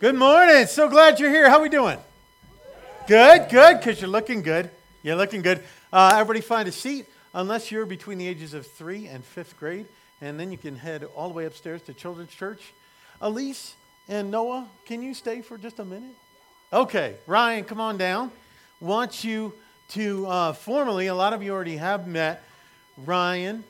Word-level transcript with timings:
Good 0.00 0.14
morning. 0.14 0.64
So 0.64 0.88
glad 0.88 1.20
you're 1.20 1.28
here. 1.28 1.50
How 1.50 1.60
we 1.60 1.68
doing? 1.68 1.98
Good, 3.06 3.50
good, 3.50 3.76
because 3.76 4.00
you're 4.00 4.08
looking 4.08 4.40
good. 4.40 4.70
You're 5.02 5.16
looking 5.16 5.42
good. 5.42 5.62
Uh, 5.92 6.12
everybody 6.14 6.40
find 6.40 6.66
a 6.66 6.72
seat, 6.72 7.04
unless 7.34 7.70
you're 7.70 7.84
between 7.84 8.16
the 8.16 8.26
ages 8.26 8.54
of 8.54 8.66
three 8.66 9.08
and 9.08 9.22
fifth 9.22 9.58
grade, 9.58 9.84
and 10.22 10.40
then 10.40 10.50
you 10.50 10.56
can 10.56 10.74
head 10.74 11.04
all 11.14 11.28
the 11.28 11.34
way 11.34 11.44
upstairs 11.44 11.82
to 11.82 11.92
Children's 11.92 12.30
Church. 12.30 12.72
Elise 13.20 13.74
and 14.08 14.30
Noah, 14.30 14.70
can 14.86 15.02
you 15.02 15.12
stay 15.12 15.42
for 15.42 15.58
just 15.58 15.78
a 15.80 15.84
minute? 15.84 16.16
Okay, 16.72 17.16
Ryan, 17.26 17.64
come 17.64 17.78
on 17.78 17.98
down. 17.98 18.32
Want 18.80 19.22
you 19.22 19.52
to 19.90 20.26
uh, 20.28 20.52
formally, 20.54 21.08
a 21.08 21.14
lot 21.14 21.34
of 21.34 21.42
you 21.42 21.52
already 21.52 21.76
have 21.76 22.08
met 22.08 22.42
Ryan 22.96 23.64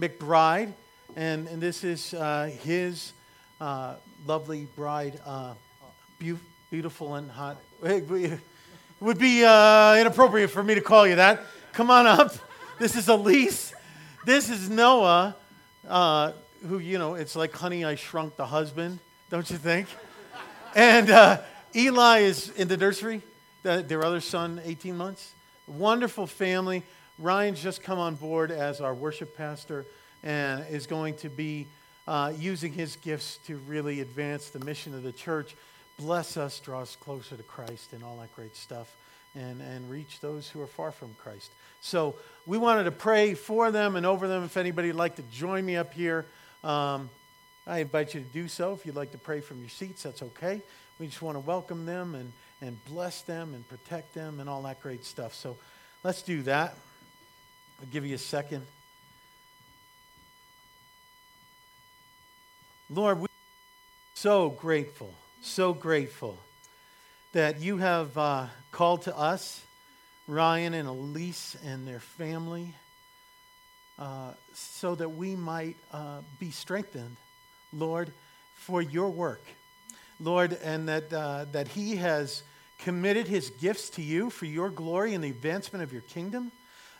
McBride, 0.00 0.72
and, 1.16 1.46
and 1.48 1.60
this 1.60 1.84
is 1.84 2.14
uh, 2.14 2.50
his 2.62 3.12
uh, 3.60 3.96
lovely 4.26 4.66
bride, 4.74 5.20
uh, 5.26 5.52
be- 6.18 6.36
beautiful 6.70 7.14
and 7.14 7.30
hot. 7.30 7.58
It 7.82 8.40
would 9.00 9.18
be 9.18 9.44
uh, 9.44 9.96
inappropriate 9.96 10.50
for 10.50 10.62
me 10.62 10.74
to 10.74 10.80
call 10.80 11.06
you 11.06 11.16
that. 11.16 11.42
Come 11.72 11.90
on 11.90 12.06
up. 12.06 12.34
This 12.78 12.96
is 12.96 13.08
Elise. 13.08 13.74
This 14.24 14.50
is 14.50 14.70
Noah, 14.70 15.36
uh, 15.88 16.32
who, 16.66 16.78
you 16.78 16.98
know, 16.98 17.14
it's 17.14 17.36
like 17.36 17.52
Honey, 17.52 17.84
I 17.84 17.94
Shrunk 17.94 18.36
the 18.36 18.46
Husband, 18.46 18.98
don't 19.30 19.48
you 19.50 19.58
think? 19.58 19.88
And 20.74 21.10
uh, 21.10 21.42
Eli 21.74 22.20
is 22.20 22.50
in 22.50 22.68
the 22.68 22.76
nursery, 22.76 23.22
the, 23.62 23.84
their 23.86 24.04
other 24.04 24.20
son, 24.20 24.60
18 24.64 24.96
months. 24.96 25.32
Wonderful 25.66 26.26
family. 26.26 26.82
Ryan's 27.18 27.62
just 27.62 27.82
come 27.82 27.98
on 27.98 28.14
board 28.14 28.50
as 28.50 28.80
our 28.80 28.94
worship 28.94 29.36
pastor 29.36 29.84
and 30.22 30.66
is 30.70 30.86
going 30.86 31.16
to 31.18 31.28
be 31.28 31.66
uh, 32.08 32.32
using 32.38 32.72
his 32.72 32.96
gifts 32.96 33.38
to 33.46 33.56
really 33.66 34.00
advance 34.00 34.50
the 34.50 34.60
mission 34.60 34.94
of 34.94 35.02
the 35.02 35.12
church. 35.12 35.54
Bless 35.98 36.36
us, 36.36 36.60
draw 36.60 36.82
us 36.82 36.96
closer 36.96 37.36
to 37.36 37.42
Christ, 37.42 37.92
and 37.92 38.04
all 38.04 38.16
that 38.18 38.34
great 38.36 38.54
stuff, 38.56 38.94
and, 39.34 39.60
and 39.62 39.90
reach 39.90 40.20
those 40.20 40.48
who 40.48 40.60
are 40.60 40.66
far 40.66 40.92
from 40.92 41.14
Christ. 41.22 41.50
So 41.80 42.16
we 42.46 42.58
wanted 42.58 42.84
to 42.84 42.90
pray 42.90 43.34
for 43.34 43.70
them 43.70 43.96
and 43.96 44.04
over 44.04 44.28
them. 44.28 44.44
If 44.44 44.56
anybody 44.56 44.88
would 44.88 44.96
like 44.96 45.16
to 45.16 45.22
join 45.32 45.64
me 45.64 45.76
up 45.76 45.94
here, 45.94 46.26
um, 46.62 47.08
I 47.66 47.80
invite 47.80 48.14
you 48.14 48.20
to 48.20 48.26
do 48.26 48.48
so. 48.48 48.72
If 48.72 48.86
you'd 48.86 48.94
like 48.94 49.12
to 49.12 49.18
pray 49.18 49.40
from 49.40 49.60
your 49.60 49.68
seats, 49.68 50.02
that's 50.02 50.22
okay. 50.22 50.62
We 50.98 51.06
just 51.06 51.22
want 51.22 51.36
to 51.36 51.40
welcome 51.40 51.84
them 51.84 52.14
and, 52.14 52.32
and 52.60 52.82
bless 52.86 53.22
them 53.22 53.54
and 53.54 53.68
protect 53.68 54.14
them 54.14 54.40
and 54.40 54.48
all 54.48 54.62
that 54.62 54.82
great 54.82 55.04
stuff. 55.04 55.34
So 55.34 55.56
let's 56.04 56.22
do 56.22 56.42
that. 56.42 56.74
I'll 57.80 57.88
give 57.88 58.06
you 58.06 58.14
a 58.14 58.18
second. 58.18 58.66
Lord, 62.88 63.20
we're 63.20 63.26
so 64.14 64.50
grateful, 64.50 65.12
so 65.46 65.72
grateful 65.72 66.38
that 67.32 67.60
you 67.60 67.76
have 67.78 68.16
uh, 68.18 68.46
called 68.72 69.02
to 69.02 69.16
us, 69.16 69.62
Ryan 70.26 70.74
and 70.74 70.88
Elise 70.88 71.56
and 71.64 71.86
their 71.86 72.00
family, 72.00 72.74
uh, 73.98 74.32
so 74.54 74.94
that 74.94 75.10
we 75.10 75.36
might 75.36 75.76
uh, 75.92 76.20
be 76.38 76.50
strengthened, 76.50 77.16
Lord, 77.72 78.12
for 78.54 78.82
your 78.82 79.08
work. 79.08 79.42
Lord, 80.18 80.58
and 80.64 80.88
that, 80.88 81.12
uh, 81.12 81.46
that 81.52 81.68
he 81.68 81.96
has 81.96 82.42
committed 82.78 83.28
his 83.28 83.50
gifts 83.50 83.90
to 83.90 84.02
you 84.02 84.30
for 84.30 84.46
your 84.46 84.68
glory 84.68 85.14
and 85.14 85.22
the 85.22 85.30
advancement 85.30 85.82
of 85.82 85.92
your 85.92 86.02
kingdom. 86.02 86.50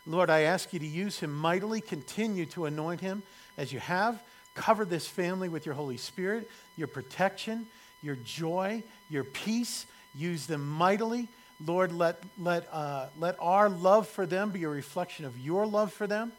Lord, 0.07 0.31
I 0.31 0.43
ask 0.43 0.73
you 0.73 0.79
to 0.79 0.87
use 0.87 1.19
him 1.19 1.35
mightily, 1.35 1.81
continue 1.81 2.47
to 2.47 2.67
anoint 2.67 3.01
him 3.01 3.23
as 3.57 3.73
you 3.73 3.81
have. 3.81 4.23
Cover 4.55 4.85
this 4.85 5.07
family 5.07 5.49
with 5.49 5.67
your 5.67 5.75
Holy 5.75 5.97
Spirit, 5.97 6.49
your 6.77 6.89
protection, 6.89 7.67
your 8.07 8.17
joy, 8.17 8.83
your 9.11 9.25
peace. 9.25 9.85
Use 10.15 10.47
them 10.47 10.67
mightily. 10.67 11.29
Lord, 11.65 11.93
let, 11.93 12.23
let, 12.39 12.69
uh, 12.73 13.09
let 13.19 13.37
our 13.41 13.69
love 13.69 14.07
for 14.09 14.25
them 14.25 14.51
be 14.51 14.65
a 14.65 14.69
reflection 14.69 15.25
of 15.25 15.39
your 15.39 15.67
love 15.67 15.93
for 15.93 16.07
them. 16.07 16.33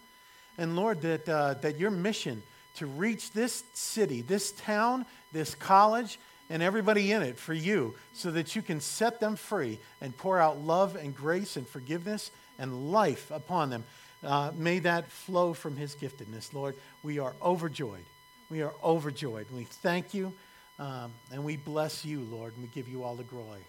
And 0.57 0.75
Lord, 0.75 1.01
that, 1.01 1.27
uh, 1.27 1.55
that 1.55 1.77
your 1.77 1.91
mission 1.91 2.41
to 2.77 2.85
reach 2.85 3.31
this 3.31 3.63
city, 3.73 4.21
this 4.21 4.51
town, 4.53 5.05
this 5.33 5.53
college, 5.55 6.19
and 6.49 6.63
everybody 6.63 7.11
in 7.11 7.21
it 7.21 7.37
for 7.37 7.53
you, 7.53 7.95
so 8.13 8.31
that 8.31 8.55
you 8.55 8.61
can 8.61 8.79
set 8.79 9.19
them 9.19 9.35
free 9.35 9.79
and 9.99 10.15
pour 10.15 10.39
out 10.39 10.59
love 10.59 10.95
and 10.95 11.15
grace 11.15 11.57
and 11.57 11.67
forgiveness 11.67 12.31
and 12.57 12.91
life 12.91 13.29
upon 13.31 13.69
them. 13.69 13.83
Uh, 14.23 14.51
may 14.55 14.79
that 14.79 15.11
flow 15.11 15.53
from 15.53 15.75
his 15.75 15.95
giftedness, 15.95 16.53
Lord. 16.53 16.75
We 17.03 17.19
are 17.19 17.33
overjoyed. 17.41 18.05
We 18.49 18.61
are 18.61 18.73
overjoyed. 18.83 19.47
We 19.51 19.65
thank 19.65 20.13
you 20.13 20.33
um, 20.79 21.11
and 21.31 21.43
we 21.43 21.57
bless 21.57 22.05
you, 22.05 22.21
Lord, 22.21 22.53
and 22.53 22.63
we 22.63 22.69
give 22.69 22.87
you 22.87 23.03
all 23.03 23.15
the 23.15 23.23
glory. 23.23 23.61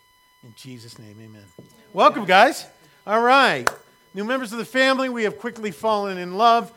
In 0.44 0.52
Jesus' 0.56 0.98
name, 0.98 1.16
amen. 1.20 1.44
Welcome, 1.92 2.24
guys. 2.24 2.66
All 3.06 3.22
right. 3.22 3.68
New 4.14 4.24
members 4.24 4.52
of 4.52 4.58
the 4.58 4.64
family, 4.64 5.08
we 5.08 5.24
have 5.24 5.38
quickly 5.38 5.70
fallen 5.70 6.18
in 6.18 6.36
love 6.36 6.72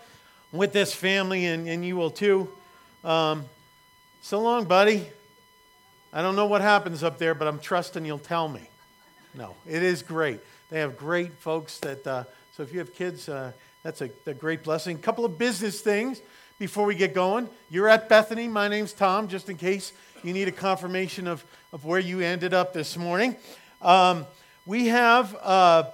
with 0.52 0.74
this 0.74 0.94
family, 0.94 1.46
and, 1.46 1.68
and 1.68 1.86
you 1.86 1.98
will 1.98 2.12
too. 2.12 2.50
Um, 3.04 3.46
so 4.22 4.40
long, 4.40 4.66
buddy. 4.66 5.08
I 6.14 6.22
don't 6.22 6.36
know 6.36 6.46
what 6.46 6.62
happens 6.62 7.04
up 7.04 7.18
there, 7.18 7.34
but 7.34 7.48
I'm 7.48 7.60
trusting 7.60 8.06
you'll 8.06 8.20
tell 8.20 8.48
me. 8.48 8.62
No, 9.34 9.56
it 9.68 9.82
is 9.84 10.02
great. 10.02 10.40
They 10.70 10.80
have 10.80 10.98
great 10.98 11.34
folks 11.34 11.80
that, 11.80 12.06
uh, 12.06 12.24
so 12.54 12.64
if 12.64 12.74
you 12.74 12.80
have 12.80 12.94
kids, 12.94 13.30
uh, 13.30 13.52
that's 13.84 14.02
a, 14.02 14.10
a 14.26 14.34
great 14.34 14.64
blessing. 14.64 14.96
A 14.98 15.00
couple 15.00 15.26
of 15.26 15.38
business 15.38 15.82
things 15.82 16.22
before 16.62 16.86
we 16.86 16.94
get 16.94 17.16
going. 17.16 17.50
You're 17.72 17.90
at 17.90 18.08
Bethany. 18.08 18.48
My 18.48 18.68
name's 18.68 18.94
Tom, 18.94 19.28
just 19.28 19.50
in 19.50 19.58
case 19.58 19.94
you 20.22 20.32
need 20.32 20.48
a 20.48 20.52
confirmation 20.52 21.26
of, 21.26 21.44
of 21.74 21.86
where 21.86 22.00
you 22.00 22.20
ended 22.20 22.54
up 22.54 22.72
this 22.72 22.96
morning. 22.96 23.36
Um, 23.82 24.28
we 24.68 24.90
have 24.90 25.36
uh, 25.42 25.90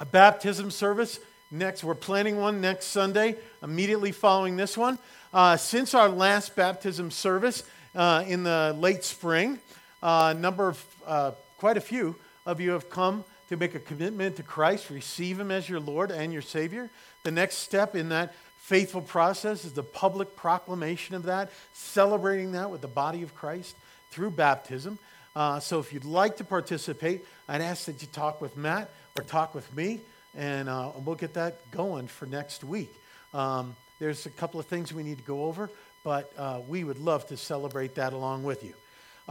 a 0.00 0.06
baptism 0.06 0.70
service 0.70 1.20
next. 1.50 1.84
We're 1.84 1.94
planning 1.94 2.38
one 2.38 2.62
next 2.62 2.86
Sunday, 2.86 3.36
immediately 3.62 4.10
following 4.10 4.56
this 4.56 4.74
one. 4.74 4.98
Uh, 5.34 5.58
since 5.58 5.92
our 5.92 6.08
last 6.08 6.56
baptism 6.56 7.10
service 7.10 7.62
uh, 7.94 8.24
in 8.26 8.42
the 8.42 8.74
late 8.78 9.04
spring, 9.04 9.58
a 10.02 10.32
number 10.32 10.70
of, 10.70 10.84
uh, 11.06 11.32
quite 11.58 11.76
a 11.76 11.82
few 11.82 12.16
of 12.46 12.58
you 12.58 12.70
have 12.70 12.88
come 12.88 13.22
to 13.50 13.58
make 13.58 13.74
a 13.74 13.80
commitment 13.80 14.36
to 14.36 14.42
Christ, 14.42 14.88
receive 14.88 15.38
Him 15.38 15.50
as 15.50 15.68
your 15.68 15.80
Lord 15.80 16.10
and 16.10 16.32
your 16.32 16.40
Savior. 16.40 16.88
The 17.22 17.30
next 17.30 17.56
step 17.56 17.94
in 17.94 18.08
that 18.08 18.32
faithful 18.60 19.02
process 19.02 19.64
is 19.64 19.72
the 19.72 19.82
public 19.82 20.36
proclamation 20.36 21.16
of 21.16 21.24
that, 21.24 21.50
celebrating 21.72 22.52
that 22.52 22.70
with 22.70 22.80
the 22.80 22.88
body 22.88 23.22
of 23.22 23.34
Christ 23.34 23.74
through 24.10 24.30
baptism. 24.30 24.98
Uh, 25.34 25.58
so 25.60 25.80
if 25.80 25.92
you'd 25.92 26.04
like 26.04 26.36
to 26.36 26.44
participate, 26.44 27.24
I'd 27.48 27.60
ask 27.60 27.86
that 27.86 28.00
you 28.02 28.08
talk 28.12 28.40
with 28.40 28.56
Matt 28.56 28.90
or 29.16 29.24
talk 29.24 29.54
with 29.54 29.74
me, 29.74 30.00
and 30.36 30.68
uh, 30.68 30.90
we'll 31.04 31.16
get 31.16 31.34
that 31.34 31.70
going 31.70 32.06
for 32.06 32.26
next 32.26 32.62
week. 32.62 32.92
Um, 33.34 33.74
there's 33.98 34.26
a 34.26 34.30
couple 34.30 34.60
of 34.60 34.66
things 34.66 34.92
we 34.92 35.02
need 35.02 35.18
to 35.18 35.24
go 35.24 35.44
over, 35.44 35.70
but 36.04 36.32
uh, 36.36 36.60
we 36.68 36.84
would 36.84 36.98
love 36.98 37.26
to 37.28 37.36
celebrate 37.36 37.96
that 37.96 38.12
along 38.12 38.44
with 38.44 38.64
you. 38.64 38.74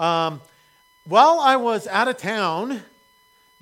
Um, 0.01 0.41
while 1.05 1.39
I 1.39 1.55
was 1.55 1.87
out 1.87 2.07
of 2.07 2.17
town, 2.17 2.81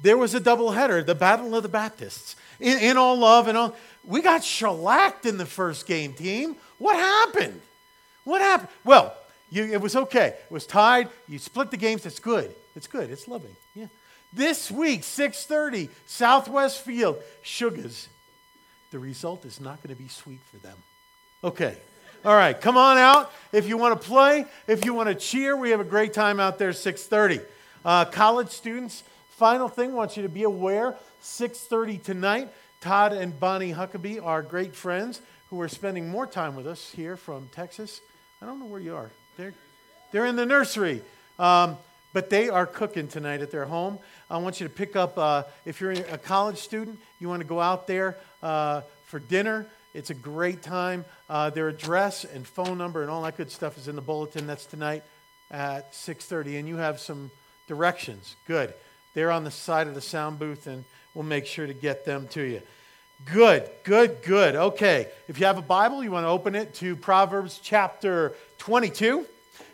there 0.02 0.18
was 0.18 0.34
a 0.36 0.40
double 0.40 0.72
header, 0.72 1.04
the 1.04 1.16
Battle 1.16 1.56
of 1.56 1.64
the 1.64 1.70
Baptists. 1.70 2.36
In, 2.60 2.78
in 2.80 2.98
all 2.98 3.18
love 3.18 3.48
and 3.48 3.58
all, 3.58 3.76
we 4.08 4.22
got 4.22 4.44
shellacked 4.44 5.26
in 5.26 5.38
the 5.38 5.46
first 5.46 5.86
game, 5.86 6.14
team. 6.14 6.56
What 6.80 6.96
happened? 6.96 7.62
What 8.24 8.42
happened? 8.42 8.70
Well, 8.84 9.16
you, 9.50 9.66
it 9.66 9.82
was 9.82 9.96
okay. 9.96 10.28
It 10.28 10.52
was 10.52 10.66
tied. 10.66 11.10
You 11.28 11.38
split 11.40 11.72
the 11.72 11.78
games. 11.78 12.06
It's 12.06 12.20
good. 12.20 12.54
It's 12.76 12.88
good. 12.88 13.12
It's 13.12 13.28
loving. 13.28 13.56
Yeah. 13.76 13.88
This 14.34 14.72
week, 14.72 15.02
6:30, 15.02 15.90
Southwest 16.06 16.82
Field, 16.82 17.18
Sugars. 17.44 18.08
The 18.92 19.00
result 19.00 19.46
is 19.46 19.60
not 19.60 19.84
going 19.84 19.96
to 19.96 20.02
be 20.02 20.10
sweet 20.10 20.42
for 20.52 20.58
them. 20.58 20.78
Okay. 21.44 21.78
All 22.26 22.36
right, 22.36 22.60
come 22.60 22.78
on 22.78 22.98
out 22.98 23.32
if 23.54 23.68
you 23.68 23.78
want 23.78 24.02
to 24.02 24.08
play, 24.08 24.46
if 24.68 24.84
you 24.84 24.94
want 24.94 25.08
to 25.08 25.16
cheer. 25.16 25.56
We 25.56 25.70
have 25.70 25.80
a 25.80 25.86
great 25.86 26.14
time 26.14 26.40
out 26.40 26.58
there. 26.58 26.72
6:30. 26.72 27.42
Uh, 27.86 28.06
college 28.06 28.50
students. 28.50 29.04
Final 29.32 29.68
thing, 29.70 29.94
want 29.94 30.18
you 30.18 30.24
to 30.24 30.30
be 30.30 30.44
aware. 30.44 30.96
6:30 31.22 32.04
tonight. 32.04 32.50
Todd 32.82 33.14
and 33.14 33.40
Bonnie 33.40 33.74
Huckabee 33.74 34.24
are 34.24 34.42
great 34.42 34.76
friends 34.76 35.22
who 35.50 35.60
are 35.62 35.68
spending 35.68 36.10
more 36.10 36.28
time 36.28 36.56
with 36.56 36.68
us 36.68 36.92
here 36.92 37.18
from 37.18 37.50
Texas. 37.52 38.02
I 38.42 38.46
don't 38.46 38.60
know 38.60 38.66
where 38.66 38.80
you 38.80 38.96
are. 38.96 39.10
They're, 39.38 39.54
they're 40.12 40.26
in 40.26 40.36
the 40.36 40.46
nursery. 40.46 41.02
Um, 41.40 41.78
but 42.14 42.30
they 42.30 42.50
are 42.50 42.66
cooking 42.66 43.08
tonight 43.08 43.42
at 43.42 43.52
their 43.52 43.66
home. 43.66 44.00
I 44.30 44.38
want 44.38 44.60
you 44.60 44.68
to 44.68 44.74
pick 44.74 44.96
up, 44.96 45.18
uh, 45.18 45.44
if 45.66 45.82
you're 45.82 45.92
a 45.92 46.18
college 46.18 46.58
student, 46.58 47.00
you 47.20 47.30
want 47.30 47.42
to 47.42 47.48
go 47.48 47.60
out 47.60 47.86
there 47.86 48.18
uh, 48.42 48.82
for 49.06 49.20
dinner. 49.20 49.68
It's 49.94 50.10
a 50.10 50.16
great 50.16 50.62
time. 50.62 51.06
Uh, 51.30 51.50
their 51.50 51.68
address 51.68 52.24
and 52.24 52.48
phone 52.48 52.78
number 52.78 53.02
and 53.02 53.12
all 53.12 53.22
that 53.24 53.38
good 53.38 53.52
stuff 53.52 53.78
is 53.78 53.88
in 53.88 53.96
the 53.96 54.02
bulletin. 54.02 54.48
That's 54.48 54.66
tonight 54.66 55.04
at 55.52 55.94
6:30, 55.94 56.60
and 56.60 56.68
you 56.68 56.78
have 56.78 57.00
some 57.00 57.32
directions. 57.68 58.36
Good. 58.48 58.74
They're 59.14 59.32
on 59.32 59.44
the 59.44 59.52
side 59.52 59.88
of 59.88 59.96
the 59.96 60.02
sound 60.02 60.40
booth, 60.40 60.68
and 60.68 60.86
we'll 61.18 61.26
make 61.26 61.48
sure 61.48 61.66
to 61.66 61.74
get 61.74 62.06
them 62.06 62.28
to 62.28 62.44
you. 62.44 62.62
Good, 63.26 63.68
good, 63.84 64.22
good. 64.22 64.56
Okay, 64.56 65.08
if 65.28 65.40
you 65.40 65.48
have 65.48 65.58
a 65.58 65.64
Bible, 65.64 66.04
you 66.04 66.12
want 66.12 66.26
to 66.26 66.30
open 66.30 66.54
it 66.54 66.76
to 66.76 66.96
Proverbs 66.96 67.60
chapter 67.64 68.36
22. 68.60 69.26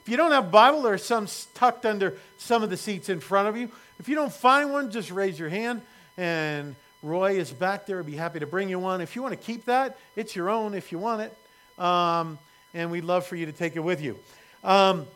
If 0.02 0.08
you 0.08 0.16
don't 0.16 0.32
have 0.32 0.46
a 0.46 0.50
Bible, 0.50 0.84
there 0.84 0.94
are 0.94 0.98
some 0.98 1.28
tucked 1.54 1.86
under 1.86 2.18
some 2.38 2.64
of 2.64 2.70
the 2.70 2.78
seats 2.78 3.10
in 3.10 3.20
front 3.20 3.50
of 3.50 3.58
you. 3.58 3.70
If 4.00 4.08
you 4.08 4.16
don't 4.16 4.32
find 4.32 4.72
one, 4.72 4.90
just 4.90 5.12
raise 5.12 5.38
your 5.38 5.50
hand, 5.50 5.82
and 6.16 6.78
Roy 7.02 7.34
is 7.34 7.52
back 7.52 7.88
there. 7.88 8.00
I'd 8.00 8.06
be 8.06 8.16
happy 8.16 8.40
to 8.40 8.48
bring 8.48 8.70
you 8.70 8.80
one. 8.80 9.02
If 9.02 9.18
you 9.18 9.22
want 9.22 9.34
to 9.34 9.46
keep 9.46 9.66
that, 9.66 9.98
it's 10.16 10.38
your 10.38 10.50
own 10.50 10.74
if 10.74 10.94
you 10.94 10.98
want 10.98 11.24
it. 11.24 11.84
Um, 11.84 12.40
and 12.74 12.90
we'd 12.90 13.04
love 13.04 13.26
for 13.26 13.36
you 13.36 13.48
to 13.48 13.52
take 13.52 13.76
it 13.76 13.82
with 13.82 14.02
you. 14.02 14.18
Um, 14.64 15.08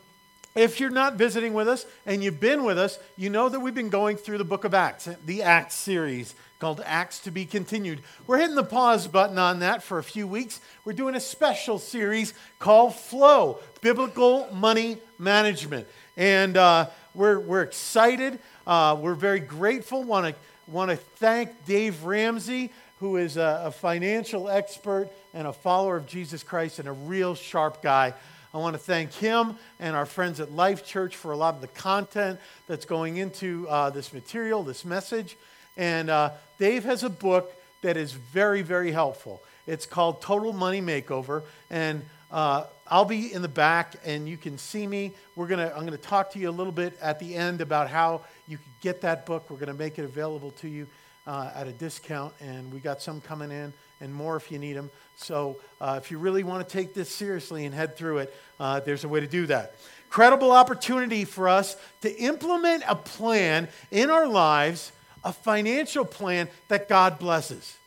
if 0.57 0.79
you're 0.79 0.89
not 0.89 1.15
visiting 1.15 1.53
with 1.53 1.67
us 1.67 1.85
and 2.05 2.23
you've 2.23 2.39
been 2.39 2.63
with 2.63 2.77
us, 2.77 2.99
you 3.15 3.29
know 3.29 3.49
that 3.49 3.59
we've 3.59 3.75
been 3.75 3.89
going 3.89 4.17
through 4.17 4.37
the 4.37 4.43
book 4.43 4.63
of 4.63 4.73
Acts, 4.73 5.09
the 5.25 5.43
Acts 5.43 5.75
series 5.75 6.35
called 6.59 6.81
Acts 6.85 7.19
to 7.19 7.31
be 7.31 7.45
Continued. 7.45 8.01
We're 8.25 8.39
hitting 8.39 8.55
the 8.55 8.63
pause 8.63 9.07
button 9.07 9.37
on 9.37 9.59
that 9.59 9.83
for 9.83 9.99
a 9.99 10.03
few 10.03 10.27
weeks. 10.27 10.59
We're 10.85 10.93
doing 10.93 11.15
a 11.15 11.19
special 11.19 11.77
series 11.77 12.33
called 12.57 12.95
Flow 12.95 13.59
Biblical 13.81 14.49
Money 14.51 14.97
Management. 15.19 15.87
And 16.15 16.57
uh, 16.57 16.87
we're, 17.13 17.39
we're 17.39 17.61
excited. 17.61 18.39
Uh, 18.65 18.97
we're 18.99 19.13
very 19.13 19.39
grateful. 19.39 20.03
Want 20.03 20.27
to 20.27 20.35
want 20.67 20.91
to 20.91 20.97
thank 20.97 21.65
Dave 21.65 22.03
Ramsey, 22.03 22.71
who 22.99 23.17
is 23.17 23.37
a, 23.37 23.63
a 23.65 23.71
financial 23.71 24.49
expert 24.49 25.09
and 25.33 25.47
a 25.47 25.53
follower 25.53 25.95
of 25.95 26.05
Jesus 26.05 26.43
Christ 26.43 26.79
and 26.79 26.87
a 26.87 26.91
real 26.91 27.35
sharp 27.35 27.81
guy. 27.81 28.13
I 28.53 28.57
want 28.59 28.75
to 28.75 28.79
thank 28.79 29.13
him 29.13 29.55
and 29.79 29.95
our 29.95 30.05
friends 30.05 30.39
at 30.39 30.51
Life 30.51 30.85
Church 30.85 31.15
for 31.15 31.31
a 31.31 31.37
lot 31.37 31.55
of 31.55 31.61
the 31.61 31.67
content 31.67 32.39
that's 32.67 32.85
going 32.85 33.17
into 33.17 33.67
uh, 33.67 33.89
this 33.89 34.13
material, 34.13 34.63
this 34.63 34.85
message. 34.85 35.37
And 35.75 36.09
uh, 36.09 36.31
Dave 36.57 36.85
has 36.85 37.03
a 37.03 37.09
book 37.09 37.53
that 37.81 37.97
is 37.97 38.13
very, 38.13 38.61
very 38.61 38.91
helpful. 38.91 39.41
It's 39.67 39.85
called 39.85 40.21
Total 40.21 40.53
Money 40.53 40.81
Makeover. 40.81 41.43
And 41.69 42.05
uh, 42.31 42.63
I'll 42.87 43.05
be 43.05 43.33
in 43.33 43.41
the 43.41 43.47
back 43.49 43.95
and 44.05 44.27
you 44.27 44.37
can 44.37 44.57
see 44.57 44.87
me. 44.87 45.11
We're 45.35 45.47
gonna, 45.47 45.71
I'm 45.75 45.85
going 45.85 45.91
to 45.91 45.97
talk 45.97 46.31
to 46.31 46.39
you 46.39 46.49
a 46.49 46.51
little 46.51 46.73
bit 46.73 46.97
at 47.01 47.19
the 47.19 47.35
end 47.35 47.61
about 47.61 47.89
how 47.89 48.21
you 48.47 48.57
can 48.57 48.71
get 48.81 49.01
that 49.01 49.25
book. 49.25 49.49
We're 49.49 49.57
going 49.57 49.67
to 49.67 49.73
make 49.73 49.99
it 49.99 50.03
available 50.03 50.51
to 50.51 50.69
you 50.69 50.87
uh, 51.25 51.51
at 51.53 51.67
a 51.67 51.73
discount. 51.73 52.33
And 52.39 52.73
we 52.73 52.79
got 52.79 53.01
some 53.01 53.19
coming 53.21 53.51
in 53.51 53.73
and 54.01 54.13
more 54.13 54.35
if 54.35 54.51
you 54.51 54.59
need 54.59 54.73
them. 54.73 54.89
So 55.15 55.57
uh, 55.81 55.99
if 56.01 56.11
you 56.11 56.17
really 56.17 56.43
want 56.43 56.67
to 56.67 56.71
take 56.71 56.93
this 56.93 57.09
seriously 57.09 57.65
and 57.65 57.73
head 57.73 57.97
through 57.97 58.19
it, 58.19 58.35
uh, 58.59 58.79
there's 58.81 59.03
a 59.03 59.07
way 59.07 59.19
to 59.19 59.27
do 59.27 59.45
that. 59.47 59.75
Credible 60.09 60.51
opportunity 60.51 61.25
for 61.25 61.49
us 61.49 61.75
to 62.01 62.15
implement 62.17 62.83
a 62.87 62.95
plan 62.95 63.67
in 63.91 64.09
our 64.09 64.27
lives 64.27 64.91
a 65.23 65.33
financial 65.33 66.05
plan 66.05 66.47
that 66.69 66.87
God 66.87 67.19
blesses. 67.19 67.77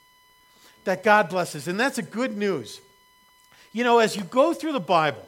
That 0.84 1.02
God 1.02 1.30
blesses. 1.30 1.68
And 1.68 1.80
that's 1.80 1.98
a 1.98 2.02
good 2.02 2.36
news. 2.36 2.80
You 3.72 3.84
know, 3.84 3.98
as 3.98 4.14
you 4.14 4.22
go 4.24 4.52
through 4.52 4.72
the 4.72 4.80
Bible, 4.80 5.26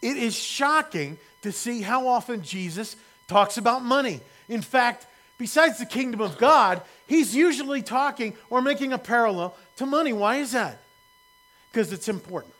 it 0.00 0.16
is 0.16 0.34
shocking 0.34 1.18
to 1.42 1.52
see 1.52 1.82
how 1.82 2.06
often 2.06 2.42
Jesus 2.42 2.96
talks 3.26 3.58
about 3.58 3.84
money. 3.84 4.20
In 4.48 4.62
fact, 4.62 5.06
besides 5.36 5.78
the 5.78 5.86
kingdom 5.86 6.20
of 6.20 6.38
God, 6.38 6.80
he's 7.08 7.34
usually 7.34 7.82
talking 7.82 8.34
or 8.48 8.62
making 8.62 8.92
a 8.92 8.98
parallel 8.98 9.56
to 9.76 9.86
money. 9.86 10.12
Why 10.12 10.36
is 10.36 10.52
that? 10.52 10.80
Because 11.72 11.92
it's 11.92 12.08
important. 12.08 12.54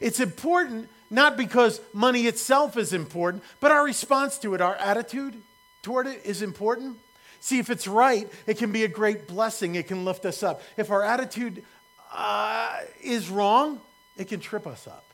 It's 0.00 0.20
important 0.20 0.90
not 1.10 1.36
because 1.36 1.80
money 1.92 2.26
itself 2.26 2.76
is 2.76 2.92
important, 2.92 3.42
but 3.60 3.70
our 3.70 3.84
response 3.84 4.36
to 4.38 4.54
it, 4.54 4.60
our 4.60 4.74
attitude 4.76 5.40
toward 5.82 6.06
it 6.06 6.20
is 6.24 6.42
important. 6.42 6.98
See, 7.40 7.58
if 7.58 7.70
it's 7.70 7.86
right, 7.86 8.28
it 8.46 8.58
can 8.58 8.72
be 8.72 8.84
a 8.84 8.88
great 8.88 9.28
blessing. 9.28 9.74
It 9.74 9.86
can 9.86 10.04
lift 10.04 10.24
us 10.24 10.42
up. 10.42 10.62
If 10.76 10.90
our 10.90 11.02
attitude 11.02 11.62
uh, 12.12 12.78
is 13.02 13.28
wrong, 13.28 13.80
it 14.16 14.28
can 14.28 14.40
trip 14.40 14.66
us 14.66 14.86
up. 14.86 15.04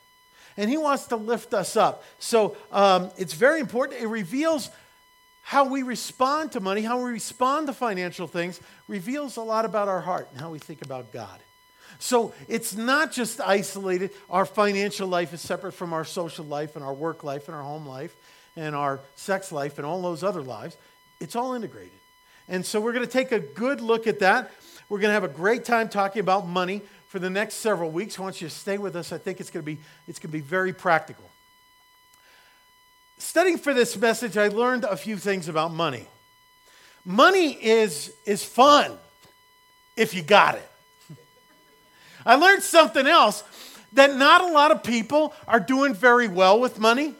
And 0.57 0.69
He 0.69 0.77
wants 0.77 1.07
to 1.07 1.17
lift 1.17 1.53
us 1.53 1.75
up. 1.75 2.03
So 2.19 2.55
um, 2.71 3.11
it's 3.17 3.33
very 3.33 3.59
important. 3.59 4.01
It 4.01 4.07
reveals 4.07 4.69
how 5.51 5.65
we 5.65 5.83
respond 5.83 6.53
to 6.53 6.61
money, 6.61 6.81
how 6.81 7.03
we 7.03 7.11
respond 7.11 7.67
to 7.67 7.73
financial 7.73 8.25
things, 8.25 8.57
reveals 8.87 9.35
a 9.35 9.41
lot 9.41 9.65
about 9.65 9.89
our 9.89 9.99
heart 9.99 10.29
and 10.31 10.39
how 10.39 10.49
we 10.49 10.57
think 10.57 10.81
about 10.81 11.11
God. 11.11 11.37
So 11.99 12.33
it's 12.47 12.73
not 12.73 13.11
just 13.11 13.41
isolated. 13.41 14.11
Our 14.29 14.45
financial 14.45 15.09
life 15.09 15.33
is 15.33 15.41
separate 15.41 15.73
from 15.73 15.91
our 15.91 16.05
social 16.05 16.45
life 16.45 16.77
and 16.77 16.85
our 16.85 16.93
work 16.93 17.25
life 17.25 17.49
and 17.49 17.57
our 17.57 17.63
home 17.63 17.85
life 17.85 18.15
and 18.55 18.73
our 18.73 19.01
sex 19.17 19.51
life 19.51 19.77
and 19.77 19.85
all 19.85 20.01
those 20.01 20.23
other 20.23 20.41
lives. 20.41 20.77
It's 21.19 21.35
all 21.35 21.53
integrated. 21.53 21.99
And 22.47 22.65
so 22.65 22.79
we're 22.79 22.93
going 22.93 23.05
to 23.05 23.11
take 23.11 23.33
a 23.33 23.39
good 23.41 23.81
look 23.81 24.07
at 24.07 24.19
that. 24.19 24.51
We're 24.87 24.99
going 24.99 25.09
to 25.09 25.15
have 25.15 25.25
a 25.25 25.27
great 25.27 25.65
time 25.65 25.89
talking 25.89 26.21
about 26.21 26.47
money 26.47 26.81
for 27.07 27.19
the 27.19 27.29
next 27.29 27.55
several 27.55 27.91
weeks. 27.91 28.17
I 28.17 28.21
want 28.21 28.41
you 28.41 28.47
to 28.47 28.55
stay 28.55 28.77
with 28.77 28.95
us. 28.95 29.11
I 29.11 29.17
think 29.17 29.41
it's 29.41 29.49
going 29.49 29.65
to 29.65 29.69
be, 29.75 29.79
it's 30.07 30.17
going 30.17 30.31
to 30.31 30.37
be 30.37 30.39
very 30.39 30.71
practical. 30.71 31.30
Studying 33.21 33.59
for 33.59 33.71
this 33.71 33.95
message, 33.95 34.35
I 34.35 34.47
learned 34.47 34.83
a 34.83 34.97
few 34.97 35.15
things 35.15 35.47
about 35.47 35.71
money. 35.71 36.07
Money 37.05 37.51
is, 37.51 38.11
is 38.25 38.43
fun 38.43 38.97
if 39.95 40.15
you 40.15 40.23
got 40.23 40.55
it. 40.55 40.67
I 42.25 42.35
learned 42.35 42.63
something 42.63 43.05
else 43.05 43.43
that 43.93 44.15
not 44.15 44.41
a 44.41 44.47
lot 44.47 44.71
of 44.71 44.81
people 44.81 45.35
are 45.47 45.59
doing 45.59 45.93
very 45.93 46.27
well 46.27 46.59
with 46.59 46.79
money. 46.79 47.13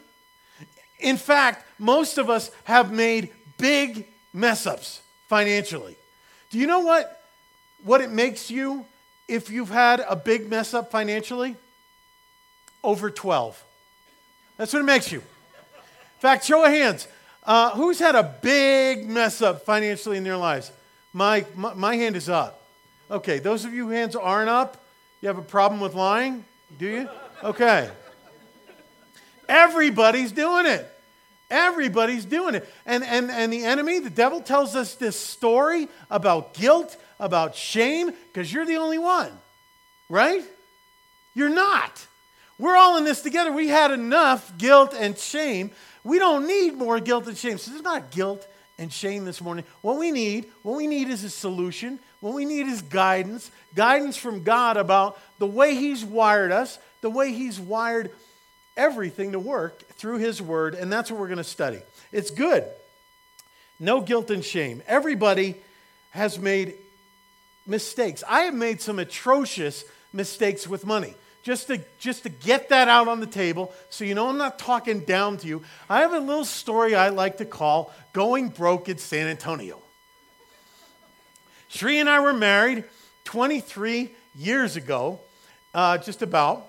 In 0.98 1.16
fact, 1.16 1.64
most 1.78 2.18
of 2.18 2.28
us 2.28 2.50
have 2.64 2.92
made 2.92 3.30
big 3.56 4.08
mess 4.34 4.66
ups 4.66 5.00
financially. 5.28 5.96
Do 6.50 6.58
you 6.58 6.66
know 6.66 6.80
what, 6.80 7.22
what 7.84 8.00
it 8.00 8.10
makes 8.10 8.50
you 8.50 8.84
if 9.28 9.50
you've 9.50 9.70
had 9.70 10.00
a 10.00 10.16
big 10.16 10.50
mess 10.50 10.74
up 10.74 10.90
financially? 10.90 11.54
Over 12.82 13.08
12. 13.08 13.62
That's 14.56 14.72
what 14.72 14.80
it 14.80 14.86
makes 14.86 15.12
you. 15.12 15.22
Fact, 16.22 16.44
show 16.44 16.64
of 16.64 16.70
hands. 16.70 17.08
Uh, 17.42 17.70
who's 17.70 17.98
had 17.98 18.14
a 18.14 18.22
big 18.22 19.08
mess 19.08 19.42
up 19.42 19.64
financially 19.64 20.16
in 20.16 20.22
their 20.22 20.36
lives? 20.36 20.70
My, 21.12 21.44
my, 21.56 21.74
my 21.74 21.96
hand 21.96 22.14
is 22.14 22.28
up. 22.28 22.62
Okay, 23.10 23.40
those 23.40 23.64
of 23.64 23.74
you 23.74 23.86
whose 23.86 23.96
hands 23.96 24.14
aren't 24.14 24.48
up, 24.48 24.80
you 25.20 25.26
have 25.26 25.38
a 25.38 25.42
problem 25.42 25.80
with 25.80 25.94
lying? 25.94 26.44
Do 26.78 26.86
you? 26.86 27.08
Okay. 27.42 27.90
Everybody's 29.48 30.30
doing 30.30 30.66
it. 30.66 30.88
Everybody's 31.50 32.24
doing 32.24 32.54
it. 32.54 32.72
And, 32.86 33.02
and, 33.02 33.28
and 33.28 33.52
the 33.52 33.64
enemy, 33.64 33.98
the 33.98 34.08
devil, 34.08 34.40
tells 34.40 34.76
us 34.76 34.94
this 34.94 35.18
story 35.18 35.88
about 36.08 36.54
guilt, 36.54 36.96
about 37.18 37.56
shame, 37.56 38.12
because 38.28 38.52
you're 38.52 38.64
the 38.64 38.76
only 38.76 38.98
one, 38.98 39.32
right? 40.08 40.44
You're 41.34 41.48
not. 41.48 42.06
We're 42.60 42.76
all 42.76 42.96
in 42.96 43.02
this 43.02 43.22
together. 43.22 43.50
We 43.50 43.66
had 43.66 43.90
enough 43.90 44.56
guilt 44.56 44.94
and 44.96 45.18
shame. 45.18 45.72
We 46.04 46.18
don't 46.18 46.46
need 46.46 46.74
more 46.74 47.00
guilt 47.00 47.26
and 47.26 47.36
shame. 47.36 47.58
So 47.58 47.70
there's 47.70 47.82
not 47.82 48.10
guilt 48.10 48.46
and 48.78 48.92
shame 48.92 49.24
this 49.24 49.40
morning. 49.40 49.64
What 49.82 49.98
we 49.98 50.10
need, 50.10 50.46
what 50.62 50.76
we 50.76 50.86
need 50.86 51.08
is 51.08 51.22
a 51.24 51.30
solution. 51.30 51.98
What 52.20 52.34
we 52.34 52.44
need 52.44 52.66
is 52.66 52.82
guidance, 52.82 53.50
guidance 53.74 54.16
from 54.16 54.42
God 54.42 54.76
about 54.76 55.18
the 55.38 55.46
way 55.46 55.74
He's 55.74 56.04
wired 56.04 56.52
us, 56.52 56.78
the 57.00 57.10
way 57.10 57.32
He's 57.32 57.60
wired 57.60 58.10
everything 58.76 59.32
to 59.32 59.38
work 59.38 59.78
through 59.94 60.18
His 60.18 60.40
Word, 60.40 60.74
and 60.74 60.92
that's 60.92 61.10
what 61.10 61.20
we're 61.20 61.28
going 61.28 61.38
to 61.38 61.44
study. 61.44 61.80
It's 62.10 62.30
good. 62.30 62.64
No 63.78 64.00
guilt 64.00 64.30
and 64.30 64.44
shame. 64.44 64.82
Everybody 64.86 65.56
has 66.10 66.38
made 66.38 66.74
mistakes. 67.66 68.22
I 68.28 68.42
have 68.42 68.54
made 68.54 68.80
some 68.80 68.98
atrocious 68.98 69.84
mistakes 70.12 70.68
with 70.68 70.86
money. 70.86 71.14
Just 71.42 71.66
to, 71.66 71.80
just 71.98 72.22
to 72.22 72.28
get 72.28 72.68
that 72.68 72.88
out 72.88 73.08
on 73.08 73.18
the 73.18 73.26
table 73.26 73.74
so 73.90 74.04
you 74.04 74.14
know 74.14 74.28
I'm 74.28 74.38
not 74.38 74.60
talking 74.60 75.00
down 75.00 75.38
to 75.38 75.48
you, 75.48 75.62
I 75.88 76.00
have 76.00 76.12
a 76.12 76.20
little 76.20 76.44
story 76.44 76.94
I 76.94 77.08
like 77.08 77.38
to 77.38 77.44
call 77.44 77.92
Going 78.12 78.48
Broke 78.48 78.88
in 78.88 78.98
San 78.98 79.26
Antonio. 79.26 79.82
Shree 81.68 81.98
and 81.98 82.08
I 82.08 82.20
were 82.20 82.32
married 82.32 82.84
23 83.24 84.10
years 84.36 84.76
ago, 84.76 85.20
uh, 85.74 85.98
just 85.98 86.22
about, 86.22 86.66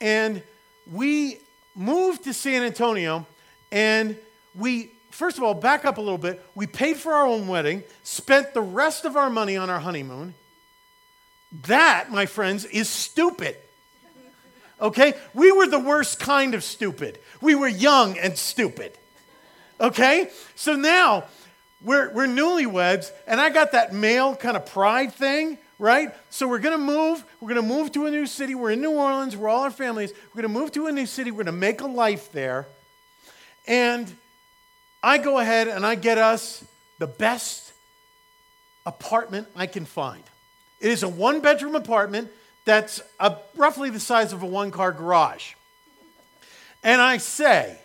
and 0.00 0.42
we 0.90 1.38
moved 1.74 2.24
to 2.24 2.32
San 2.32 2.62
Antonio 2.62 3.26
and 3.70 4.16
we, 4.54 4.92
first 5.10 5.36
of 5.36 5.44
all, 5.44 5.52
back 5.52 5.84
up 5.84 5.98
a 5.98 6.00
little 6.00 6.16
bit. 6.16 6.44
We 6.54 6.66
paid 6.66 6.96
for 6.96 7.12
our 7.12 7.26
own 7.26 7.48
wedding, 7.48 7.82
spent 8.02 8.54
the 8.54 8.62
rest 8.62 9.04
of 9.04 9.16
our 9.16 9.28
money 9.28 9.56
on 9.56 9.68
our 9.68 9.80
honeymoon. 9.80 10.34
That, 11.66 12.10
my 12.10 12.26
friends, 12.26 12.64
is 12.64 12.88
stupid. 12.88 13.56
Okay? 14.80 15.14
We 15.34 15.52
were 15.52 15.66
the 15.66 15.78
worst 15.78 16.18
kind 16.18 16.54
of 16.54 16.62
stupid. 16.62 17.18
We 17.40 17.54
were 17.54 17.68
young 17.68 18.18
and 18.18 18.36
stupid. 18.36 18.96
Okay? 19.80 20.30
So 20.54 20.74
now 20.74 21.24
we're, 21.82 22.12
we're 22.12 22.26
newlyweds, 22.26 23.10
and 23.26 23.40
I 23.40 23.50
got 23.50 23.72
that 23.72 23.92
male 23.92 24.36
kind 24.36 24.56
of 24.56 24.66
pride 24.66 25.12
thing 25.12 25.58
right? 25.78 26.14
So 26.30 26.48
we're 26.48 26.60
to 26.60 26.78
move. 26.78 27.24
We're 27.40 27.54
to 27.54 27.62
move 27.62 27.92
to 27.92 28.06
a 28.06 28.10
new 28.10 28.26
city. 28.26 28.54
We're 28.54 28.70
in 28.72 28.80
New 28.80 28.92
Orleans. 28.92 29.36
We're 29.36 29.48
all 29.48 29.64
our 29.64 29.70
families. 29.70 30.12
We're 30.34 30.42
to 30.42 30.48
move 30.48 30.72
to 30.72 30.86
a 30.86 30.92
new 30.92 31.06
city. 31.06 31.30
We're 31.30 31.44
to 31.44 31.52
make 31.52 31.80
a 31.80 31.86
life 31.86 32.32
there. 32.32 32.66
And 33.66 34.14
I 35.02 35.18
go 35.18 35.38
ahead 35.38 35.68
and 35.68 35.84
I 35.84 35.94
get 35.94 36.18
us 36.18 36.64
the 36.98 37.06
best 37.06 37.72
apartment 38.86 39.48
I 39.54 39.66
can 39.66 39.84
find. 39.84 40.22
It 40.80 40.90
is 40.90 41.02
a 41.02 41.08
one 41.08 41.40
bedroom 41.40 41.74
apartment 41.74 42.30
that's 42.66 43.00
a, 43.18 43.36
roughly 43.54 43.88
the 43.88 44.00
size 44.00 44.34
of 44.34 44.42
a 44.42 44.46
one 44.46 44.70
car 44.70 44.92
garage. 44.92 45.54
and 46.84 47.00
I 47.00 47.16
say, 47.16 47.78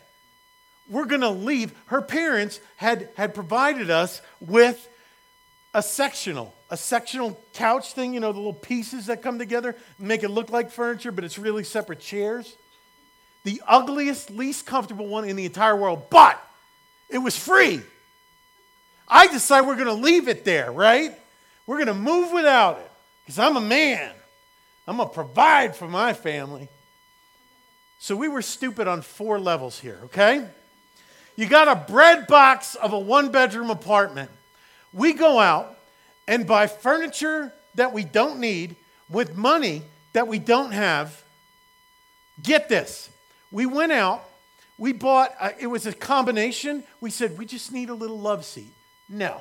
we're 0.89 1.05
going 1.05 1.21
to 1.21 1.29
leave. 1.29 1.73
Her 1.85 2.01
parents 2.01 2.59
had, 2.75 3.07
had 3.15 3.33
provided 3.33 3.89
us 3.89 4.21
with 4.41 4.89
a 5.73 5.81
sectional, 5.81 6.53
a 6.69 6.75
sectional 6.75 7.39
couch 7.53 7.93
thing, 7.93 8.13
you 8.13 8.19
know, 8.19 8.33
the 8.33 8.39
little 8.39 8.53
pieces 8.53 9.05
that 9.05 9.21
come 9.21 9.39
together 9.39 9.77
make 9.97 10.23
it 10.23 10.29
look 10.29 10.49
like 10.49 10.69
furniture, 10.71 11.13
but 11.13 11.23
it's 11.23 11.37
really 11.37 11.63
separate 11.63 12.01
chairs. 12.01 12.53
The 13.43 13.61
ugliest, 13.65 14.31
least 14.31 14.65
comfortable 14.65 15.07
one 15.07 15.23
in 15.23 15.35
the 15.35 15.45
entire 15.45 15.75
world, 15.75 16.09
but 16.09 16.43
it 17.07 17.19
was 17.19 17.37
free. 17.37 17.81
I 19.07 19.27
decide 19.27 19.61
we're 19.61 19.75
going 19.75 19.87
to 19.87 19.93
leave 19.93 20.27
it 20.27 20.43
there, 20.43 20.71
right? 20.71 21.17
We're 21.67 21.77
going 21.77 21.87
to 21.87 21.93
move 21.93 22.31
without 22.33 22.79
it 22.79 22.91
because 23.23 23.39
I'm 23.39 23.55
a 23.55 23.61
man. 23.61 24.11
I'm 24.91 24.97
going 24.97 25.07
to 25.07 25.15
provide 25.15 25.73
for 25.73 25.87
my 25.87 26.11
family. 26.11 26.67
So 27.97 28.13
we 28.13 28.27
were 28.27 28.41
stupid 28.41 28.89
on 28.89 29.01
four 29.01 29.39
levels 29.39 29.79
here, 29.79 29.97
okay? 30.03 30.45
You 31.37 31.45
got 31.45 31.69
a 31.69 31.89
bread 31.89 32.27
box 32.27 32.75
of 32.75 32.91
a 32.91 32.99
one 32.99 33.31
bedroom 33.31 33.69
apartment. 33.69 34.29
We 34.91 35.13
go 35.13 35.39
out 35.39 35.77
and 36.27 36.45
buy 36.45 36.67
furniture 36.67 37.53
that 37.75 37.93
we 37.93 38.03
don't 38.03 38.41
need 38.41 38.75
with 39.09 39.37
money 39.37 39.83
that 40.11 40.27
we 40.27 40.39
don't 40.39 40.73
have. 40.73 41.23
Get 42.43 42.67
this. 42.67 43.09
We 43.49 43.65
went 43.65 43.93
out, 43.93 44.25
we 44.77 44.91
bought, 44.91 45.33
uh, 45.39 45.51
it 45.57 45.67
was 45.67 45.85
a 45.85 45.93
combination. 45.93 46.83
We 46.99 47.11
said, 47.11 47.37
we 47.37 47.45
just 47.45 47.71
need 47.71 47.89
a 47.89 47.95
little 47.95 48.19
love 48.19 48.43
seat. 48.43 48.73
No. 49.07 49.39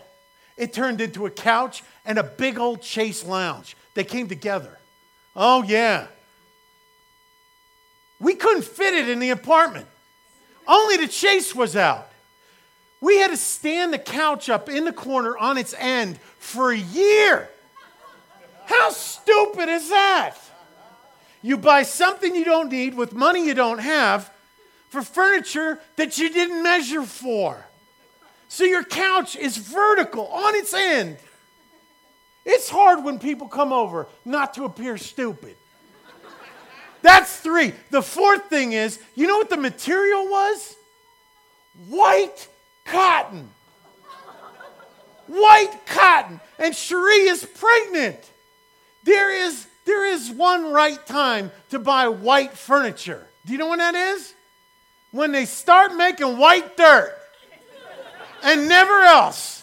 It 0.56 0.72
turned 0.72 1.00
into 1.00 1.26
a 1.26 1.30
couch 1.30 1.82
and 2.04 2.20
a 2.20 2.22
big 2.22 2.56
old 2.56 2.82
chase 2.82 3.24
lounge. 3.24 3.76
They 3.94 4.04
came 4.04 4.28
together. 4.28 4.76
Oh, 5.34 5.62
yeah. 5.62 6.06
We 8.18 8.34
couldn't 8.34 8.64
fit 8.64 8.94
it 8.94 9.08
in 9.08 9.18
the 9.18 9.30
apartment. 9.30 9.86
Only 10.66 10.98
the 10.98 11.08
chase 11.08 11.54
was 11.54 11.74
out. 11.74 12.08
We 13.00 13.18
had 13.18 13.30
to 13.30 13.36
stand 13.36 13.92
the 13.92 13.98
couch 13.98 14.50
up 14.50 14.68
in 14.68 14.84
the 14.84 14.92
corner 14.92 15.36
on 15.36 15.56
its 15.56 15.74
end 15.78 16.18
for 16.38 16.70
a 16.70 16.76
year. 16.76 17.48
How 18.66 18.90
stupid 18.90 19.68
is 19.68 19.88
that? 19.88 20.36
You 21.42 21.56
buy 21.56 21.82
something 21.82 22.34
you 22.34 22.44
don't 22.44 22.70
need 22.70 22.94
with 22.94 23.14
money 23.14 23.46
you 23.46 23.54
don't 23.54 23.78
have 23.78 24.30
for 24.90 25.02
furniture 25.02 25.80
that 25.96 26.18
you 26.18 26.28
didn't 26.30 26.62
measure 26.62 27.02
for. 27.02 27.64
So 28.48 28.64
your 28.64 28.84
couch 28.84 29.36
is 29.36 29.56
vertical 29.56 30.26
on 30.26 30.54
its 30.54 30.74
end. 30.74 31.16
It's 32.52 32.68
hard 32.68 33.04
when 33.04 33.20
people 33.20 33.46
come 33.46 33.72
over 33.72 34.08
not 34.24 34.54
to 34.54 34.64
appear 34.64 34.98
stupid. 34.98 35.54
That's 37.00 37.38
three. 37.38 37.72
The 37.90 38.02
fourth 38.02 38.46
thing 38.50 38.72
is 38.72 38.98
you 39.14 39.28
know 39.28 39.38
what 39.38 39.50
the 39.50 39.56
material 39.56 40.24
was? 40.24 40.74
White 41.88 42.48
cotton. 42.84 43.48
White 45.28 45.86
cotton. 45.86 46.40
And 46.58 46.74
Cherie 46.74 47.28
is 47.28 47.46
pregnant. 47.46 48.18
There 49.04 49.30
is, 49.46 49.68
there 49.84 50.04
is 50.06 50.28
one 50.28 50.72
right 50.72 51.06
time 51.06 51.52
to 51.70 51.78
buy 51.78 52.08
white 52.08 52.54
furniture. 52.54 53.28
Do 53.46 53.52
you 53.52 53.58
know 53.58 53.68
when 53.68 53.78
that 53.78 53.94
is? 53.94 54.34
When 55.12 55.30
they 55.30 55.44
start 55.44 55.94
making 55.94 56.36
white 56.36 56.76
dirt 56.76 57.16
and 58.42 58.68
never 58.68 59.02
else. 59.02 59.59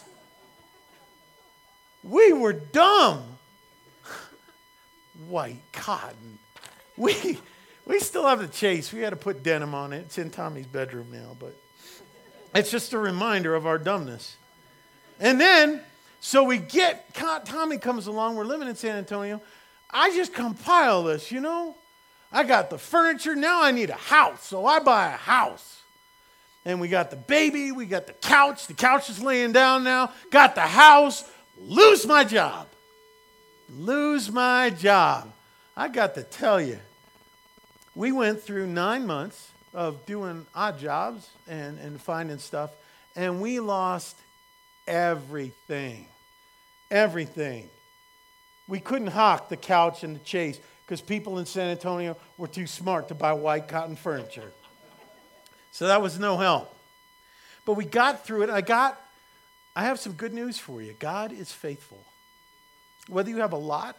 We 2.08 2.32
were 2.34 2.54
dumb. 2.54 3.24
White 5.28 5.62
cotton. 5.74 6.40
We, 6.96 7.38
we 7.86 8.00
still 8.00 8.28
have 8.28 8.40
the 8.40 8.48
chase. 8.48 8.94
We 8.94 9.02
had 9.02 9.12
to 9.12 9.16
put 9.16 9.44
denim 9.44 9.76
on 9.76 9.94
it. 9.94 10.00
It's 10.00 10.18
in 10.18 10.30
Tommy's 10.30 10.68
bedroom 10.68 11.08
now, 11.12 11.36
but 11.40 11.56
it's 12.56 12.72
just 12.72 12.94
a 12.94 12.98
reminder 12.98 13.56
of 13.56 13.68
our 13.68 13.78
dumbness. 13.78 14.36
And 15.20 15.40
then, 15.40 15.82
so 16.22 16.44
we 16.44 16.58
get, 16.58 17.14
Tommy 17.14 17.78
comes 17.78 18.08
along. 18.08 18.36
We're 18.36 18.46
living 18.46 18.68
in 18.68 18.76
San 18.76 18.98
Antonio. 18.98 19.42
I 19.90 20.16
just 20.16 20.34
compile 20.34 21.04
this, 21.04 21.32
you 21.32 21.42
know? 21.42 21.76
I 22.32 22.44
got 22.44 22.70
the 22.70 22.78
furniture. 22.78 23.36
Now 23.36 23.64
I 23.64 23.72
need 23.72 23.90
a 23.90 23.94
house. 23.94 24.46
So 24.46 24.66
I 24.66 24.80
buy 24.80 25.08
a 25.08 25.18
house 25.18 25.78
and 26.68 26.82
we 26.82 26.90
got 26.90 27.12
the 27.12 27.16
baby, 27.16 27.72
we 27.72 27.86
got 27.86 28.08
the 28.08 28.14
couch. 28.14 28.68
The 28.68 28.74
couch 28.74 29.10
is 29.10 29.22
laying 29.22 29.54
down 29.54 29.86
now. 29.86 30.12
Got 30.32 30.54
the 30.56 30.62
house. 30.62 31.24
Lose 31.62 32.06
my 32.06 32.24
job. 32.24 32.68
Lose 33.70 34.32
my 34.32 34.70
job. 34.70 35.32
I 35.76 35.88
got 35.88 36.16
to 36.16 36.24
tell 36.24 36.62
you, 36.62 36.80
we 37.96 38.12
went 38.12 38.42
through 38.42 38.68
nine 38.68 39.06
months 39.06 39.52
of 39.74 40.06
doing 40.06 40.46
odd 40.56 40.80
jobs 40.80 41.30
and, 41.48 41.78
and 41.80 42.02
finding 42.02 42.38
stuff, 42.38 42.72
and 43.16 43.42
we 43.42 43.60
lost 43.60 44.16
everything. 44.88 46.08
Everything. 46.90 47.70
We 48.68 48.80
couldn't 48.80 49.08
hawk 49.08 49.50
the 49.50 49.58
couch 49.58 50.04
and 50.04 50.16
the 50.16 50.24
chase 50.24 50.60
because 50.86 51.02
people 51.02 51.38
in 51.40 51.46
San 51.46 51.70
Antonio 51.70 52.16
were 52.38 52.48
too 52.48 52.68
smart 52.68 53.10
to 53.10 53.16
buy 53.16 53.34
white 53.34 53.68
cotton 53.68 53.96
furniture. 53.96 54.52
So 55.72 55.88
that 55.88 56.02
was 56.02 56.18
no 56.18 56.38
help. 56.38 56.74
But 57.66 57.74
we 57.74 57.86
got 57.86 58.26
through 58.26 58.44
it. 58.44 58.50
I 58.50 58.62
got, 58.62 59.00
I 59.78 59.84
have 59.84 60.00
some 60.00 60.14
good 60.14 60.34
news 60.34 60.58
for 60.58 60.82
you. 60.82 60.96
God 60.98 61.32
is 61.32 61.52
faithful. 61.52 62.04
Whether 63.08 63.30
you 63.30 63.38
have 63.38 63.54
a 63.54 63.58
lot, 63.58 63.96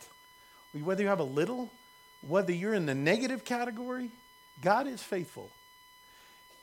whether 0.73 1.03
you 1.03 1.09
have 1.09 1.21
a 1.21 1.23
little, 1.23 1.71
whether 2.27 2.53
you're 2.53 2.75
in 2.75 2.85
the 2.85 2.97
negative 2.97 3.45
category, 3.45 4.11
God 4.61 4.89
is 4.89 5.01
faithful. 5.01 5.51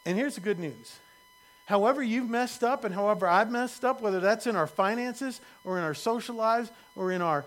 And 0.05 0.17
here's 0.17 0.35
the 0.35 0.41
good 0.41 0.59
news. 0.59 0.97
However, 1.65 2.03
you've 2.03 2.29
messed 2.29 2.61
up, 2.61 2.83
and 2.83 2.93
however 2.93 3.25
I've 3.25 3.49
messed 3.49 3.85
up, 3.85 4.01
whether 4.01 4.19
that's 4.19 4.47
in 4.47 4.57
our 4.57 4.67
finances 4.67 5.39
or 5.63 5.77
in 5.77 5.85
our 5.85 5.93
social 5.93 6.35
lives 6.35 6.69
or 6.97 7.13
in 7.13 7.21
our 7.21 7.45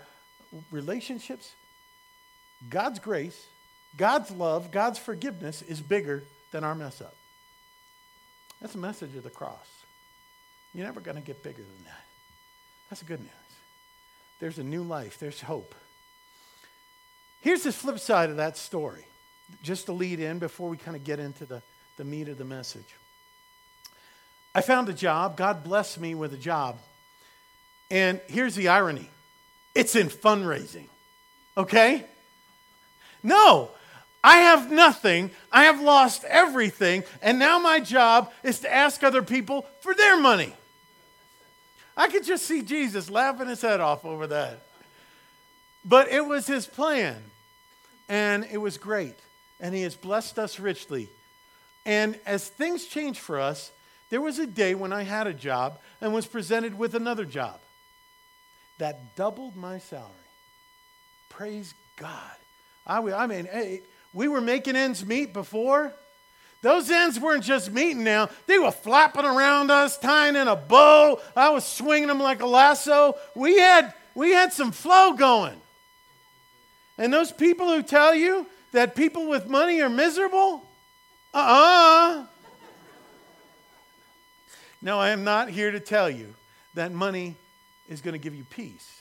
relationships, 0.71 1.53
God's 2.71 2.99
grace, 2.99 3.45
God's 3.95 4.31
love, 4.31 4.71
God's 4.71 4.99
forgiveness 4.99 5.61
is 5.61 5.83
bigger 5.83 6.23
than 6.51 6.65
our 6.65 6.75
mess 6.75 7.03
up. 7.03 7.15
That's 8.59 8.73
the 8.73 8.79
message 8.79 9.15
of 9.17 9.23
the 9.23 9.31
cross. 9.31 9.78
You're 10.79 10.87
never 10.87 11.01
going 11.01 11.17
to 11.17 11.23
get 11.25 11.43
bigger 11.43 11.61
than 11.61 11.85
that. 11.87 12.05
That's 12.89 13.01
the 13.01 13.09
good 13.09 13.19
news. 13.19 13.31
There's 14.39 14.61
a 14.61 14.63
new 14.63 14.85
life, 14.85 15.19
there's 15.19 15.41
hope. 15.41 15.75
Here's 17.41 17.65
the 17.65 17.73
flip 17.73 17.99
side 17.99 18.31
of 18.31 18.37
that 18.37 18.57
story, 18.57 19.05
just 19.65 19.87
to 19.87 19.93
lead 19.93 20.21
in 20.21 20.39
before 20.39 20.69
we 20.69 20.77
kind 20.77 20.97
of 20.97 21.03
get 21.03 21.19
into 21.19 21.47
the, 21.47 21.63
the 21.97 22.05
meat 22.05 22.29
of 22.29 22.39
the 22.39 22.45
message. 22.45 22.95
I 24.55 24.61
found 24.61 24.89
a 24.89 24.93
job. 24.93 25.37
God 25.37 25.65
blessed 25.65 25.99
me 25.99 26.15
with 26.15 26.33
a 26.33 26.37
job. 26.37 26.79
And 27.91 28.21
here's 28.29 28.55
the 28.55 28.69
irony 28.69 29.11
it's 29.75 29.97
in 29.97 30.07
fundraising. 30.07 30.87
Okay? 31.57 32.05
No, 33.25 33.73
I 34.23 34.37
have 34.37 34.71
nothing. 34.71 35.33
I 35.51 35.65
have 35.65 35.81
lost 35.81 36.23
everything. 36.23 37.03
And 37.21 37.41
now 37.41 37.59
my 37.59 37.81
job 37.81 38.33
is 38.45 38.61
to 38.61 38.73
ask 38.73 39.03
other 39.03 39.25
people 39.25 39.67
for 39.81 39.93
their 39.93 40.17
money. 40.21 40.55
I 41.99 42.09
could 42.09 42.25
just 42.25 42.47
see 42.47 42.63
Jesus 42.63 43.11
laughing 43.11 43.49
his 43.49 43.61
head 43.61 43.81
off 43.81 44.05
over 44.05 44.29
that. 44.29 44.63
But 45.85 46.09
it 46.09 46.25
was 46.25 46.47
his 46.47 46.65
plan. 46.65 47.17
And 48.09 48.47
it 48.51 48.59
was 48.59 48.79
great. 48.79 49.17
And 49.61 49.75
he 49.75 49.83
has 49.83 49.97
blessed 49.97 50.39
us 50.39 50.61
richly. 50.61 51.09
And 51.85 52.19
as 52.25 52.49
things 52.49 52.87
changed 52.87 53.19
for 53.19 53.41
us, 53.41 53.73
there 54.11 54.21
was 54.21 54.39
a 54.39 54.47
day 54.47 54.75
when 54.75 54.93
I 54.93 55.03
had 55.03 55.27
a 55.27 55.35
job 55.35 55.81
and 56.01 56.15
was 56.15 56.27
presented 56.27 56.79
with 56.79 56.95
another 56.95 57.25
job 57.25 57.61
that 58.79 59.17
doubled 59.17 59.57
my 59.57 59.79
salary. 59.79 60.13
Praise 61.29 61.75
God. 61.97 62.37
I, 62.87 63.01
I 63.01 63.27
mean, 63.27 63.49
we 64.13 64.29
were 64.29 64.41
making 64.41 64.77
ends 64.77 65.05
meet 65.05 65.33
before. 65.33 65.93
Those 66.61 66.91
ends 66.91 67.21
weren't 67.21 67.45
just 67.45 67.71
meeting 67.71 68.03
now, 68.03 68.29
they 68.47 68.59
were 68.59 68.73
flapping 68.73 69.25
around 69.25 69.71
us, 69.71 69.97
tying 69.99 70.37
in 70.37 70.49
a 70.49 70.57
bow. 70.57 71.21
I 71.37 71.51
was 71.51 71.65
swinging 71.65 72.09
them 72.09 72.21
like 72.21 72.43
a 72.43 72.47
lasso. 72.47 73.15
We 73.35 73.59
had, 73.59 73.95
we 74.15 74.33
had 74.33 74.53
some 74.53 74.73
flow 74.73 75.13
going. 75.13 75.61
And 76.99 77.13
those 77.13 77.31
people 77.31 77.69
who 77.69 77.83
tell 77.83 78.15
you 78.15 78.47
that 78.73 78.97
people 78.97 79.29
with 79.29 79.49
money 79.49 79.81
are 79.81 79.89
miserable, 79.89 80.65
uh 81.33 81.39
uh-uh. 81.39 82.21
uh 82.21 82.27
No, 84.83 84.99
I 84.99 85.11
am 85.11 85.23
not 85.23 85.49
here 85.49 85.71
to 85.71 85.81
tell 85.81 86.11
you 86.11 86.35
that 86.75 86.93
money 86.93 87.37
is 87.89 88.01
going 88.01 88.13
to 88.13 88.19
give 88.19 88.35
you 88.35 88.45
peace. 88.45 89.01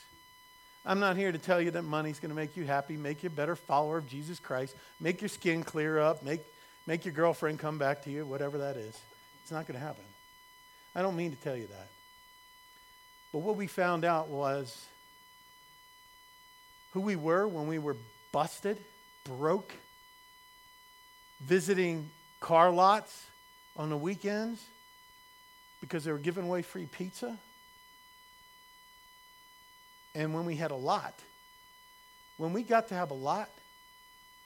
I'm 0.86 1.00
not 1.00 1.16
here 1.16 1.32
to 1.32 1.38
tell 1.38 1.60
you 1.60 1.72
that 1.72 1.82
money's 1.82 2.18
going 2.18 2.30
to 2.30 2.36
make 2.36 2.56
you 2.56 2.64
happy, 2.64 2.96
make 2.96 3.22
you 3.22 3.26
a 3.26 3.30
better 3.30 3.56
follower 3.56 3.98
of 3.98 4.06
Jesus 4.06 4.38
Christ, 4.38 4.74
make 5.00 5.20
your 5.20 5.28
skin 5.28 5.62
clear 5.62 5.98
up, 5.98 6.22
make, 6.22 6.40
make 6.88 7.04
your 7.04 7.12
girlfriend 7.12 7.58
come 7.58 7.76
back 7.76 8.02
to 8.04 8.10
you, 8.10 8.24
whatever 8.24 8.56
that 8.58 8.78
is. 8.78 8.98
It's 9.42 9.52
not 9.52 9.66
going 9.66 9.78
to 9.78 9.84
happen. 9.84 10.04
I 10.94 11.02
don't 11.02 11.16
mean 11.16 11.30
to 11.32 11.36
tell 11.36 11.54
you 11.54 11.66
that. 11.66 11.88
But 13.30 13.40
what 13.40 13.56
we 13.56 13.66
found 13.66 14.06
out 14.06 14.28
was 14.28 14.86
who 16.94 17.02
we 17.02 17.14
were 17.14 17.46
when 17.46 17.66
we 17.66 17.78
were 17.78 17.94
busted, 18.32 18.78
broke, 19.24 19.74
visiting 21.42 22.08
car 22.40 22.70
lots 22.70 23.26
on 23.76 23.90
the 23.90 23.96
weekends 23.98 24.64
because 25.82 26.04
they 26.04 26.10
were 26.10 26.16
giving 26.16 26.44
away 26.44 26.62
free 26.62 26.86
pizza. 26.86 27.36
And 30.14 30.32
when 30.32 30.46
we 30.46 30.56
had 30.56 30.70
a 30.70 30.76
lot, 30.76 31.12
when 32.38 32.54
we 32.54 32.62
got 32.62 32.88
to 32.88 32.94
have 32.94 33.10
a 33.10 33.14
lot, 33.14 33.50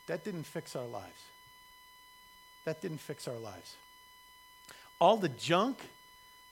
that 0.09 0.25
didn't 0.25 0.43
fix 0.43 0.75
our 0.75 0.87
lives. 0.87 1.23
That 2.65 2.81
didn't 2.81 2.99
fix 2.99 3.27
our 3.27 3.39
lives. 3.39 3.77
All 5.01 5.17
the 5.17 5.29
junk 5.29 5.79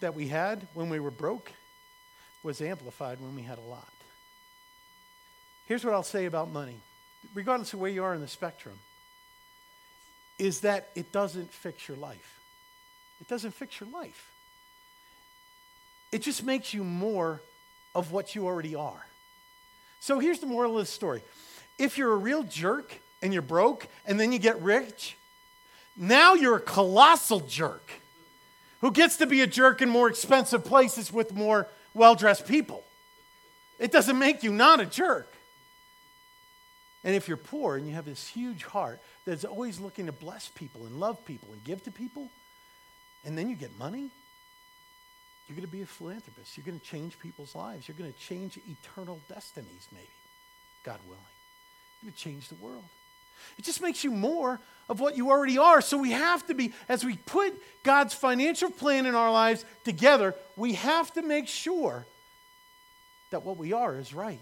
that 0.00 0.14
we 0.14 0.28
had 0.28 0.66
when 0.74 0.90
we 0.90 0.98
were 0.98 1.10
broke 1.10 1.52
was 2.42 2.60
amplified 2.60 3.20
when 3.20 3.36
we 3.36 3.42
had 3.42 3.58
a 3.58 3.62
lot. 3.62 3.92
Here's 5.66 5.84
what 5.84 5.94
I'll 5.94 6.02
say 6.02 6.24
about 6.24 6.50
money, 6.50 6.80
regardless 7.34 7.72
of 7.74 7.80
where 7.80 7.90
you 7.90 8.02
are 8.02 8.14
in 8.14 8.20
the 8.20 8.28
spectrum, 8.28 8.78
is 10.38 10.60
that 10.60 10.88
it 10.94 11.12
doesn't 11.12 11.52
fix 11.52 11.86
your 11.86 11.96
life. 11.98 12.40
It 13.20 13.28
doesn't 13.28 13.52
fix 13.52 13.78
your 13.78 13.88
life. 13.90 14.32
It 16.10 16.22
just 16.22 16.42
makes 16.42 16.74
you 16.74 16.82
more 16.82 17.40
of 17.94 18.10
what 18.10 18.34
you 18.34 18.46
already 18.46 18.74
are. 18.74 19.06
So 20.00 20.18
here's 20.18 20.40
the 20.40 20.46
moral 20.46 20.78
of 20.78 20.86
the 20.86 20.90
story. 20.90 21.22
If 21.78 21.98
you're 21.98 22.12
a 22.12 22.16
real 22.16 22.42
jerk 22.42 22.98
and 23.22 23.32
you're 23.32 23.42
broke 23.42 23.86
and 24.06 24.18
then 24.18 24.32
you 24.32 24.38
get 24.38 24.60
rich, 24.60 25.16
now 26.00 26.32
you're 26.32 26.56
a 26.56 26.60
colossal 26.60 27.40
jerk 27.40 27.92
who 28.80 28.90
gets 28.90 29.18
to 29.18 29.26
be 29.26 29.42
a 29.42 29.46
jerk 29.46 29.82
in 29.82 29.90
more 29.90 30.08
expensive 30.08 30.64
places 30.64 31.12
with 31.12 31.34
more 31.34 31.68
well 31.92 32.14
dressed 32.14 32.48
people. 32.48 32.82
It 33.78 33.92
doesn't 33.92 34.18
make 34.18 34.42
you 34.42 34.50
not 34.50 34.80
a 34.80 34.86
jerk. 34.86 35.30
And 37.04 37.14
if 37.14 37.28
you're 37.28 37.36
poor 37.36 37.76
and 37.76 37.86
you 37.86 37.94
have 37.94 38.06
this 38.06 38.26
huge 38.26 38.64
heart 38.64 39.00
that's 39.26 39.44
always 39.44 39.78
looking 39.78 40.06
to 40.06 40.12
bless 40.12 40.48
people 40.48 40.86
and 40.86 40.98
love 40.98 41.22
people 41.26 41.48
and 41.52 41.62
give 41.64 41.84
to 41.84 41.90
people, 41.90 42.28
and 43.24 43.36
then 43.36 43.50
you 43.50 43.56
get 43.56 43.78
money, 43.78 44.08
you're 45.46 45.56
going 45.56 45.66
to 45.66 45.72
be 45.72 45.82
a 45.82 45.86
philanthropist. 45.86 46.56
You're 46.56 46.64
going 46.64 46.78
to 46.78 46.84
change 46.84 47.18
people's 47.18 47.54
lives. 47.54 47.88
You're 47.88 47.96
going 47.96 48.12
to 48.12 48.18
change 48.18 48.58
eternal 48.68 49.20
destinies, 49.28 49.88
maybe, 49.92 50.06
God 50.82 51.00
willing. 51.06 51.20
You're 52.00 52.10
going 52.10 52.14
to 52.14 52.18
change 52.18 52.48
the 52.48 52.54
world. 52.54 52.84
It 53.58 53.64
just 53.64 53.80
makes 53.80 54.04
you 54.04 54.10
more 54.10 54.60
of 54.88 54.98
what 54.98 55.16
you 55.16 55.30
already 55.30 55.56
are. 55.56 55.80
So 55.80 55.96
we 55.96 56.10
have 56.10 56.46
to 56.48 56.54
be, 56.54 56.72
as 56.88 57.04
we 57.04 57.16
put 57.16 57.54
God's 57.84 58.12
financial 58.12 58.70
plan 58.70 59.06
in 59.06 59.14
our 59.14 59.30
lives 59.30 59.64
together, 59.84 60.34
we 60.56 60.74
have 60.74 61.12
to 61.14 61.22
make 61.22 61.46
sure 61.46 62.04
that 63.30 63.44
what 63.44 63.56
we 63.56 63.72
are 63.72 63.96
is 63.96 64.12
right. 64.12 64.40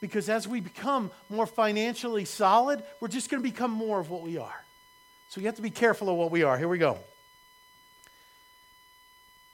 Because 0.00 0.28
as 0.28 0.46
we 0.46 0.60
become 0.60 1.10
more 1.30 1.46
financially 1.46 2.26
solid, 2.26 2.82
we're 3.00 3.08
just 3.08 3.30
going 3.30 3.42
to 3.42 3.48
become 3.48 3.70
more 3.70 3.98
of 3.98 4.10
what 4.10 4.22
we 4.22 4.36
are. 4.36 4.64
So 5.30 5.40
you 5.40 5.46
have 5.46 5.56
to 5.56 5.62
be 5.62 5.70
careful 5.70 6.10
of 6.10 6.16
what 6.16 6.30
we 6.30 6.42
are. 6.42 6.58
Here 6.58 6.68
we 6.68 6.78
go. 6.78 6.98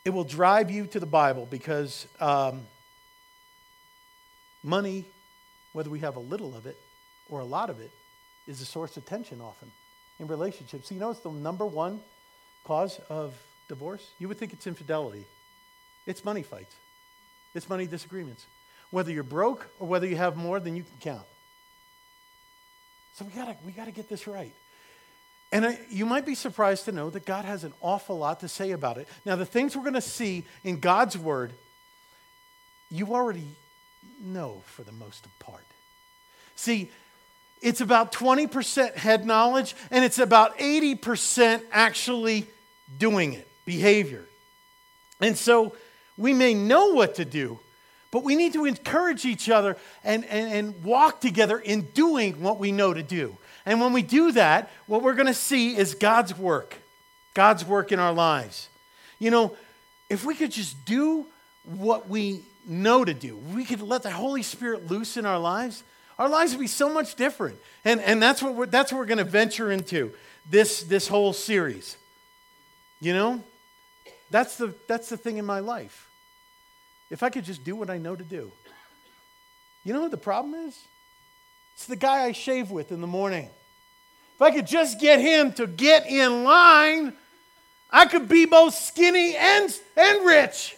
It 0.04 0.10
will 0.10 0.24
drive 0.24 0.70
you 0.70 0.86
to 0.88 0.98
the 0.98 1.06
Bible 1.06 1.46
because 1.48 2.08
um, 2.18 2.62
money, 4.64 5.04
whether 5.72 5.90
we 5.90 6.00
have 6.00 6.16
a 6.16 6.20
little 6.20 6.56
of 6.56 6.66
it 6.66 6.76
or 7.28 7.40
a 7.40 7.44
lot 7.44 7.70
of 7.70 7.80
it, 7.80 7.92
is 8.46 8.60
a 8.60 8.64
source 8.64 8.96
of 8.96 9.04
tension 9.04 9.40
often 9.40 9.70
in 10.18 10.26
relationships. 10.26 10.88
So 10.88 10.94
you 10.94 11.00
know 11.00 11.10
it's 11.10 11.20
the 11.20 11.30
number 11.30 11.66
one 11.66 12.00
cause 12.64 13.00
of 13.08 13.34
divorce? 13.68 14.06
You 14.18 14.28
would 14.28 14.38
think 14.38 14.52
it's 14.52 14.66
infidelity. 14.66 15.24
It's 16.06 16.24
money 16.24 16.42
fights. 16.42 16.74
It's 17.54 17.68
money 17.68 17.86
disagreements. 17.86 18.46
Whether 18.90 19.12
you're 19.12 19.22
broke 19.22 19.68
or 19.78 19.86
whether 19.86 20.06
you 20.06 20.16
have 20.16 20.36
more 20.36 20.60
than 20.60 20.76
you 20.76 20.82
can 20.82 21.14
count. 21.14 21.26
So 23.14 23.24
we 23.24 23.32
gotta 23.32 23.56
we 23.64 23.72
gotta 23.72 23.90
get 23.90 24.08
this 24.08 24.26
right. 24.26 24.52
And 25.52 25.66
I, 25.66 25.78
you 25.88 26.06
might 26.06 26.24
be 26.24 26.34
surprised 26.34 26.84
to 26.84 26.92
know 26.92 27.10
that 27.10 27.24
God 27.24 27.44
has 27.44 27.64
an 27.64 27.72
awful 27.80 28.18
lot 28.18 28.40
to 28.40 28.48
say 28.48 28.70
about 28.70 28.98
it. 28.98 29.08
Now, 29.24 29.34
the 29.36 29.46
things 29.46 29.76
we're 29.76 29.82
going 29.82 29.94
to 29.94 30.00
see 30.00 30.44
in 30.62 30.78
God's 30.78 31.18
Word, 31.18 31.52
you 32.88 33.14
already 33.14 33.48
know 34.22 34.62
for 34.66 34.82
the 34.82 34.92
most 34.92 35.26
part. 35.40 35.64
See, 36.54 36.90
it's 37.60 37.80
about 37.80 38.12
20% 38.12 38.94
head 38.94 39.26
knowledge, 39.26 39.74
and 39.90 40.04
it's 40.04 40.18
about 40.18 40.58
80% 40.58 41.62
actually 41.70 42.46
doing 42.98 43.34
it, 43.34 43.48
behavior. 43.64 44.24
And 45.20 45.36
so 45.36 45.74
we 46.16 46.32
may 46.32 46.54
know 46.54 46.88
what 46.94 47.16
to 47.16 47.24
do, 47.24 47.58
but 48.10 48.24
we 48.24 48.34
need 48.34 48.54
to 48.54 48.64
encourage 48.64 49.24
each 49.24 49.48
other 49.48 49.76
and, 50.02 50.24
and, 50.24 50.52
and 50.52 50.84
walk 50.84 51.20
together 51.20 51.58
in 51.58 51.82
doing 51.92 52.40
what 52.40 52.58
we 52.58 52.72
know 52.72 52.94
to 52.94 53.02
do. 53.02 53.36
And 53.66 53.80
when 53.80 53.92
we 53.92 54.02
do 54.02 54.32
that, 54.32 54.70
what 54.86 55.02
we're 55.02 55.14
going 55.14 55.26
to 55.26 55.34
see 55.34 55.76
is 55.76 55.94
God's 55.94 56.36
work, 56.36 56.76
God's 57.34 57.64
work 57.64 57.92
in 57.92 58.00
our 58.00 58.12
lives. 58.12 58.68
You 59.18 59.30
know, 59.30 59.56
if 60.08 60.24
we 60.24 60.34
could 60.34 60.50
just 60.50 60.84
do 60.84 61.26
what 61.64 62.08
we 62.08 62.42
know 62.66 63.04
to 63.04 63.14
do, 63.14 63.36
we 63.36 63.64
could 63.64 63.82
let 63.82 64.02
the 64.02 64.10
Holy 64.10 64.42
Spirit 64.42 64.90
loose 64.90 65.16
in 65.16 65.26
our 65.26 65.38
lives, 65.38 65.84
our 66.20 66.28
lives 66.28 66.52
would 66.52 66.60
be 66.60 66.66
so 66.66 66.92
much 66.92 67.14
different. 67.14 67.58
And, 67.82 67.98
and 68.02 68.22
that's 68.22 68.42
what 68.42 68.54
we're, 68.54 68.66
that's 68.66 68.92
what 68.92 68.98
we're 68.98 69.06
going 69.06 69.18
to 69.18 69.24
venture 69.24 69.72
into 69.72 70.12
this, 70.48 70.82
this 70.82 71.08
whole 71.08 71.32
series. 71.32 71.96
You 73.00 73.14
know, 73.14 73.42
that's 74.30 74.58
the, 74.58 74.74
that's 74.86 75.08
the 75.08 75.16
thing 75.16 75.38
in 75.38 75.46
my 75.46 75.60
life. 75.60 76.10
If 77.08 77.22
I 77.22 77.30
could 77.30 77.44
just 77.44 77.64
do 77.64 77.74
what 77.74 77.88
I 77.88 77.96
know 77.96 78.14
to 78.14 78.22
do. 78.22 78.52
You 79.82 79.94
know 79.94 80.02
what 80.02 80.10
the 80.10 80.18
problem 80.18 80.68
is? 80.68 80.78
It's 81.74 81.86
the 81.86 81.96
guy 81.96 82.24
I 82.24 82.32
shave 82.32 82.70
with 82.70 82.92
in 82.92 83.00
the 83.00 83.06
morning. 83.06 83.48
If 84.34 84.42
I 84.42 84.50
could 84.50 84.66
just 84.66 85.00
get 85.00 85.20
him 85.20 85.54
to 85.54 85.66
get 85.66 86.06
in 86.06 86.44
line, 86.44 87.14
I 87.90 88.04
could 88.04 88.28
be 88.28 88.44
both 88.44 88.74
skinny 88.74 89.36
and, 89.36 89.74
and 89.96 90.26
rich. 90.26 90.76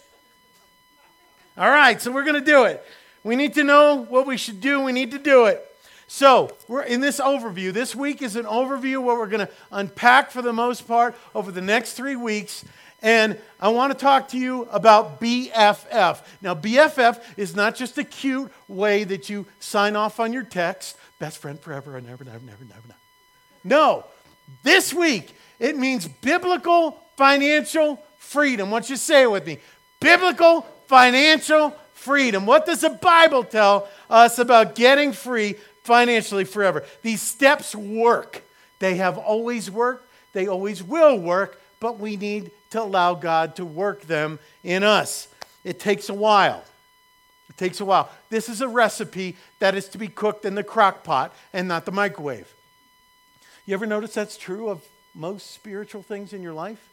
All 1.59 1.69
right, 1.69 2.01
so 2.01 2.13
we're 2.13 2.25
going 2.25 2.39
to 2.39 2.47
do 2.49 2.65
it. 2.65 2.83
We 3.25 3.37
need 3.37 3.55
to 3.55 3.65
know 3.65 3.97
what 3.97 4.27
we 4.27 4.37
should 4.37 4.61
do. 4.61 4.81
We 4.81 4.93
need 4.93 5.11
to 5.13 5.19
do 5.19 5.47
it. 5.47 5.67
So, 6.09 6.55
we're 6.69 6.83
in 6.83 7.01
this 7.01 7.21
overview. 7.21 7.73
This 7.73 7.95
week 7.95 8.21
is 8.21 8.37
an 8.37 8.45
overview 8.45 9.03
what 9.03 9.17
we're 9.17 9.29
going 9.29 9.47
to 9.47 9.53
unpack 9.71 10.31
for 10.31 10.43
the 10.43 10.53
most 10.53 10.87
part 10.87 11.15
over 11.35 11.51
the 11.51 11.63
next 11.63 11.95
three 11.95 12.17
weeks. 12.17 12.65
And 13.01 13.39
I 13.59 13.69
want 13.71 13.93
to 13.93 13.99
talk 13.99 14.29
to 14.29 14.39
you 14.39 14.69
about 14.71 15.21
BFF. 15.21 16.21
Now, 16.43 16.55
BFF 16.55 17.21
is 17.37 17.57
not 17.57 17.75
just 17.77 17.97
a 17.97 18.05
cute 18.05 18.53
way 18.69 19.05
that 19.05 19.31
you 19.31 19.47
sign 19.59 19.97
off 19.97 20.21
on 20.21 20.33
your 20.33 20.45
text 20.45 20.97
best 21.23 21.39
friend 21.39 21.61
forever, 21.61 21.97
and 21.97 22.05
never, 22.05 22.25
never, 22.25 22.41
never, 22.41 22.65
never, 22.65 22.81
never. 22.89 22.99
No, 23.63 24.05
this 24.65 24.93
week 24.93 25.33
it 25.61 25.79
means 25.79 26.09
biblical 26.09 27.01
financial 27.17 28.03
freedom. 28.19 28.71
Don't 28.71 28.91
you 28.91 28.97
say 28.97 29.23
it 29.23 29.31
with 29.31 29.47
me? 29.47 29.59
Biblical 30.01 30.63
financial 30.89 31.77
freedom. 32.03 32.47
What 32.47 32.67
does 32.67 32.81
the 32.81 32.91
Bible 32.91 33.45
tell 33.45 33.89
us 34.11 34.39
about 34.39 34.75
getting 34.75 35.13
free 35.13 35.55
financially 35.85 36.45
forever? 36.45 36.85
These 37.03 37.23
steps 37.23 37.75
work. 37.75 38.43
They 38.81 38.97
have 38.97 39.17
always 39.17 39.71
worked, 39.71 40.09
they 40.33 40.49
always 40.49 40.83
will 40.83 41.19
work, 41.19 41.61
but 41.79 42.01
we 42.01 42.17
need 42.17 42.51
to 42.71 42.83
allow 42.83 43.15
God 43.15 43.57
to 43.57 43.65
work 43.65 44.03
them 44.03 44.41
in 44.65 44.83
us. 44.83 45.29
It 45.63 45.79
takes 45.79 46.09
a 46.09 46.15
while. 46.15 46.65
It 47.49 47.57
takes 47.57 47.81
a 47.81 47.85
while. 47.85 48.11
This 48.31 48.49
is 48.49 48.61
a 48.61 48.69
recipe 48.69 49.37
that 49.61 49.77
is 49.77 49.89
to 49.91 49.99
be 49.99 50.09
cooked 50.09 50.45
in 50.45 50.55
the 50.57 50.65
crock 50.65 51.05
pot 51.05 51.35
and 51.53 51.69
not 51.69 51.85
the 51.85 51.93
microwave. 51.93 52.53
You 53.67 53.75
ever 53.75 53.87
notice 53.87 54.15
that's 54.15 54.37
true 54.37 54.69
of 54.69 54.83
most 55.15 55.53
spiritual 55.53 56.03
things 56.03 56.33
in 56.33 56.43
your 56.43 56.55
life? 56.55 56.89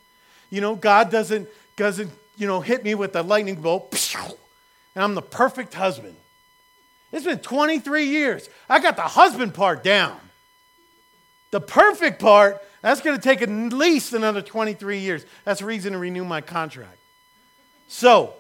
You 0.52 0.62
know, 0.62 0.76
God 0.76 1.10
doesn't, 1.10 1.48
doesn't 1.78 2.12
you 2.38 2.46
know, 2.46 2.62
hit 2.62 2.84
me 2.84 2.94
with 2.94 3.16
a 3.16 3.24
lightning 3.24 3.56
bolt 3.56 3.90
and 4.96 5.04
I'm 5.04 5.16
the 5.16 5.22
perfect 5.22 5.74
husband. 5.74 6.16
It's 7.12 7.26
been 7.26 7.40
23 7.40 8.06
years. 8.06 8.50
I 8.70 8.80
got 8.80 8.96
the 8.96 9.02
husband 9.04 9.54
part 9.54 9.84
down. 9.84 10.18
The 11.52 11.62
perfect 11.62 12.20
part, 12.22 12.62
that's 12.82 13.02
going 13.02 13.16
to 13.16 13.22
take 13.22 13.42
at 13.42 13.50
least 13.50 14.14
another 14.14 14.42
23 14.42 15.00
years. 15.00 15.26
That's 15.44 15.62
a 15.62 15.66
reason 15.66 15.94
to 15.94 16.00
renew 16.00 16.24
my 16.24 16.42
contract. 16.42 16.98
So, 17.88 18.36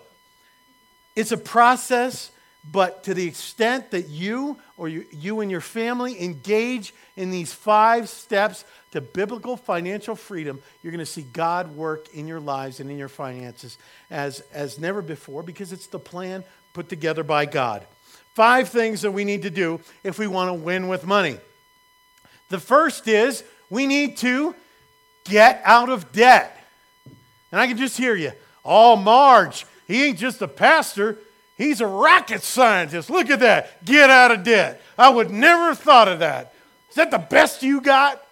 it's 1.15 1.31
a 1.31 1.37
process, 1.37 2.31
but 2.63 3.03
to 3.05 3.13
the 3.13 3.25
extent 3.25 3.91
that 3.91 4.09
you 4.09 4.57
or 4.77 4.89
you, 4.89 5.05
you 5.11 5.39
and 5.39 5.49
your 5.49 5.61
family 5.61 6.21
engage 6.21 6.93
in 7.15 7.31
these 7.31 7.53
five 7.53 8.09
steps 8.09 8.65
to 8.91 9.01
biblical 9.01 9.55
financial 9.55 10.15
freedom, 10.15 10.61
you're 10.83 10.91
going 10.91 10.99
to 10.99 11.05
see 11.05 11.21
God 11.21 11.75
work 11.75 12.13
in 12.13 12.27
your 12.27 12.39
lives 12.39 12.79
and 12.79 12.91
in 12.91 12.97
your 12.97 13.07
finances 13.07 13.77
as, 14.11 14.41
as 14.53 14.77
never 14.77 15.01
before 15.01 15.41
because 15.41 15.71
it's 15.71 15.87
the 15.87 15.99
plan 15.99 16.43
put 16.73 16.89
together 16.89 17.23
by 17.23 17.45
God. 17.45 17.85
Five 18.35 18.69
things 18.69 19.01
that 19.01 19.11
we 19.11 19.23
need 19.23 19.43
to 19.43 19.49
do 19.49 19.79
if 20.03 20.19
we 20.19 20.27
want 20.27 20.49
to 20.49 20.53
win 20.53 20.87
with 20.87 21.05
money. 21.05 21.37
The 22.49 22.59
first 22.59 23.07
is 23.07 23.43
we 23.69 23.87
need 23.87 24.17
to 24.17 24.53
get 25.23 25.61
out 25.63 25.89
of 25.89 26.11
debt. 26.11 26.55
And 27.51 27.59
I 27.59 27.67
can 27.67 27.77
just 27.77 27.97
hear 27.97 28.15
you. 28.15 28.31
Oh, 28.65 28.95
Marge, 28.95 29.65
he 29.87 30.05
ain't 30.05 30.19
just 30.19 30.41
a 30.41 30.47
pastor, 30.47 31.17
he's 31.59 31.79
a 31.81 31.85
rocket 31.85 32.41
scientist. 32.41 33.11
Look 33.11 33.29
at 33.29 33.41
that. 33.41 33.85
Get 33.85 34.09
out 34.09 34.31
of 34.31 34.43
debt. 34.43 34.81
I 34.97 35.09
would 35.09 35.29
never 35.29 35.67
have 35.67 35.79
thought 35.79 36.07
of 36.07 36.19
that. 36.19 36.55
Is 36.89 36.95
that 36.95 37.11
the 37.11 37.19
best 37.19 37.61
you 37.61 37.81
got? 37.81 38.25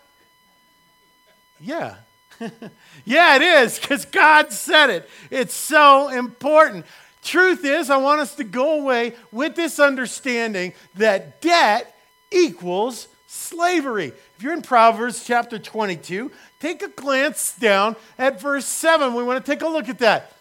Yeah, 1.60 1.98
yeah, 3.06 3.36
it 3.36 3.42
is, 3.42 3.80
because 3.80 4.06
God 4.06 4.52
said 4.52 4.90
it. 4.90 5.10
It's 5.30 5.54
so 5.54 6.10
important. 6.10 6.86
Truth 7.24 7.66
is, 7.66 7.90
I 7.90 7.98
want 7.98 8.22
us 8.22 8.36
to 8.36 8.44
go 8.44 8.80
away 8.80 9.16
with 9.32 9.56
this 9.56 9.80
understanding 9.80 10.74
that 10.96 11.42
debt 11.42 11.96
equals 12.32 13.08
slavery. 13.28 14.14
If 14.36 14.44
you're 14.44 14.54
in 14.54 14.62
Proverbs 14.62 15.26
chapter 15.26 15.60
22, 15.60 16.32
take 16.60 16.82
a 16.82 16.90
glance 16.90 17.56
down 17.58 17.96
at 18.18 18.40
verse 18.40 18.66
7. 18.66 19.14
We 19.14 19.24
want 19.24 19.44
to 19.44 19.52
take 19.52 19.62
a 19.62 19.68
look 19.68 19.90
at 19.90 20.00
that. 20.00 20.34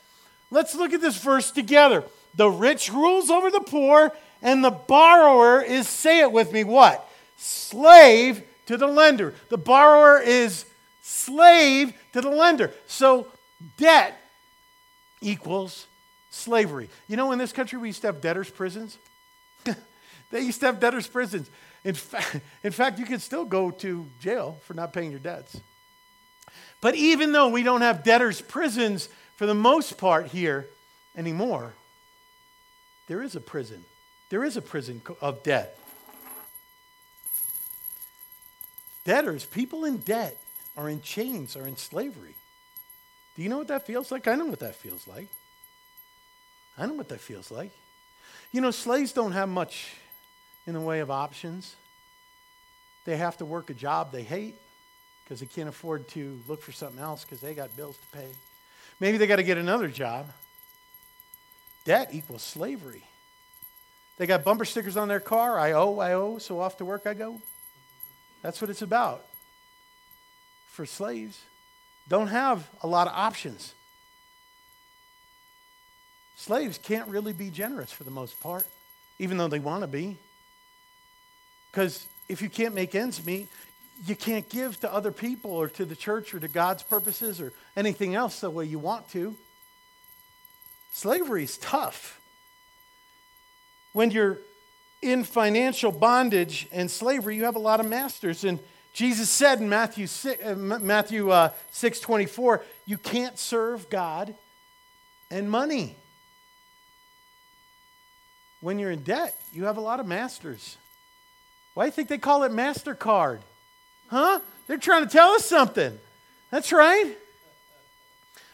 Let's 0.51 0.75
look 0.75 0.93
at 0.93 1.01
this 1.01 1.17
verse 1.17 1.51
together. 1.51 2.05
The 2.37 2.51
rich 2.51 2.93
rules 2.93 3.31
over 3.31 3.51
the 3.51 3.61
poor, 3.61 4.13
and 4.43 4.63
the 4.63 4.71
borrower 4.71 5.63
is, 5.63 5.89
say 5.89 6.21
it 6.21 6.31
with 6.31 6.53
me, 6.53 6.65
what? 6.65 7.09
Slave 7.37 8.43
to 8.67 8.77
the 8.77 8.87
lender. 8.87 9.35
The 9.49 9.59
borrower 9.59 10.21
is 10.21 10.67
slave 11.03 11.95
to 12.13 12.21
the 12.21 12.31
lender. 12.31 12.73
So 12.87 13.27
debt 13.79 14.21
equals 15.21 15.87
slavery. 16.31 16.89
You 17.09 17.17
know, 17.17 17.33
in 17.33 17.39
this 17.39 17.53
country, 17.53 17.79
we 17.79 17.89
used 17.89 18.03
to 18.03 18.09
have 18.09 18.21
debtors' 18.21 18.51
prisons. 18.51 18.99
they 20.31 20.41
used 20.41 20.61
to 20.61 20.67
have 20.67 20.79
debtors' 20.79 21.09
prisons. 21.09 21.51
In, 21.85 21.95
fa- 21.95 22.41
in 22.63 22.73
fact, 22.73 22.99
you 22.99 23.07
could 23.07 23.23
still 23.23 23.45
go 23.45 23.71
to 23.71 24.07
jail 24.21 24.59
for 24.65 24.75
not 24.75 24.93
paying 24.93 25.11
your 25.11 25.21
debts. 25.21 25.59
But 26.81 26.95
even 26.95 27.33
though 27.33 27.49
we 27.49 27.63
don't 27.63 27.81
have 27.81 28.05
debtors' 28.05 28.41
prisons 28.41 29.09
for 29.37 29.47
the 29.47 29.55
most 29.55 29.97
part 29.97 30.27
here 30.27 30.67
anymore, 31.17 31.73
there 33.07 33.23
is 33.23 33.37
a 33.37 33.41
prison. 33.41 33.85
There 34.31 34.45
is 34.45 34.57
a 34.57 34.63
prison 34.63 35.03
of 35.21 35.43
debt. 35.43 35.79
Debtors, 39.05 39.45
people 39.45 39.85
in 39.85 39.99
debt, 39.99 40.37
are 40.77 40.89
in 40.89 41.01
chains, 41.01 41.57
are 41.57 41.67
in 41.67 41.77
slavery. 41.77 42.35
Do 43.37 43.43
you 43.43 43.49
know 43.49 43.59
what 43.59 43.69
that 43.69 43.87
feels 43.87 44.11
like? 44.11 44.27
I 44.27 44.35
know 44.35 44.47
what 44.47 44.59
that 44.61 44.75
feels 44.75 45.07
like. 45.07 45.29
I 46.77 46.87
know 46.87 46.95
what 46.95 47.09
that 47.09 47.21
feels 47.21 47.51
like. 47.51 47.71
You 48.53 48.61
know, 48.61 48.71
slaves 48.71 49.13
don't 49.13 49.33
have 49.33 49.49
much 49.49 49.95
in 50.67 50.75
the 50.75 50.81
way 50.81 51.01
of 51.01 51.11
options. 51.11 51.77
They 53.05 53.17
have 53.17 53.37
to 53.39 53.45
work 53.45 53.71
a 53.71 53.75
job 53.75 54.11
they 54.11 54.23
hate 54.23 54.57
because 55.25 55.41
they 55.41 55.47
can't 55.47 55.69
afford 55.69 56.09
to 56.09 56.41
look 56.49 56.63
for 56.63 56.73
something 56.73 57.01
else 57.01 57.25
because 57.25 57.41
they 57.41 57.55
got 57.55 57.77
bills 57.77 57.97
to 57.97 58.19
pay. 58.19 58.29
Maybe 58.99 59.19
they 59.19 59.27
got 59.27 59.37
to 59.37 59.43
get 59.43 59.59
another 59.59 59.89
job. 59.89 60.33
Debt 61.87 62.11
equals 62.13 62.43
slavery. 62.43 63.05
They 64.19 64.27
got 64.27 64.45
bumper 64.45 64.65
stickers 64.65 64.97
on 64.97 65.09
their 65.09 65.21
car. 65.21 65.59
I 65.59 65.73
owe, 65.73 65.99
I 66.01 66.15
owe, 66.15 66.39
so 66.39 66.61
off 66.61 66.79
to 66.79 66.85
work 66.85 67.07
I 67.07 67.15
go. 67.15 67.41
That's 68.43 68.61
what 68.61 68.71
it's 68.71 68.83
about. 68.83 69.25
For 70.69 70.85
slaves, 70.85 71.41
don't 72.09 72.27
have 72.27 72.69
a 72.83 72.87
lot 72.87 73.07
of 73.07 73.15
options. 73.15 73.73
Slaves 76.37 76.77
can't 76.77 77.09
really 77.09 77.33
be 77.33 77.51
generous 77.51 77.93
for 77.93 78.05
the 78.05 78.11
most 78.11 78.41
part, 78.41 78.67
even 79.19 79.39
though 79.39 79.49
they 79.49 79.61
want 79.61 79.83
to 79.83 79.87
be. 79.87 80.17
Because 81.71 82.07
if 82.29 82.43
you 82.43 82.51
can't 82.51 82.75
make 82.75 82.95
ends 82.95 83.25
meet, 83.25 83.49
you 84.05 84.17
can't 84.17 84.49
give 84.49 84.79
to 84.81 84.93
other 84.93 85.13
people 85.13 85.53
or 85.53 85.69
to 85.69 85.85
the 85.85 85.97
church 85.97 86.35
or 86.35 86.41
to 86.41 86.49
God's 86.49 86.83
purposes 86.83 87.41
or 87.41 87.53
anything 87.77 88.15
else 88.15 88.41
the 88.41 88.51
way 88.51 88.65
you 88.65 88.79
want 88.79 89.09
to. 89.11 89.37
Slavery 90.97 91.45
is 91.45 91.59
tough. 91.59 92.23
When 93.93 94.11
you're 94.11 94.39
in 95.03 95.25
financial 95.25 95.93
bondage 95.93 96.67
and 96.73 96.91
slavery, 96.91 97.37
you 97.37 97.45
have 97.45 97.55
a 97.55 97.59
lot 97.59 97.81
of 97.81 97.87
masters. 97.87 98.45
And 98.45 98.59
Jesus 98.95 99.29
said 99.29 99.61
in 99.61 99.69
Matthew 99.69 100.07
6, 100.07 100.43
uh, 100.43 100.55
Matthew, 100.55 101.31
uh, 101.31 101.51
6 101.71 102.01
24, 102.01 102.65
you 102.87 102.97
can't 102.97 103.39
serve 103.39 103.91
God 103.91 104.35
and 105.31 105.51
money. 105.51 105.97
When 108.63 108.79
you're 108.79 108.91
in 108.91 109.03
debt, 109.03 109.39
you 109.53 109.67
have 109.67 109.77
a 109.77 109.83
lot 109.83 110.01
of 110.01 110.07
masters. 110.07 110.79
Why 111.75 111.85
do 111.85 111.87
you 111.89 111.93
think 111.93 112.09
they 112.09 112.17
call 112.17 112.45
it 112.45 112.53
MasterCard? 112.53 113.41
Huh? 114.09 114.41
They're 114.67 114.79
trying 114.79 115.05
to 115.05 115.11
tell 115.11 115.33
us 115.33 115.45
something. 115.45 115.99
That's 116.51 116.73
right. 116.73 117.19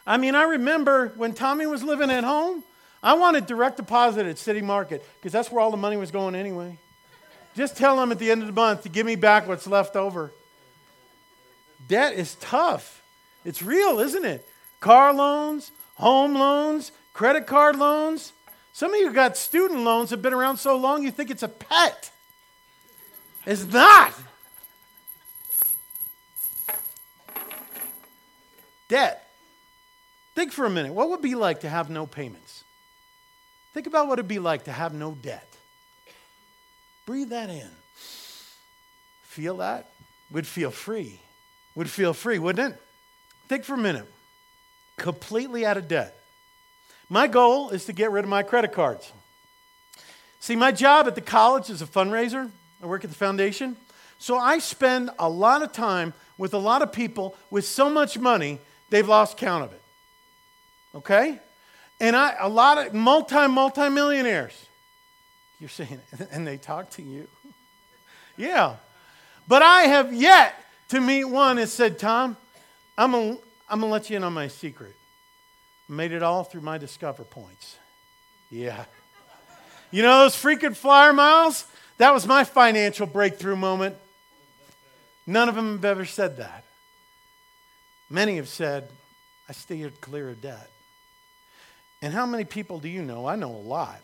I 0.07 0.17
mean, 0.17 0.35
I 0.35 0.45
remember 0.45 1.13
when 1.17 1.33
Tommy 1.33 1.67
was 1.67 1.83
living 1.83 2.11
at 2.11 2.25
home, 2.25 2.65
I 3.03 3.15
wanted 3.15 3.47
direct 3.47 3.77
deposit 3.77 4.27
at 4.27 4.39
City 4.39 4.63
Market 4.63 5.05
because 5.19 5.33
that's 5.33 5.51
where 5.51 5.61
all 5.61 5.71
the 5.71 5.77
money 5.77 5.97
was 5.97 6.11
going 6.11 6.35
anyway. 6.35 6.79
Just 7.55 7.77
tell 7.77 7.97
them 7.97 8.13
at 8.13 8.19
the 8.19 8.31
end 8.31 8.43
of 8.43 8.47
the 8.47 8.53
month 8.53 8.85
to 8.85 8.89
give 8.89 9.05
me 9.05 9.17
back 9.17 9.47
what's 9.47 9.67
left 9.67 9.97
over. 9.97 10.33
Debt 11.87 12.15
is 12.15 12.37
tough. 12.37 13.03
It's 13.45 13.63
real, 13.63 13.99
isn't 13.99 14.25
it? 14.25 14.49
Car 14.81 15.13
loans, 15.13 15.73
home 15.97 16.35
loans, 16.35 16.93
credit 17.13 17.47
card 17.47 17.77
loans. 17.77 18.33
Some 18.73 18.95
of 18.95 19.01
you 19.01 19.13
got 19.13 19.37
student 19.37 19.81
loans 19.81 20.11
that 20.11 20.17
have 20.17 20.23
been 20.23 20.33
around 20.33 20.57
so 20.57 20.77
long 20.77 21.03
you 21.03 21.11
think 21.11 21.31
it's 21.31 21.43
a 21.43 21.49
pet. 21.49 22.11
It's 23.45 23.65
not. 23.65 24.15
Debt. 28.89 29.32
Think 30.35 30.53
for 30.53 30.65
a 30.65 30.71
minute. 30.71 30.93
What 30.95 31.11
would 31.11 31.21
it 31.21 31.23
be 31.23 31.35
like 31.35 31.61
to 31.61 31.69
have 31.69 31.91
no 31.91 32.07
payments? 32.07 32.65
Think 33.75 33.87
about 33.87 34.07
what 34.09 34.19
it'd 34.19 34.29
be 34.29 34.39
like 34.39 34.65
to 34.65 34.73
have 34.73 34.95
no 34.95 35.13
debt. 35.13 35.49
Breathe 37.07 37.31
that 37.31 37.51
in. 37.51 37.71
Feel 39.23 39.59
that? 39.59 39.89
We'd 40.31 40.47
feel 40.47 40.71
free. 40.71 41.21
Would 41.75 41.91
feel 41.91 42.13
free, 42.13 42.39
wouldn't 42.39 42.75
it? 42.75 42.81
Think 43.49 43.65
for 43.65 43.75
a 43.75 43.79
minute. 43.79 44.07
Completely 44.97 45.67
out 45.67 45.77
of 45.77 45.89
debt. 45.89 46.17
My 47.09 47.27
goal 47.27 47.71
is 47.71 47.85
to 47.87 47.93
get 47.93 48.11
rid 48.11 48.25
of 48.25 48.31
my 48.31 48.43
credit 48.43 48.73
cards. 48.73 49.13
See, 50.41 50.57
my 50.57 50.73
job 50.73 51.07
at 51.07 51.15
the 51.15 51.21
college 51.21 51.71
is 51.71 51.83
a 51.83 51.87
fundraiser. 51.87 52.51
I 52.83 52.87
work 52.87 53.05
at 53.05 53.11
the 53.11 53.17
foundation. 53.17 53.77
So 54.19 54.39
I 54.39 54.59
spend 54.59 55.11
a 55.19 55.29
lot 55.29 55.63
of 55.63 55.73
time 55.73 56.15
with 56.39 56.55
a 56.55 56.59
lot 56.59 56.81
of 56.83 56.93
people 56.93 57.37
with 57.51 57.65
so 57.65 57.91
much 57.91 58.19
money, 58.19 58.59
they've 58.91 59.07
lost 59.07 59.37
count 59.37 59.65
of 59.65 59.73
it. 59.73 59.82
Okay? 60.95 61.39
And 62.01 62.17
I, 62.17 62.37
a 62.41 62.49
lot 62.49 62.79
of 62.79 62.95
multi, 62.95 63.47
multi 63.47 63.89
millionaires. 63.89 64.67
You're 65.61 65.69
saying, 65.69 66.01
and 66.31 66.47
they 66.47 66.57
talk 66.57 66.91
to 66.91 67.03
you. 67.03 67.29
yeah. 68.37 68.77
But 69.47 69.63
I 69.63 69.83
have 69.83 70.13
yet 70.13 70.55
to 70.89 71.01
meet 71.01 71.25
one 71.25 71.57
that 71.57 71.69
said, 71.69 71.99
Tom, 71.99 72.37
I'm 72.97 73.13
going 73.13 73.37
to 73.37 73.43
I'm 73.73 73.81
to 73.81 73.87
let 73.87 74.11
you 74.11 74.19
in 74.19 74.25
on 74.25 74.35
my 74.35 74.49
secret. 74.49 74.95
Made 75.89 76.13
it 76.13 76.23
all 76.23 76.45
through 76.45 76.61
my 76.61 76.77
Discover 76.77 77.25
points. 77.25 77.79
Yeah. 78.51 78.85
You 79.91 80.03
know 80.03 80.25
those 80.25 80.37
freaking 80.37 80.77
flyer 80.77 81.15
miles? 81.15 81.65
That 81.97 82.13
was 82.13 82.27
my 82.27 82.45
financial 82.45 83.07
breakthrough 83.07 83.57
moment. 83.57 83.97
None 85.27 85.49
of 85.49 85.55
them 85.55 85.77
have 85.77 85.85
ever 85.87 86.05
said 86.05 86.37
that. 86.37 86.65
Many 88.11 88.37
have 88.37 88.49
said, 88.49 88.89
I 89.49 89.53
steered 89.53 90.03
clear 90.03 90.29
of 90.29 90.43
debt. 90.43 90.69
And 92.03 92.13
how 92.13 92.27
many 92.27 92.45
people 92.45 92.81
do 92.81 92.89
you 92.89 93.01
know? 93.01 93.27
I 93.27 93.37
know 93.37 93.55
a 93.55 93.65
lot 93.65 94.01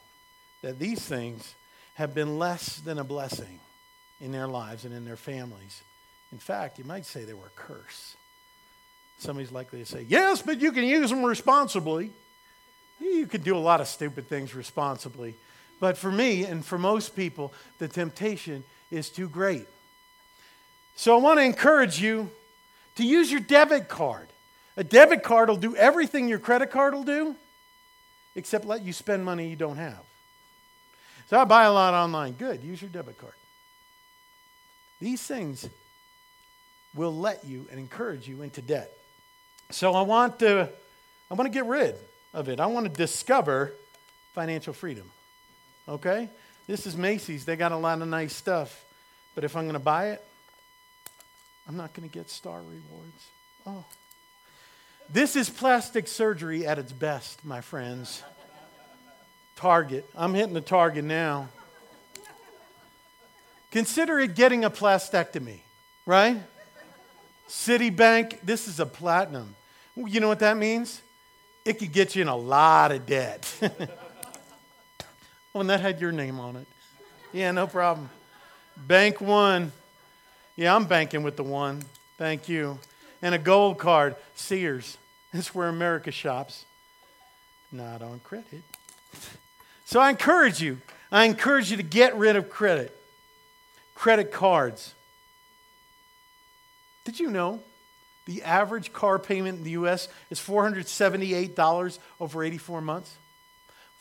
that 0.62 0.78
these 0.78 1.00
things 1.00 1.54
have 1.94 2.14
been 2.14 2.38
less 2.38 2.76
than 2.78 2.98
a 3.00 3.04
blessing 3.04 3.58
in 4.20 4.30
their 4.30 4.46
lives 4.46 4.84
and 4.84 4.94
in 4.94 5.04
their 5.04 5.16
families. 5.16 5.82
In 6.30 6.38
fact, 6.38 6.78
you 6.78 6.84
might 6.84 7.04
say 7.04 7.24
they 7.24 7.34
were 7.34 7.46
a 7.46 7.60
curse. 7.60 8.16
Somebody's 9.18 9.50
likely 9.50 9.80
to 9.80 9.86
say, 9.86 10.06
Yes, 10.08 10.42
but 10.42 10.60
you 10.60 10.70
can 10.70 10.84
use 10.84 11.10
them 11.10 11.24
responsibly. 11.24 12.12
You 13.00 13.26
can 13.26 13.42
do 13.42 13.56
a 13.56 13.58
lot 13.58 13.80
of 13.80 13.88
stupid 13.88 14.28
things 14.28 14.54
responsibly. 14.54 15.34
But 15.80 15.98
for 15.98 16.10
me 16.10 16.44
and 16.44 16.64
for 16.64 16.78
most 16.78 17.16
people, 17.16 17.52
the 17.78 17.88
temptation 17.88 18.64
is 18.90 19.10
too 19.10 19.28
great. 19.28 19.66
So 20.94 21.16
I 21.16 21.20
want 21.20 21.38
to 21.38 21.44
encourage 21.44 22.00
you 22.00 22.30
to 22.96 23.04
use 23.04 23.30
your 23.30 23.40
debit 23.40 23.88
card. 23.88 24.28
A 24.76 24.84
debit 24.84 25.22
card 25.22 25.48
will 25.48 25.56
do 25.56 25.74
everything 25.76 26.28
your 26.28 26.38
credit 26.38 26.70
card 26.70 26.94
will 26.94 27.04
do 27.04 27.36
except 28.38 28.64
let 28.64 28.82
you 28.82 28.92
spend 28.92 29.24
money 29.24 29.48
you 29.48 29.56
don't 29.56 29.76
have. 29.76 30.00
So 31.28 31.38
I 31.38 31.44
buy 31.44 31.64
a 31.64 31.72
lot 31.72 31.92
online. 31.92 32.32
Good, 32.32 32.62
use 32.62 32.80
your 32.80 32.88
debit 32.88 33.18
card. 33.18 33.34
These 35.00 35.22
things 35.22 35.68
will 36.94 37.14
let 37.14 37.44
you 37.44 37.66
and 37.70 37.78
encourage 37.78 38.26
you 38.26 38.42
into 38.42 38.62
debt. 38.62 38.90
So 39.70 39.92
I 39.92 40.02
want 40.02 40.38
to 40.38 40.70
I 41.30 41.34
want 41.34 41.52
to 41.52 41.52
get 41.52 41.66
rid 41.66 41.96
of 42.32 42.48
it. 42.48 42.60
I 42.60 42.66
want 42.66 42.86
to 42.86 42.92
discover 42.92 43.74
financial 44.34 44.72
freedom. 44.72 45.10
Okay? 45.86 46.30
This 46.66 46.86
is 46.86 46.96
Macy's. 46.96 47.44
They 47.44 47.56
got 47.56 47.72
a 47.72 47.76
lot 47.76 48.00
of 48.00 48.08
nice 48.08 48.34
stuff. 48.34 48.84
But 49.34 49.44
if 49.44 49.56
I'm 49.56 49.64
going 49.64 49.74
to 49.74 49.78
buy 49.80 50.10
it, 50.10 50.24
I'm 51.68 51.76
not 51.76 51.92
going 51.92 52.08
to 52.08 52.12
get 52.12 52.30
star 52.30 52.58
rewards. 52.60 53.26
Oh. 53.66 53.84
This 55.10 55.36
is 55.36 55.48
plastic 55.48 56.06
surgery 56.06 56.66
at 56.66 56.78
its 56.78 56.92
best, 56.92 57.42
my 57.42 57.62
friends. 57.62 58.22
Target. 59.56 60.08
I'm 60.14 60.34
hitting 60.34 60.52
the 60.52 60.60
target 60.60 61.04
now. 61.04 61.48
Consider 63.70 64.18
it 64.18 64.34
getting 64.34 64.64
a 64.64 64.70
plastectomy, 64.70 65.60
right? 66.04 66.36
Citibank, 67.48 68.38
this 68.42 68.68
is 68.68 68.80
a 68.80 68.86
platinum. 68.86 69.54
You 69.96 70.20
know 70.20 70.28
what 70.28 70.40
that 70.40 70.56
means? 70.56 71.00
It 71.64 71.78
could 71.78 71.92
get 71.92 72.14
you 72.14 72.22
in 72.22 72.28
a 72.28 72.36
lot 72.36 72.92
of 72.92 73.06
debt. 73.06 73.52
oh, 75.54 75.60
and 75.60 75.70
that 75.70 75.80
had 75.80 76.00
your 76.00 76.12
name 76.12 76.38
on 76.38 76.56
it. 76.56 76.66
Yeah, 77.32 77.50
no 77.52 77.66
problem. 77.66 78.10
Bank 78.76 79.20
one. 79.20 79.72
Yeah, 80.56 80.74
I'm 80.74 80.84
banking 80.84 81.22
with 81.22 81.36
the 81.36 81.44
one. 81.44 81.82
Thank 82.16 82.48
you. 82.48 82.78
And 83.22 83.34
a 83.34 83.38
gold 83.38 83.78
card, 83.78 84.14
Sears. 84.34 84.98
That's 85.32 85.54
where 85.54 85.68
America 85.68 86.10
shops. 86.10 86.66
Not 87.70 88.02
on 88.02 88.20
credit. 88.20 88.62
So 89.84 90.00
I 90.00 90.08
encourage 90.10 90.62
you, 90.62 90.80
I 91.10 91.24
encourage 91.24 91.70
you 91.70 91.78
to 91.78 91.82
get 91.82 92.14
rid 92.16 92.36
of 92.36 92.50
credit. 92.50 92.94
Credit 93.94 94.30
cards. 94.30 94.94
Did 97.04 97.18
you 97.18 97.30
know 97.30 97.60
the 98.26 98.42
average 98.42 98.92
car 98.92 99.18
payment 99.18 99.56
in 99.58 99.64
the 99.64 99.70
US 99.70 100.08
is 100.30 100.38
$478 100.38 101.98
over 102.20 102.44
84 102.44 102.82
months? 102.82 103.16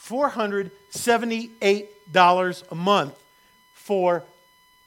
$478 0.04 2.72
a 2.72 2.76
month 2.76 3.16
for 3.74 4.24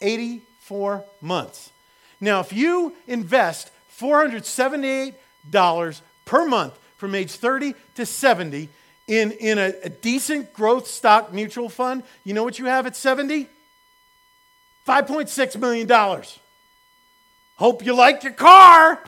84 0.00 1.04
months. 1.20 1.72
Now, 2.20 2.38
if 2.40 2.52
you 2.52 2.94
invest 3.06 3.70
$478 4.00 6.00
per 6.24 6.46
month 6.46 6.78
from 6.96 7.14
age 7.14 7.32
30 7.32 7.74
to 7.96 8.06
70 8.06 8.68
in, 9.06 9.32
in 9.32 9.58
a, 9.58 9.74
a 9.82 9.88
decent 9.88 10.52
growth 10.52 10.86
stock 10.86 11.32
mutual 11.32 11.68
fund, 11.68 12.04
you 12.24 12.32
know 12.32 12.44
what 12.44 12.58
you 12.58 12.66
have 12.66 12.86
at 12.86 12.94
70? 12.94 13.48
$5.6 14.86 15.58
million. 15.58 16.22
Hope 17.56 17.84
you 17.84 17.94
like 17.94 18.22
your 18.22 18.32
car. 18.32 19.02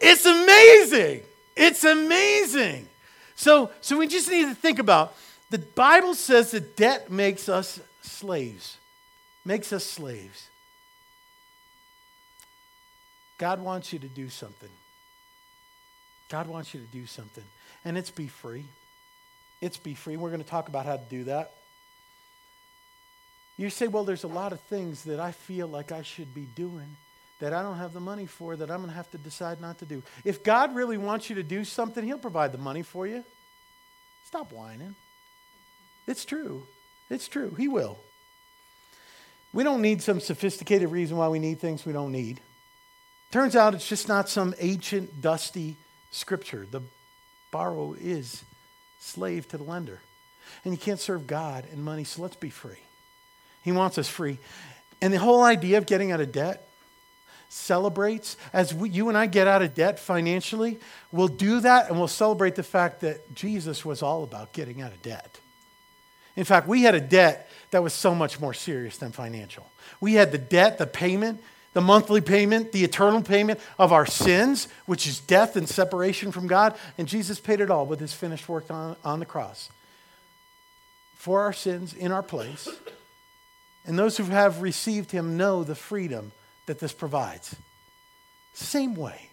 It's 0.00 0.26
amazing. 0.26 1.22
It's 1.56 1.84
amazing. 1.84 2.88
So, 3.34 3.70
so 3.80 3.98
we 3.98 4.06
just 4.06 4.30
need 4.30 4.48
to 4.48 4.54
think 4.54 4.78
about 4.78 5.16
the 5.50 5.58
Bible 5.58 6.14
says 6.14 6.50
that 6.50 6.76
debt 6.76 7.10
makes 7.10 7.48
us 7.48 7.80
slaves, 8.02 8.76
makes 9.44 9.72
us 9.72 9.84
slaves. 9.84 10.48
God 13.38 13.60
wants 13.60 13.92
you 13.92 13.98
to 13.98 14.08
do 14.08 14.28
something. 14.28 14.70
God 16.28 16.46
wants 16.46 16.74
you 16.74 16.80
to 16.80 16.86
do 16.86 17.06
something. 17.06 17.44
And 17.84 17.96
it's 17.96 18.10
be 18.10 18.26
free. 18.26 18.64
It's 19.60 19.76
be 19.76 19.94
free. 19.94 20.16
We're 20.16 20.30
going 20.30 20.42
to 20.42 20.48
talk 20.48 20.68
about 20.68 20.86
how 20.86 20.96
to 20.96 21.04
do 21.08 21.24
that. 21.24 21.52
You 23.56 23.70
say, 23.70 23.86
well, 23.86 24.04
there's 24.04 24.24
a 24.24 24.28
lot 24.28 24.52
of 24.52 24.60
things 24.60 25.04
that 25.04 25.18
I 25.18 25.32
feel 25.32 25.66
like 25.66 25.92
I 25.92 26.02
should 26.02 26.34
be 26.34 26.46
doing 26.54 26.96
that 27.40 27.52
I 27.52 27.62
don't 27.62 27.76
have 27.76 27.92
the 27.92 28.00
money 28.00 28.26
for 28.26 28.56
that 28.56 28.70
I'm 28.70 28.78
going 28.78 28.90
to 28.90 28.96
have 28.96 29.10
to 29.10 29.18
decide 29.18 29.60
not 29.60 29.78
to 29.78 29.84
do. 29.86 30.02
If 30.24 30.42
God 30.42 30.74
really 30.74 30.96
wants 30.96 31.28
you 31.28 31.36
to 31.36 31.42
do 31.42 31.64
something, 31.64 32.04
He'll 32.04 32.18
provide 32.18 32.52
the 32.52 32.58
money 32.58 32.82
for 32.82 33.06
you. 33.06 33.24
Stop 34.24 34.52
whining. 34.52 34.94
It's 36.06 36.24
true. 36.24 36.66
It's 37.10 37.28
true. 37.28 37.54
He 37.56 37.68
will. 37.68 37.98
We 39.52 39.64
don't 39.64 39.82
need 39.82 40.02
some 40.02 40.20
sophisticated 40.20 40.90
reason 40.90 41.16
why 41.16 41.28
we 41.28 41.38
need 41.38 41.60
things 41.60 41.86
we 41.86 41.92
don't 41.92 42.12
need. 42.12 42.40
Turns 43.30 43.56
out 43.56 43.74
it's 43.74 43.88
just 43.88 44.08
not 44.08 44.28
some 44.28 44.54
ancient, 44.58 45.20
dusty 45.20 45.76
scripture. 46.10 46.66
The 46.70 46.80
borrower 47.50 47.96
is 48.00 48.44
slave 49.00 49.48
to 49.48 49.58
the 49.58 49.64
lender. 49.64 50.00
And 50.64 50.72
you 50.72 50.78
can't 50.78 51.00
serve 51.00 51.26
God 51.26 51.64
and 51.70 51.84
money, 51.84 52.04
so 52.04 52.22
let's 52.22 52.36
be 52.36 52.50
free. 52.50 52.78
He 53.62 53.72
wants 53.72 53.98
us 53.98 54.08
free. 54.08 54.38
And 55.00 55.12
the 55.12 55.18
whole 55.18 55.42
idea 55.42 55.78
of 55.78 55.86
getting 55.86 56.12
out 56.12 56.20
of 56.20 56.32
debt 56.32 56.68
celebrates 57.48 58.36
as 58.52 58.74
we, 58.74 58.90
you 58.90 59.08
and 59.08 59.16
I 59.16 59.26
get 59.26 59.46
out 59.46 59.62
of 59.62 59.74
debt 59.74 59.98
financially, 59.98 60.78
we'll 61.12 61.28
do 61.28 61.60
that 61.60 61.88
and 61.88 61.98
we'll 61.98 62.08
celebrate 62.08 62.54
the 62.54 62.62
fact 62.62 63.00
that 63.00 63.34
Jesus 63.34 63.84
was 63.84 64.02
all 64.02 64.22
about 64.22 64.52
getting 64.52 64.82
out 64.82 64.92
of 64.92 65.02
debt. 65.02 65.38
In 66.36 66.44
fact, 66.44 66.68
we 66.68 66.82
had 66.82 66.94
a 66.94 67.00
debt 67.00 67.50
that 67.70 67.82
was 67.82 67.92
so 67.92 68.14
much 68.14 68.40
more 68.40 68.54
serious 68.54 68.98
than 68.98 69.12
financial. 69.12 69.70
We 70.00 70.14
had 70.14 70.32
the 70.32 70.38
debt, 70.38 70.78
the 70.78 70.86
payment, 70.86 71.42
the 71.76 71.82
monthly 71.82 72.22
payment, 72.22 72.72
the 72.72 72.84
eternal 72.84 73.20
payment 73.20 73.60
of 73.78 73.92
our 73.92 74.06
sins, 74.06 74.66
which 74.86 75.06
is 75.06 75.20
death 75.20 75.56
and 75.56 75.68
separation 75.68 76.32
from 76.32 76.46
God. 76.46 76.74
And 76.96 77.06
Jesus 77.06 77.38
paid 77.38 77.60
it 77.60 77.70
all 77.70 77.84
with 77.84 78.00
his 78.00 78.14
finished 78.14 78.48
work 78.48 78.70
on, 78.70 78.96
on 79.04 79.20
the 79.20 79.26
cross 79.26 79.68
for 81.16 81.42
our 81.42 81.52
sins 81.52 81.92
in 81.92 82.12
our 82.12 82.22
place 82.22 82.66
and 83.84 83.98
those 83.98 84.16
who 84.16 84.24
have 84.24 84.62
received 84.62 85.10
him 85.10 85.36
know 85.36 85.64
the 85.64 85.74
freedom 85.74 86.32
that 86.64 86.78
this 86.78 86.94
provides. 86.94 87.54
Same 88.54 88.94
way, 88.94 89.28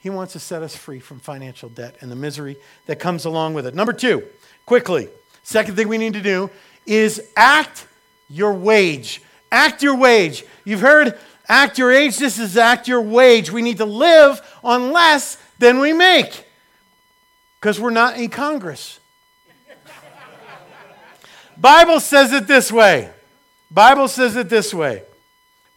he 0.00 0.10
wants 0.10 0.32
to 0.32 0.40
set 0.40 0.64
us 0.64 0.74
free 0.74 0.98
from 0.98 1.20
financial 1.20 1.68
debt 1.68 1.98
and 2.00 2.10
the 2.10 2.16
misery 2.16 2.56
that 2.86 2.98
comes 2.98 3.24
along 3.24 3.54
with 3.54 3.64
it. 3.64 3.76
Number 3.76 3.92
two, 3.92 4.24
quickly, 4.66 5.08
second 5.44 5.76
thing 5.76 5.86
we 5.86 5.98
need 5.98 6.14
to 6.14 6.20
do 6.20 6.50
is 6.84 7.30
act 7.36 7.86
your 8.28 8.54
wage. 8.54 9.22
Act 9.52 9.82
your 9.82 9.96
wage. 9.96 10.44
You've 10.64 10.80
heard 10.80 11.16
act 11.48 11.78
your 11.78 11.92
age. 11.92 12.18
This 12.18 12.38
is 12.38 12.56
act 12.56 12.88
your 12.88 13.00
wage. 13.00 13.50
We 13.50 13.62
need 13.62 13.78
to 13.78 13.84
live 13.84 14.40
on 14.62 14.92
less 14.92 15.38
than 15.58 15.78
we 15.78 15.92
make 15.92 16.46
because 17.60 17.80
we're 17.80 17.90
not 17.90 18.18
in 18.18 18.28
Congress. 18.28 19.00
Bible 21.56 22.00
says 22.00 22.32
it 22.34 22.46
this 22.46 22.70
way 22.70 23.10
Bible 23.70 24.08
says 24.08 24.36
it 24.36 24.48
this 24.48 24.74
way 24.74 25.02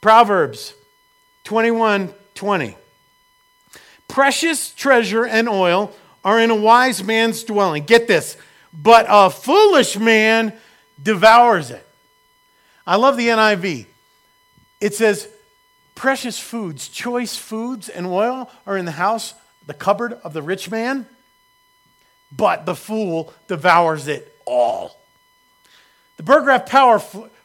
Proverbs 0.02 0.74
21 1.46 2.14
20. 2.36 2.76
Precious 4.08 4.72
treasure 4.72 5.26
and 5.26 5.50
oil 5.50 5.92
are 6.24 6.40
in 6.40 6.52
a 6.52 6.56
wise 6.56 7.04
man's 7.04 7.44
dwelling. 7.44 7.84
Get 7.84 8.08
this. 8.08 8.38
But 8.74 9.06
a 9.10 9.30
foolish 9.30 9.98
man 9.98 10.54
devours 11.02 11.72
it. 11.72 11.86
I 12.86 12.96
love 12.96 13.18
the 13.18 13.28
NIV. 13.28 13.86
It 14.82 14.96
says, 14.96 15.28
precious 16.00 16.40
foods, 16.40 16.88
choice 16.88 17.36
foods 17.36 17.90
and 17.90 18.08
oil 18.08 18.50
are 18.66 18.78
in 18.78 18.86
the 18.86 18.92
house, 18.92 19.34
the 19.68 19.74
cupboard 19.74 20.14
of 20.24 20.32
the 20.32 20.42
rich 20.42 20.72
man, 20.72 21.06
but 22.32 22.66
the 22.66 22.74
fool 22.74 23.34
devours 23.50 24.08
it 24.08 24.34
all. 24.46 24.98
The 26.16 26.24
Burggraff 26.24 26.68
power 26.68 27.02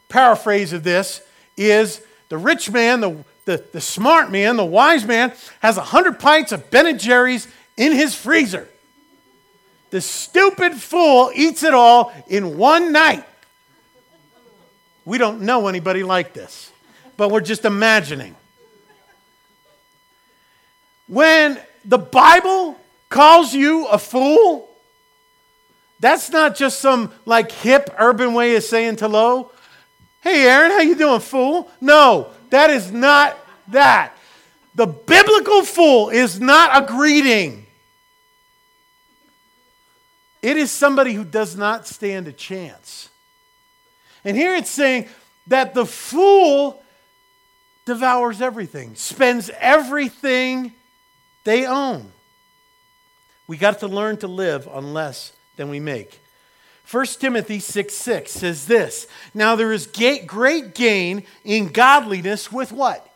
paraphrase 0.08 0.72
of 0.72 0.84
this 0.84 1.20
is 1.56 2.00
the 2.28 2.38
rich 2.38 2.70
man, 2.70 3.00
the, 3.00 3.24
the, 3.44 3.64
the 3.72 3.80
smart 3.80 4.30
man, 4.30 4.54
the 4.54 4.64
wise 4.64 5.04
man, 5.04 5.32
has 5.58 5.76
100 5.76 6.20
pints 6.20 6.52
of 6.52 6.70
Ben 6.70 6.96
& 6.98 7.00
Jerry's 7.00 7.48
in 7.76 7.90
his 7.90 8.14
freezer. 8.14 8.68
The 9.90 10.00
stupid 10.00 10.74
fool 10.74 11.32
eats 11.34 11.64
it 11.64 11.74
all 11.74 12.12
in 12.28 12.56
one 12.56 12.92
night. 12.92 13.24
We 15.04 15.18
don't 15.18 15.40
know 15.40 15.66
anybody 15.66 16.04
like 16.04 16.34
this, 16.34 16.70
but 17.16 17.32
we're 17.32 17.40
just 17.40 17.64
imagining. 17.64 18.36
When 21.06 21.58
the 21.84 21.98
Bible 21.98 22.78
calls 23.08 23.54
you 23.54 23.86
a 23.86 23.98
fool, 23.98 24.68
that's 26.00 26.30
not 26.30 26.56
just 26.56 26.80
some 26.80 27.12
like 27.24 27.52
hip 27.52 27.94
urban 27.98 28.34
way 28.34 28.56
of 28.56 28.62
saying 28.62 28.98
hello. 28.98 29.50
Hey, 30.22 30.46
Aaron, 30.46 30.70
how 30.70 30.80
you 30.80 30.94
doing, 30.94 31.20
fool? 31.20 31.70
No, 31.80 32.28
that 32.50 32.70
is 32.70 32.90
not 32.90 33.38
that. 33.68 34.16
The 34.74 34.86
biblical 34.86 35.62
fool 35.62 36.08
is 36.08 36.40
not 36.40 36.82
a 36.82 36.86
greeting. 36.86 37.66
It 40.42 40.56
is 40.56 40.70
somebody 40.70 41.12
who 41.12 41.24
does 41.24 41.56
not 41.56 41.86
stand 41.86 42.28
a 42.28 42.32
chance. 42.32 43.08
And 44.24 44.36
here 44.36 44.54
it's 44.54 44.70
saying 44.70 45.08
that 45.46 45.74
the 45.74 45.86
fool 45.86 46.82
devours 47.84 48.40
everything, 48.40 48.94
spends 48.94 49.50
everything 49.60 50.72
they 51.44 51.66
own. 51.66 52.10
We 53.46 53.56
got 53.56 53.80
to 53.80 53.88
learn 53.88 54.16
to 54.18 54.28
live 54.28 54.66
on 54.68 54.94
less 54.94 55.32
than 55.56 55.68
we 55.68 55.80
make. 55.80 56.20
1 56.90 57.06
Timothy 57.06 57.60
6 57.60 57.94
6 57.94 58.30
says 58.30 58.66
this 58.66 59.06
Now 59.32 59.56
there 59.56 59.72
is 59.72 59.86
great 60.26 60.74
gain 60.74 61.24
in 61.44 61.68
godliness 61.68 62.52
with 62.52 62.72
what? 62.72 63.08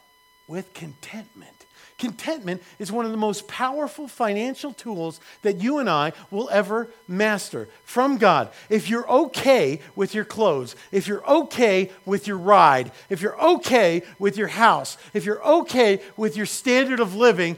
With 0.47 0.73
contentment. 0.73 1.53
Contentment 1.99 2.63
is 2.79 2.93
one 2.93 3.05
of 3.07 3.11
the 3.11 3.17
most 3.17 3.49
powerful 3.49 4.07
financial 4.07 4.73
tools 4.73 5.21
that 5.43 5.61
you 5.61 5.79
and 5.79 5.91
I 5.91 6.13
will 6.31 6.49
ever 6.51 6.89
master 7.09 7.69
from 7.83 8.19
God. 8.19 8.51
If 8.71 8.89
you're 8.89 9.09
okay 9.11 9.81
with 9.97 10.15
your 10.15 10.25
clothes, 10.25 10.77
if 10.93 11.09
you're 11.09 11.27
okay 11.27 11.91
with 12.07 12.29
your 12.29 12.39
ride, 12.39 12.93
if 13.11 13.21
you're 13.21 13.39
okay 13.41 14.03
with 14.17 14.37
your 14.37 14.47
house, 14.47 14.97
if 15.13 15.25
you're 15.25 15.45
okay 15.45 16.01
with 16.17 16.37
your 16.37 16.47
standard 16.47 17.01
of 17.01 17.17
living, 17.17 17.57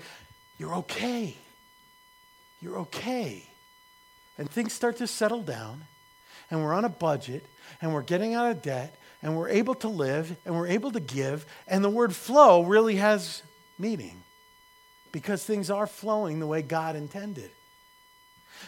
you're 0.60 0.74
okay. 0.74 1.34
You're 2.60 2.80
okay. 2.80 3.42
And 4.36 4.48
things 4.50 4.74
start 4.74 4.98
to 4.98 5.06
settle 5.06 5.40
down 5.40 5.84
and 6.50 6.62
we're 6.62 6.74
on 6.74 6.84
a 6.84 6.90
budget 6.90 7.46
and 7.80 7.94
we're 7.94 8.02
getting 8.02 8.34
out 8.34 8.50
of 8.50 8.60
debt 8.60 8.94
and 9.22 9.38
we're 9.38 9.48
able 9.48 9.74
to 9.76 9.88
live 9.88 10.36
and 10.44 10.54
we're 10.54 10.66
able 10.66 10.90
to 10.92 11.00
give 11.00 11.46
and 11.66 11.82
the 11.82 11.88
word 11.88 12.14
flow 12.14 12.62
really 12.62 12.96
has 12.96 13.42
meaning 13.78 14.22
because 15.12 15.42
things 15.42 15.70
are 15.70 15.86
flowing 15.86 16.40
the 16.40 16.46
way 16.46 16.60
God 16.60 16.94
intended. 16.94 17.50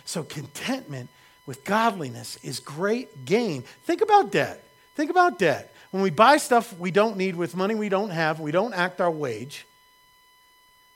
So, 0.06 0.22
contentment 0.22 1.10
with 1.44 1.62
godliness 1.62 2.38
is 2.42 2.58
great 2.58 3.26
gain. 3.26 3.64
Think 3.84 4.00
about 4.00 4.32
debt. 4.32 4.66
Think 4.94 5.10
about 5.10 5.38
debt. 5.38 5.74
When 5.90 6.02
we 6.02 6.08
buy 6.08 6.38
stuff 6.38 6.74
we 6.78 6.90
don't 6.90 7.18
need 7.18 7.36
with 7.36 7.54
money 7.54 7.74
we 7.74 7.90
don't 7.90 8.10
have, 8.10 8.40
we 8.40 8.50
don't 8.50 8.72
act 8.72 9.02
our 9.02 9.10
wage. 9.10 9.66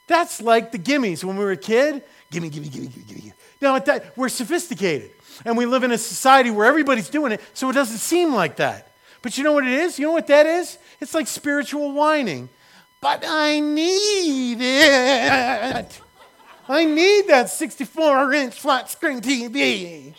That's 0.07 0.40
like 0.40 0.73
the 0.73 0.79
gimmies 0.79 1.25
when 1.25 1.37
we 1.37 1.45
were 1.45 1.53
a 1.53 1.57
kid. 1.57 2.03
Gimme, 2.31 2.49
gimme, 2.49 2.69
gimme, 2.69 2.88
gimme, 2.88 3.05
gimme. 3.07 3.33
Now, 3.61 3.79
that, 3.79 4.16
we're 4.16 4.29
sophisticated 4.29 5.11
and 5.45 5.57
we 5.57 5.66
live 5.66 5.85
in 5.85 5.92
a 5.92 5.99
society 5.99 6.51
where 6.51 6.66
everybody's 6.66 7.09
doing 7.09 7.33
it, 7.33 7.40
so 7.53 7.71
it 7.71 7.75
doesn't 7.75 7.99
seem 7.99 8.35
like 8.35 8.57
that. 8.57 8.92
But 9.23 9.37
you 9.37 9.45
know 9.45 9.53
what 9.53 9.66
it 9.66 9.73
is? 9.73 9.99
You 9.99 10.07
know 10.07 10.12
what 10.12 10.27
that 10.29 10.47
is? 10.47 10.79
It's 11.01 11.14
like 11.14 11.27
spiritual 11.27 11.92
whining. 11.92 12.49
But 13.01 13.25
I 13.27 13.61
need 13.61 14.59
it. 14.61 16.01
I 16.69 16.85
need 16.85 17.29
that 17.29 17.49
64 17.51 18.33
inch 18.33 18.55
flat 18.61 18.90
screen 18.90 19.21
TV. 19.21 20.14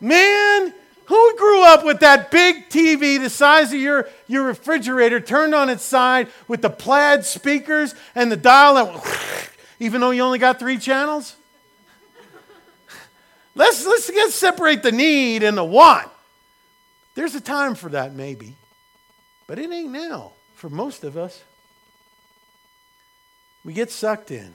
Man, 0.00 0.74
who 1.06 1.36
grew 1.36 1.62
up 1.64 1.84
with 1.84 2.00
that 2.00 2.30
big 2.30 2.68
TV 2.68 3.20
the 3.20 3.30
size 3.30 3.72
of 3.72 3.78
your, 3.78 4.08
your 4.26 4.44
refrigerator 4.44 5.20
turned 5.20 5.54
on 5.54 5.68
its 5.68 5.84
side 5.84 6.28
with 6.48 6.62
the 6.62 6.70
plaid 6.70 7.24
speakers 7.24 7.94
and 8.14 8.32
the 8.32 8.36
dial 8.36 8.74
that, 8.74 9.50
even 9.80 10.00
though 10.00 10.10
you 10.10 10.22
only 10.22 10.38
got 10.38 10.58
three 10.58 10.78
channels? 10.78 11.36
Let's, 13.54 13.86
let's 13.86 14.10
get, 14.10 14.32
separate 14.32 14.82
the 14.82 14.92
need 14.92 15.42
and 15.42 15.56
the 15.56 15.64
want. 15.64 16.08
There's 17.14 17.34
a 17.34 17.40
time 17.40 17.74
for 17.74 17.90
that, 17.90 18.12
maybe, 18.12 18.54
but 19.46 19.58
it 19.58 19.70
ain't 19.70 19.92
now 19.92 20.32
for 20.56 20.68
most 20.68 21.04
of 21.04 21.16
us. 21.16 21.42
We 23.64 23.72
get 23.72 23.90
sucked 23.90 24.30
in. 24.30 24.54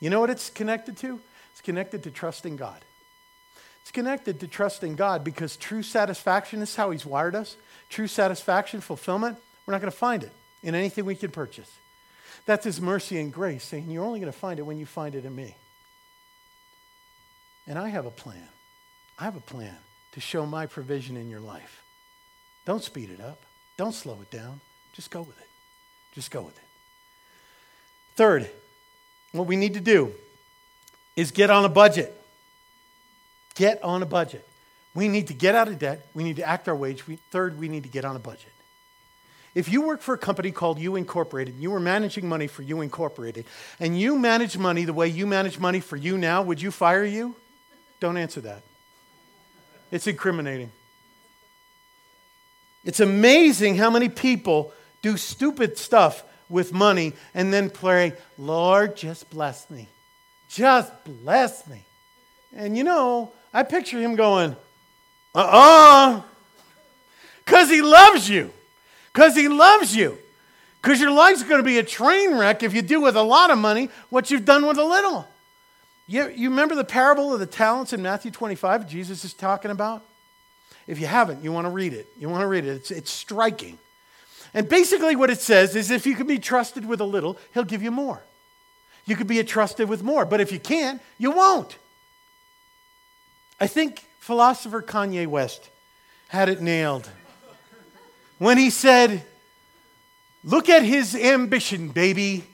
You 0.00 0.08
know 0.08 0.20
what 0.20 0.30
it's 0.30 0.48
connected 0.48 0.96
to? 0.98 1.20
It's 1.52 1.60
connected 1.60 2.02
to 2.04 2.10
trusting 2.10 2.56
God. 2.56 2.82
It's 3.90 3.94
connected 3.96 4.38
to 4.38 4.46
trusting 4.46 4.94
God 4.94 5.24
because 5.24 5.56
true 5.56 5.82
satisfaction 5.82 6.62
is 6.62 6.76
how 6.76 6.92
He's 6.92 7.04
wired 7.04 7.34
us. 7.34 7.56
True 7.88 8.06
satisfaction, 8.06 8.80
fulfillment, 8.80 9.36
we're 9.66 9.72
not 9.72 9.80
going 9.80 9.90
to 9.90 9.98
find 9.98 10.22
it 10.22 10.30
in 10.62 10.76
anything 10.76 11.04
we 11.04 11.16
can 11.16 11.32
purchase. 11.32 11.68
That's 12.46 12.64
His 12.64 12.80
mercy 12.80 13.18
and 13.18 13.32
grace, 13.32 13.64
saying, 13.64 13.90
You're 13.90 14.04
only 14.04 14.20
going 14.20 14.32
to 14.32 14.38
find 14.38 14.60
it 14.60 14.62
when 14.62 14.78
you 14.78 14.86
find 14.86 15.16
it 15.16 15.24
in 15.24 15.34
me. 15.34 15.56
And 17.66 17.80
I 17.80 17.88
have 17.88 18.06
a 18.06 18.12
plan. 18.12 18.46
I 19.18 19.24
have 19.24 19.34
a 19.34 19.40
plan 19.40 19.76
to 20.12 20.20
show 20.20 20.46
my 20.46 20.66
provision 20.66 21.16
in 21.16 21.28
your 21.28 21.40
life. 21.40 21.82
Don't 22.66 22.84
speed 22.84 23.10
it 23.10 23.20
up, 23.20 23.42
don't 23.76 23.92
slow 23.92 24.20
it 24.22 24.30
down. 24.30 24.60
Just 24.92 25.10
go 25.10 25.22
with 25.22 25.40
it. 25.40 25.48
Just 26.14 26.30
go 26.30 26.42
with 26.42 26.56
it. 26.56 26.64
Third, 28.14 28.48
what 29.32 29.48
we 29.48 29.56
need 29.56 29.74
to 29.74 29.80
do 29.80 30.12
is 31.16 31.32
get 31.32 31.50
on 31.50 31.64
a 31.64 31.68
budget. 31.68 32.18
Get 33.60 33.84
on 33.84 34.02
a 34.02 34.06
budget. 34.06 34.48
We 34.94 35.06
need 35.06 35.26
to 35.26 35.34
get 35.34 35.54
out 35.54 35.68
of 35.68 35.78
debt. 35.78 36.06
We 36.14 36.24
need 36.24 36.36
to 36.36 36.48
act 36.48 36.66
our 36.66 36.74
wage. 36.74 37.06
We, 37.06 37.16
third, 37.30 37.60
we 37.60 37.68
need 37.68 37.82
to 37.82 37.90
get 37.90 38.06
on 38.06 38.16
a 38.16 38.18
budget. 38.18 38.54
If 39.54 39.68
you 39.68 39.82
work 39.82 40.00
for 40.00 40.14
a 40.14 40.18
company 40.18 40.50
called 40.50 40.78
You 40.78 40.96
Incorporated, 40.96 41.56
you 41.58 41.70
were 41.70 41.78
managing 41.78 42.26
money 42.26 42.46
for 42.46 42.62
You 42.62 42.80
Incorporated, 42.80 43.44
and 43.78 44.00
you 44.00 44.18
manage 44.18 44.56
money 44.56 44.86
the 44.86 44.94
way 44.94 45.08
you 45.08 45.26
manage 45.26 45.58
money 45.58 45.80
for 45.80 45.98
you 45.98 46.16
now, 46.16 46.40
would 46.40 46.62
you 46.62 46.70
fire 46.70 47.04
you? 47.04 47.36
Don't 48.00 48.16
answer 48.16 48.40
that. 48.40 48.62
It's 49.90 50.06
incriminating. 50.06 50.72
It's 52.82 53.00
amazing 53.00 53.76
how 53.76 53.90
many 53.90 54.08
people 54.08 54.72
do 55.02 55.18
stupid 55.18 55.76
stuff 55.76 56.24
with 56.48 56.72
money 56.72 57.12
and 57.34 57.52
then 57.52 57.68
pray, 57.68 58.14
Lord, 58.38 58.96
just 58.96 59.28
bless 59.28 59.68
me. 59.68 59.86
Just 60.48 60.90
bless 61.04 61.66
me. 61.66 61.84
And 62.56 62.74
you 62.74 62.84
know, 62.84 63.32
I 63.52 63.62
picture 63.62 64.00
him 64.00 64.16
going, 64.16 64.56
uh 65.34 65.38
uh-uh. 65.38 66.16
uh. 66.18 66.22
Because 67.44 67.68
he 67.68 67.82
loves 67.82 68.28
you. 68.28 68.52
Because 69.12 69.34
he 69.34 69.48
loves 69.48 69.94
you. 69.94 70.18
Because 70.80 71.00
your 71.00 71.10
life's 71.10 71.42
going 71.42 71.58
to 71.58 71.64
be 71.64 71.78
a 71.78 71.82
train 71.82 72.36
wreck 72.36 72.62
if 72.62 72.74
you 72.74 72.80
do 72.80 73.00
with 73.00 73.16
a 73.16 73.22
lot 73.22 73.50
of 73.50 73.58
money 73.58 73.90
what 74.08 74.30
you've 74.30 74.44
done 74.44 74.66
with 74.66 74.78
a 74.78 74.84
little. 74.84 75.26
You, 76.06 76.28
you 76.28 76.50
remember 76.50 76.74
the 76.74 76.84
parable 76.84 77.34
of 77.34 77.40
the 77.40 77.46
talents 77.46 77.92
in 77.92 78.02
Matthew 78.02 78.30
25 78.30 78.88
Jesus 78.88 79.24
is 79.24 79.34
talking 79.34 79.70
about? 79.70 80.02
If 80.86 80.98
you 80.98 81.06
haven't, 81.06 81.44
you 81.44 81.52
want 81.52 81.66
to 81.66 81.70
read 81.70 81.92
it. 81.92 82.08
You 82.18 82.28
want 82.28 82.42
to 82.42 82.46
read 82.46 82.64
it. 82.64 82.76
It's, 82.76 82.90
it's 82.90 83.10
striking. 83.10 83.78
And 84.54 84.68
basically, 84.68 85.14
what 85.14 85.30
it 85.30 85.38
says 85.38 85.76
is 85.76 85.90
if 85.90 86.06
you 86.06 86.16
can 86.16 86.26
be 86.26 86.38
trusted 86.38 86.84
with 86.84 87.00
a 87.00 87.04
little, 87.04 87.36
he'll 87.54 87.64
give 87.64 87.82
you 87.82 87.90
more. 87.90 88.20
You 89.06 89.16
could 89.16 89.28
be 89.28 89.42
trusted 89.44 89.88
with 89.88 90.02
more. 90.02 90.24
But 90.24 90.40
if 90.40 90.50
you 90.50 90.58
can't, 90.58 91.00
you 91.18 91.30
won't. 91.30 91.76
I 93.60 93.66
think 93.66 94.06
philosopher 94.18 94.80
Kanye 94.82 95.26
West 95.26 95.68
had 96.28 96.48
it 96.48 96.62
nailed 96.62 97.08
when 98.38 98.56
he 98.56 98.70
said, 98.70 99.22
Look 100.42 100.70
at 100.70 100.82
his 100.82 101.14
ambition, 101.14 101.88
baby. 101.88 102.44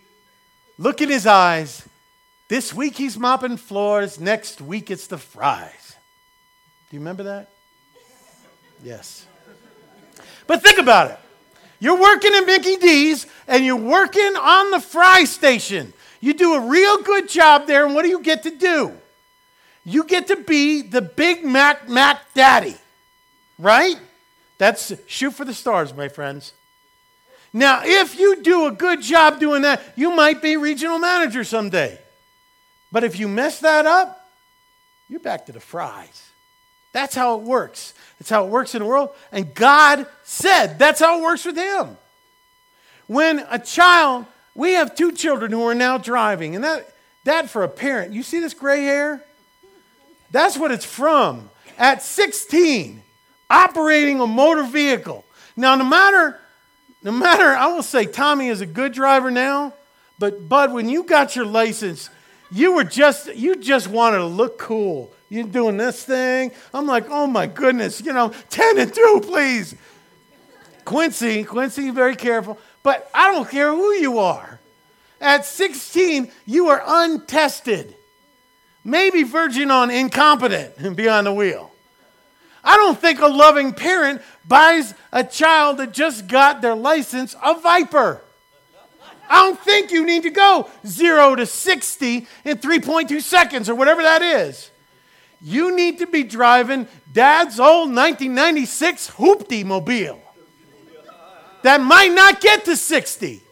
Look 0.77 1.01
in 1.01 1.09
his 1.09 1.25
eyes. 1.25 1.87
This 2.49 2.75
week 2.75 2.97
he's 2.97 3.17
mopping 3.17 3.57
floors, 3.57 4.19
next 4.19 4.61
week 4.61 4.91
it's 4.91 5.07
the 5.07 5.19
fries. 5.19 5.97
Do 6.91 6.97
you 6.97 7.01
remember 7.01 7.23
that? 7.25 7.51
Yes. 8.83 9.25
But 10.49 10.63
think 10.63 10.79
about 10.79 11.13
it. 11.13 11.19
You're 11.79 12.01
working 12.01 12.35
at 12.35 12.45
Mickey 12.45 12.77
D's 12.77 13.27
and 13.47 13.65
you're 13.65 13.77
working 13.77 14.37
on 14.37 14.73
the 14.73 14.81
fry 14.81 15.25
station. 15.25 15.93
You 16.21 16.35
do 16.35 16.55
a 16.55 16.61
real 16.61 17.03
good 17.03 17.29
job 17.29 17.67
there, 17.67 17.85
and 17.85 17.95
what 17.95 18.03
do 18.03 18.09
you 18.09 18.21
get 18.21 18.43
to 18.45 18.51
do? 18.51 18.93
You 19.89 20.03
get 20.03 20.27
to 20.27 20.37
be 20.37 20.83
the 20.83 21.01
Big 21.01 21.45
Mac 21.45 21.89
Mac 21.89 22.35
Daddy, 22.35 22.75
right? 23.57 23.97
That's 24.59 24.93
shoot 25.07 25.31
for 25.31 25.45
the 25.45 25.55
stars, 25.55 25.95
my 25.95 26.09
friends. 26.09 26.53
Now, 27.53 27.83
if 27.85 28.19
you 28.19 28.43
do 28.43 28.67
a 28.67 28.73
good 28.73 29.01
job 29.01 29.39
doing 29.39 29.63
that, 29.63 29.81
you 29.95 30.11
might 30.11 30.43
be 30.43 30.57
regional 30.57 30.99
manager 30.99 31.45
someday. 31.45 32.01
But 32.91 33.05
if 33.05 33.17
you 33.21 33.29
mess 33.29 33.61
that 33.61 33.87
up, 33.87 34.29
you're 35.09 35.21
back 35.21 35.47
to 35.47 35.53
the 35.53 35.61
fries. 35.61 36.31
That's 36.93 37.15
how 37.15 37.39
it 37.39 37.43
works. 37.43 37.95
It's 38.19 38.29
how 38.29 38.45
it 38.45 38.51
works 38.51 38.75
in 38.75 38.81
the 38.81 38.89
world. 38.89 39.11
And 39.31 39.55
God 39.55 40.07
said 40.25 40.81
that's 40.81 40.99
how 40.99 41.21
it 41.21 41.23
works 41.23 41.45
with 41.45 41.57
Him. 41.57 41.97
When 43.07 43.39
a 43.51 43.61
child, 43.61 44.27
we 44.57 44.73
have 44.73 44.97
two 44.97 45.13
children 45.13 45.53
who 45.53 45.63
are 45.63 45.77
now 45.77 45.97
driving, 45.97 46.57
and 46.57 46.65
that, 46.65 46.93
that 47.23 47.51
for 47.51 47.63
a 47.63 47.69
parent, 47.69 48.13
you 48.13 48.25
see 48.25 48.41
this 48.41 48.53
gray 48.53 48.83
hair? 48.83 49.23
That's 50.31 50.57
what 50.57 50.71
it's 50.71 50.85
from. 50.85 51.51
At 51.79 52.03
16, 52.03 53.03
operating 53.51 54.21
a 54.21 54.27
motor 54.27 54.65
vehicle. 54.65 55.25
Now, 55.57 55.75
no 55.75 55.85
matter, 55.85 56.39
no 57.03 57.13
matter, 57.13 57.45
I 57.45 57.69
will 57.69 57.83
say 57.83 58.07
Tommy 58.07 58.49
is 58.49 58.61
a 58.61 58.67
good 58.67 58.93
driver 58.93 59.31
now, 59.31 59.75
but 60.19 60.49
Bud, 60.49 60.73
when 60.73 60.89
you 60.89 61.05
got 61.05 61.37
your 61.37 61.47
license, 61.47 62.11
you 62.51 62.75
were 62.75 62.85
just, 62.85 63.35
you 63.35 63.57
just 63.57 63.89
wanted 63.89 64.19
to 64.19 64.27
look 64.27 64.59
cool. 64.59 65.13
You're 65.29 65.45
doing 65.45 65.77
this 65.77 66.05
thing. 66.05 66.53
I'm 66.73 66.87
like, 66.87 67.07
oh 67.11 67.27
my 67.27 67.47
goodness, 67.47 68.01
you 68.01 68.13
know, 68.13 68.33
10 68.51 68.79
and 68.79 68.95
2, 68.95 69.21
please. 69.25 69.75
Quincy, 70.85 71.43
Quincy, 71.45 71.91
very 71.91 72.15
careful. 72.15 72.59
But 72.83 73.11
I 73.13 73.33
don't 73.33 73.51
care 73.51 73.73
who 73.73 73.93
you 73.95 74.19
are. 74.21 74.61
At 75.21 75.45
16, 75.45 76.31
you 76.45 76.69
are 76.69 76.83
untested. 76.87 77.97
Maybe 78.87 79.25
verging 79.25 79.73
on 79.73 79.91
incompetent 79.91 80.77
and 80.79 80.95
be 80.95 81.09
on 81.09 81.25
the 81.25 81.33
wheel. 81.33 81.73
I 82.63 82.77
don't 82.77 82.97
think 82.97 83.19
a 83.21 83.27
loving 83.27 83.73
parent 83.73 84.23
buys 84.47 84.95
a 85.13 85.25
child 85.25 85.79
that 85.79 85.93
just 85.93 86.29
got 86.29 86.63
their 86.63 86.77
license 86.77 87.35
a 87.45 87.59
Viper. 87.59 88.23
I 89.29 89.43
don't 89.43 89.59
think 89.59 89.91
you 89.91 90.07
need 90.07 90.23
to 90.23 90.31
go 90.31 90.71
0 90.87 91.35
to 91.35 91.47
60 91.47 92.29
in 92.45 92.59
3.2 92.59 93.21
seconds 93.23 93.69
or 93.69 93.75
whatever 93.75 94.03
that 94.03 94.23
is. 94.23 94.71
You 95.43 95.75
need 95.75 95.99
to 95.99 96.07
be 96.07 96.23
driving 96.23 96.87
dad's 97.13 97.59
old 97.59 97.89
1996 97.89 99.11
Hoopty 99.11 99.65
mobile 99.65 100.23
that 101.63 101.81
might 101.81 102.13
not 102.13 102.41
get 102.41 102.65
to 102.67 102.77
60 102.77 103.43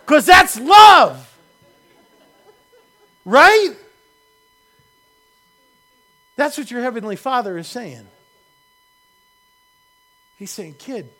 because 0.00 0.24
that's 0.24 0.58
love. 0.58 1.25
Right? 3.26 3.74
That's 6.36 6.56
what 6.56 6.70
your 6.70 6.80
Heavenly 6.80 7.16
Father 7.16 7.58
is 7.58 7.66
saying. 7.66 8.06
He's 10.38 10.50
saying, 10.50 10.76
Kid, 10.78 11.10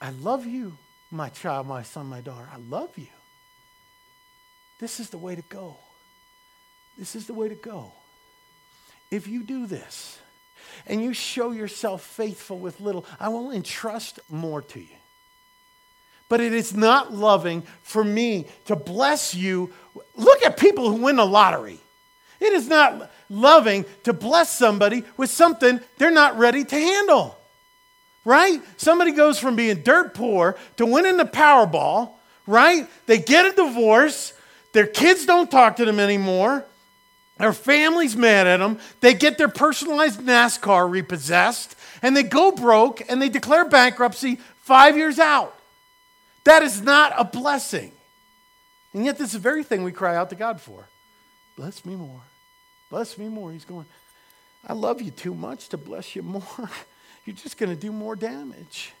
I 0.00 0.10
love 0.10 0.44
you 0.46 0.76
my 1.10 1.30
child, 1.30 1.66
my 1.66 1.82
son, 1.82 2.06
my 2.06 2.20
daughter. 2.20 2.48
I 2.52 2.58
love 2.58 2.96
you. 2.96 3.08
This 4.78 5.00
is 5.00 5.10
the 5.10 5.18
way 5.18 5.34
to 5.34 5.42
go. 5.42 5.76
This 6.98 7.16
is 7.16 7.26
the 7.26 7.34
way 7.34 7.48
to 7.48 7.54
go. 7.54 7.92
If 9.10 9.26
you 9.26 9.42
do 9.42 9.66
this 9.66 10.18
and 10.86 11.02
you 11.02 11.14
show 11.14 11.52
yourself 11.52 12.02
faithful 12.02 12.58
with 12.58 12.80
little, 12.80 13.06
I 13.18 13.30
will 13.30 13.50
entrust 13.50 14.20
more 14.28 14.62
to 14.62 14.80
you. 14.80 14.99
But 16.30 16.40
it 16.40 16.54
is 16.54 16.74
not 16.74 17.12
loving 17.12 17.62
for 17.82 18.02
me 18.02 18.46
to 18.64 18.76
bless 18.76 19.34
you. 19.34 19.70
Look 20.14 20.42
at 20.42 20.56
people 20.56 20.88
who 20.88 21.02
win 21.02 21.16
the 21.16 21.26
lottery. 21.26 21.78
It 22.38 22.52
is 22.54 22.68
not 22.68 23.10
loving 23.28 23.84
to 24.04 24.14
bless 24.14 24.48
somebody 24.48 25.02
with 25.18 25.28
something 25.28 25.80
they're 25.98 26.10
not 26.10 26.38
ready 26.38 26.64
to 26.64 26.76
handle. 26.76 27.36
Right? 28.24 28.62
Somebody 28.76 29.10
goes 29.10 29.38
from 29.38 29.56
being 29.56 29.82
dirt 29.82 30.14
poor 30.14 30.56
to 30.76 30.86
winning 30.86 31.16
the 31.16 31.24
Powerball, 31.24 32.12
right? 32.46 32.86
They 33.06 33.18
get 33.18 33.46
a 33.46 33.52
divorce, 33.52 34.32
their 34.72 34.86
kids 34.86 35.26
don't 35.26 35.50
talk 35.50 35.76
to 35.76 35.84
them 35.84 35.98
anymore, 35.98 36.64
their 37.38 37.52
family's 37.52 38.16
mad 38.16 38.46
at 38.46 38.58
them, 38.58 38.78
they 39.00 39.14
get 39.14 39.36
their 39.36 39.48
personalized 39.48 40.20
NASCAR 40.20 40.88
repossessed, 40.88 41.74
and 42.02 42.16
they 42.16 42.22
go 42.22 42.52
broke 42.52 43.02
and 43.08 43.20
they 43.20 43.30
declare 43.30 43.64
bankruptcy 43.64 44.38
five 44.60 44.96
years 44.96 45.18
out. 45.18 45.56
That 46.44 46.62
is 46.62 46.80
not 46.80 47.12
a 47.16 47.24
blessing. 47.24 47.92
And 48.92 49.04
yet, 49.04 49.18
this 49.18 49.28
is 49.28 49.32
the 49.34 49.38
very 49.38 49.62
thing 49.62 49.84
we 49.84 49.92
cry 49.92 50.16
out 50.16 50.30
to 50.30 50.36
God 50.36 50.60
for. 50.60 50.86
Bless 51.56 51.84
me 51.84 51.94
more. 51.94 52.22
Bless 52.90 53.16
me 53.16 53.28
more. 53.28 53.52
He's 53.52 53.64
going, 53.64 53.86
I 54.66 54.72
love 54.72 55.00
you 55.00 55.10
too 55.10 55.34
much 55.34 55.68
to 55.68 55.76
bless 55.76 56.16
you 56.16 56.22
more. 56.22 56.42
You're 57.24 57.36
just 57.36 57.58
going 57.58 57.70
to 57.70 57.80
do 57.80 57.92
more 57.92 58.16
damage. 58.16 58.92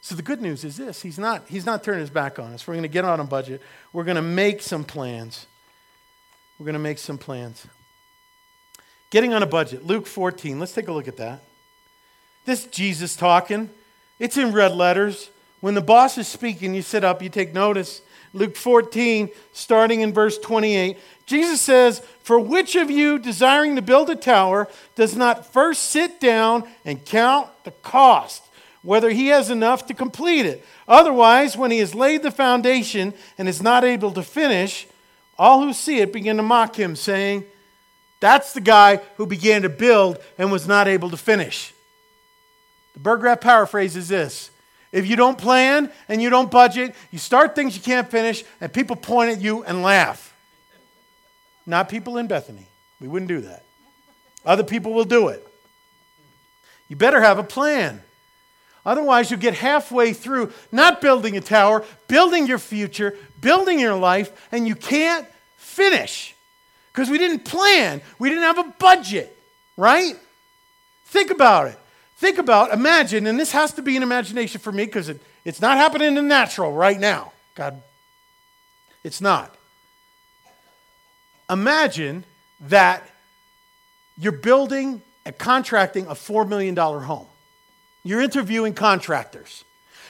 So 0.00 0.16
the 0.16 0.22
good 0.22 0.42
news 0.42 0.64
is 0.64 0.76
this 0.76 1.00
he's 1.00 1.18
not, 1.18 1.44
he's 1.48 1.64
not 1.64 1.84
turning 1.84 2.00
his 2.00 2.10
back 2.10 2.38
on 2.38 2.52
us. 2.52 2.66
We're 2.66 2.74
going 2.74 2.82
to 2.82 2.88
get 2.88 3.04
on 3.04 3.20
a 3.20 3.24
budget. 3.24 3.62
We're 3.92 4.04
going 4.04 4.16
to 4.16 4.22
make 4.22 4.60
some 4.60 4.84
plans. 4.84 5.46
We're 6.58 6.64
going 6.64 6.74
to 6.74 6.80
make 6.80 6.98
some 6.98 7.18
plans. 7.18 7.66
Getting 9.10 9.32
on 9.32 9.42
a 9.42 9.46
budget. 9.46 9.86
Luke 9.86 10.06
14. 10.06 10.58
Let's 10.58 10.72
take 10.72 10.88
a 10.88 10.92
look 10.92 11.06
at 11.06 11.18
that. 11.18 11.42
This 12.44 12.64
Jesus 12.66 13.14
talking. 13.14 13.70
It's 14.18 14.36
in 14.36 14.52
red 14.52 14.72
letters. 14.72 15.30
When 15.62 15.74
the 15.74 15.80
boss 15.80 16.18
is 16.18 16.26
speaking, 16.26 16.74
you 16.74 16.82
sit 16.82 17.04
up, 17.04 17.22
you 17.22 17.28
take 17.28 17.54
notice. 17.54 18.02
Luke 18.32 18.56
14, 18.56 19.30
starting 19.52 20.00
in 20.00 20.12
verse 20.12 20.36
28, 20.36 20.98
Jesus 21.24 21.60
says, 21.60 22.00
For 22.24 22.36
which 22.36 22.74
of 22.74 22.90
you, 22.90 23.16
desiring 23.16 23.76
to 23.76 23.82
build 23.82 24.10
a 24.10 24.16
tower, 24.16 24.66
does 24.96 25.14
not 25.14 25.52
first 25.52 25.84
sit 25.84 26.18
down 26.18 26.64
and 26.84 27.04
count 27.04 27.48
the 27.62 27.70
cost, 27.70 28.42
whether 28.82 29.10
he 29.10 29.28
has 29.28 29.50
enough 29.50 29.86
to 29.86 29.94
complete 29.94 30.46
it? 30.46 30.66
Otherwise, 30.88 31.56
when 31.56 31.70
he 31.70 31.78
has 31.78 31.94
laid 31.94 32.24
the 32.24 32.32
foundation 32.32 33.14
and 33.38 33.48
is 33.48 33.62
not 33.62 33.84
able 33.84 34.10
to 34.14 34.22
finish, 34.24 34.88
all 35.38 35.62
who 35.62 35.72
see 35.72 36.00
it 36.00 36.12
begin 36.12 36.38
to 36.38 36.42
mock 36.42 36.74
him, 36.74 36.96
saying, 36.96 37.44
That's 38.18 38.52
the 38.52 38.60
guy 38.60 38.96
who 39.16 39.26
began 39.26 39.62
to 39.62 39.68
build 39.68 40.18
and 40.38 40.50
was 40.50 40.66
not 40.66 40.88
able 40.88 41.10
to 41.10 41.16
finish. 41.16 41.72
The 42.94 43.00
Burgraff 43.00 43.40
paraphrase 43.40 43.94
is 43.94 44.08
this 44.08 44.50
if 44.92 45.06
you 45.06 45.16
don't 45.16 45.38
plan 45.38 45.90
and 46.08 46.22
you 46.22 46.30
don't 46.30 46.50
budget, 46.50 46.94
you 47.10 47.18
start 47.18 47.54
things 47.54 47.74
you 47.74 47.82
can't 47.82 48.10
finish, 48.10 48.44
and 48.60 48.72
people 48.72 48.94
point 48.94 49.30
at 49.30 49.40
you 49.40 49.64
and 49.64 49.82
laugh. 49.82 50.34
Not 51.66 51.88
people 51.88 52.18
in 52.18 52.26
Bethany. 52.26 52.66
We 53.00 53.08
wouldn't 53.08 53.28
do 53.28 53.40
that. 53.40 53.64
Other 54.44 54.64
people 54.64 54.92
will 54.92 55.04
do 55.04 55.28
it. 55.28 55.46
You 56.88 56.96
better 56.96 57.20
have 57.20 57.38
a 57.38 57.44
plan. 57.44 58.02
Otherwise, 58.84 59.30
you 59.30 59.36
get 59.36 59.54
halfway 59.54 60.12
through 60.12 60.52
not 60.72 61.00
building 61.00 61.36
a 61.36 61.40
tower, 61.40 61.84
building 62.08 62.46
your 62.46 62.58
future, 62.58 63.16
building 63.40 63.78
your 63.78 63.94
life, 63.94 64.48
and 64.50 64.66
you 64.66 64.74
can't 64.74 65.26
finish 65.56 66.34
because 66.92 67.08
we 67.08 67.16
didn't 67.16 67.44
plan. 67.44 68.02
We 68.18 68.28
didn't 68.28 68.44
have 68.44 68.58
a 68.58 68.74
budget, 68.78 69.36
right? 69.76 70.16
Think 71.06 71.30
about 71.30 71.68
it. 71.68 71.78
Think 72.22 72.38
about, 72.38 72.72
imagine, 72.72 73.26
and 73.26 73.36
this 73.36 73.50
has 73.50 73.72
to 73.72 73.82
be 73.82 73.96
an 73.96 74.04
imagination 74.04 74.60
for 74.60 74.70
me 74.70 74.84
because 74.84 75.08
it, 75.08 75.20
it's 75.44 75.60
not 75.60 75.76
happening 75.76 76.06
in 76.06 76.14
the 76.14 76.22
natural 76.22 76.70
right 76.70 77.00
now. 77.00 77.32
God, 77.56 77.82
it's 79.02 79.20
not. 79.20 79.52
Imagine 81.50 82.22
that 82.60 83.02
you're 84.16 84.30
building 84.30 85.02
and 85.26 85.36
contracting 85.36 86.06
a 86.06 86.14
$4 86.14 86.48
million 86.48 86.76
home. 86.76 87.26
You're 88.04 88.20
interviewing 88.20 88.74
contractors. 88.74 89.64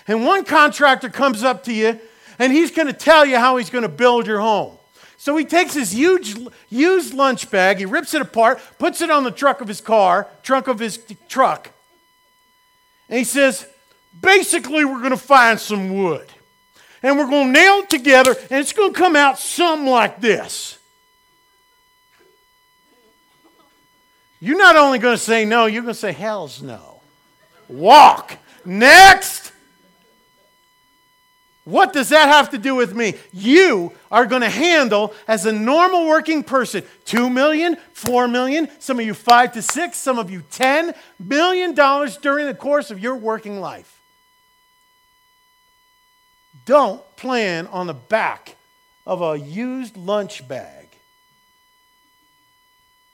And 0.07 0.23
one 0.23 0.45
contractor 0.45 1.09
comes 1.09 1.43
up 1.43 1.65
to 1.65 1.73
you 1.73 1.99
and 2.39 2.53
he's 2.53 2.71
going 2.71 2.89
to 2.89 2.93
tell 2.93 3.25
you 3.25 3.39
how 3.39 3.57
he's 3.57 3.71
going 3.71 3.85
to 3.85 3.89
build 3.89 4.27
your 4.27 4.41
home. 4.41 4.77
So 5.17 5.35
he 5.35 5.47
takes 5.47 5.73
his 5.73 5.93
huge 5.93 6.37
used 6.69 7.15
lunch 7.15 7.51
bag, 7.51 7.79
he 7.79 7.87
rips 7.87 8.13
it 8.13 8.21
apart, 8.21 8.61
puts 8.79 9.01
it 9.01 9.11
on 9.11 9.25
the 9.25 9.31
truck 9.31 9.63
of 9.63 9.69
his 9.69 9.81
car, 9.81 10.29
trunk 10.43 10.69
of 10.69 10.79
his 10.79 10.99
truck, 11.27 11.71
and 13.13 13.19
he 13.19 13.25
says, 13.25 13.67
basically, 14.23 14.87
we're 14.87 15.01
going 15.01 15.11
to 15.11 15.19
find 15.19 15.61
some 15.61 16.03
wood. 16.03 16.27
And 17.03 17.19
we're 17.19 17.29
going 17.29 17.49
to 17.49 17.53
nail 17.53 17.81
it 17.81 17.91
together, 17.91 18.35
and 18.49 18.59
it's 18.59 18.73
going 18.73 18.95
to 18.95 18.99
come 18.99 19.17
out 19.17 19.39
something 19.39 19.87
like 19.87 20.23
this. 20.23 20.79
You're 24.41 24.57
not 24.57 24.77
only 24.77 24.99
going 24.99 25.15
to 25.15 25.23
say 25.23 25.45
no, 25.45 25.67
you're 25.67 25.83
going 25.83 25.93
to 25.93 26.01
say, 26.01 26.13
hell's 26.13 26.63
no. 26.63 27.03
Walk. 27.69 28.39
Next. 28.65 29.52
What 31.65 31.93
does 31.93 32.09
that 32.09 32.29
have 32.29 32.51
to 32.51 32.59
do 32.59 32.75
with 32.75 32.95
me? 32.95 33.15
You 33.33 33.93
are 34.11 34.27
going 34.27 34.43
to 34.43 34.51
handle 34.51 35.15
as 35.29 35.47
a 35.47 35.53
normal 35.53 36.07
working 36.07 36.43
person 36.43 36.83
2 37.05 37.31
million, 37.31 37.77
4 37.93 38.27
million, 38.27 38.69
some 38.81 38.99
of 38.99 39.07
you 39.07 39.15
5 39.15 39.53
to 39.53 39.63
6, 39.63 39.97
some 39.97 40.19
of 40.19 40.31
you 40.31 40.43
10 40.51 40.93
million 41.21 41.75
dollars 41.75 42.17
during 42.17 42.47
the 42.47 42.55
course 42.55 42.91
of 42.91 42.99
your 42.99 43.15
working 43.15 43.61
life. 43.61 44.01
Don't 46.65 47.01
plan 47.17 47.69
on 47.69 47.87
the 47.87 47.95
back 47.95 48.57
of 49.07 49.23
a 49.23 49.39
used 49.39 49.97
lunch 49.97 50.47
bag. 50.49 50.89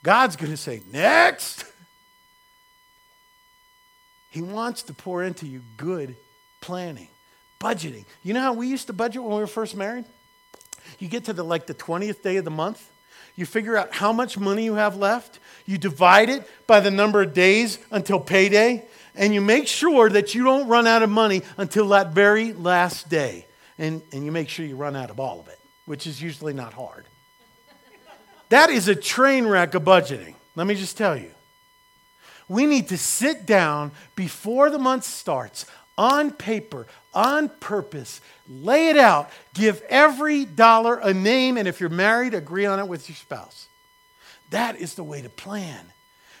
God's 0.01 0.35
going 0.35 0.51
to 0.51 0.57
say, 0.57 0.81
"Next." 0.91 1.65
He 4.31 4.43
wants 4.43 4.83
to 4.83 4.93
pour 4.93 5.23
into 5.23 5.47
you 5.47 5.63
good 5.75 6.15
planning 6.61 7.09
budgeting. 7.59 8.05
You 8.23 8.33
know 8.33 8.41
how 8.41 8.53
we 8.53 8.67
used 8.67 8.87
to 8.87 8.93
budget 8.93 9.21
when 9.23 9.33
we 9.33 9.39
were 9.39 9.47
first 9.47 9.75
married? 9.75 10.05
You 10.97 11.07
get 11.07 11.25
to 11.25 11.33
the 11.33 11.43
like 11.43 11.67
the 11.67 11.73
20th 11.73 12.21
day 12.21 12.37
of 12.37 12.45
the 12.45 12.51
month, 12.51 12.89
you 13.35 13.45
figure 13.45 13.77
out 13.77 13.93
how 13.93 14.11
much 14.11 14.37
money 14.37 14.65
you 14.65 14.75
have 14.75 14.97
left, 14.97 15.39
you 15.65 15.77
divide 15.77 16.29
it 16.29 16.49
by 16.67 16.79
the 16.79 16.91
number 16.91 17.21
of 17.21 17.33
days 17.33 17.79
until 17.91 18.19
payday, 18.19 18.85
and 19.15 19.33
you 19.33 19.41
make 19.41 19.67
sure 19.67 20.09
that 20.09 20.35
you 20.35 20.43
don't 20.43 20.67
run 20.67 20.87
out 20.87 21.03
of 21.03 21.09
money 21.09 21.41
until 21.57 21.87
that 21.89 22.11
very 22.11 22.53
last 22.53 23.09
day. 23.09 23.45
And, 23.77 24.01
and 24.11 24.25
you 24.25 24.31
make 24.31 24.49
sure 24.49 24.65
you 24.65 24.75
run 24.75 24.95
out 24.95 25.09
of 25.09 25.19
all 25.19 25.39
of 25.39 25.47
it, 25.47 25.59
which 25.85 26.05
is 26.05 26.21
usually 26.21 26.53
not 26.53 26.73
hard. 26.73 27.05
That 28.49 28.69
is 28.69 28.87
a 28.87 28.95
train 28.95 29.45
wreck 29.45 29.73
of 29.73 29.83
budgeting. 29.83 30.35
Let 30.55 30.67
me 30.67 30.75
just 30.75 30.97
tell 30.97 31.15
you. 31.15 31.31
We 32.49 32.65
need 32.65 32.89
to 32.89 32.97
sit 32.97 33.45
down 33.45 33.91
before 34.15 34.69
the 34.69 34.79
month 34.79 35.03
starts 35.03 35.65
on 35.97 36.31
paper, 36.31 36.87
on 37.13 37.49
purpose. 37.49 38.21
Lay 38.47 38.89
it 38.89 38.97
out. 38.97 39.29
Give 39.53 39.81
every 39.89 40.45
dollar 40.45 40.97
a 40.97 41.13
name, 41.13 41.57
and 41.57 41.67
if 41.67 41.79
you're 41.79 41.89
married, 41.89 42.33
agree 42.33 42.65
on 42.65 42.79
it 42.79 42.87
with 42.87 43.09
your 43.09 43.15
spouse. 43.15 43.67
That 44.49 44.77
is 44.77 44.95
the 44.95 45.03
way 45.03 45.21
to 45.21 45.29
plan 45.29 45.85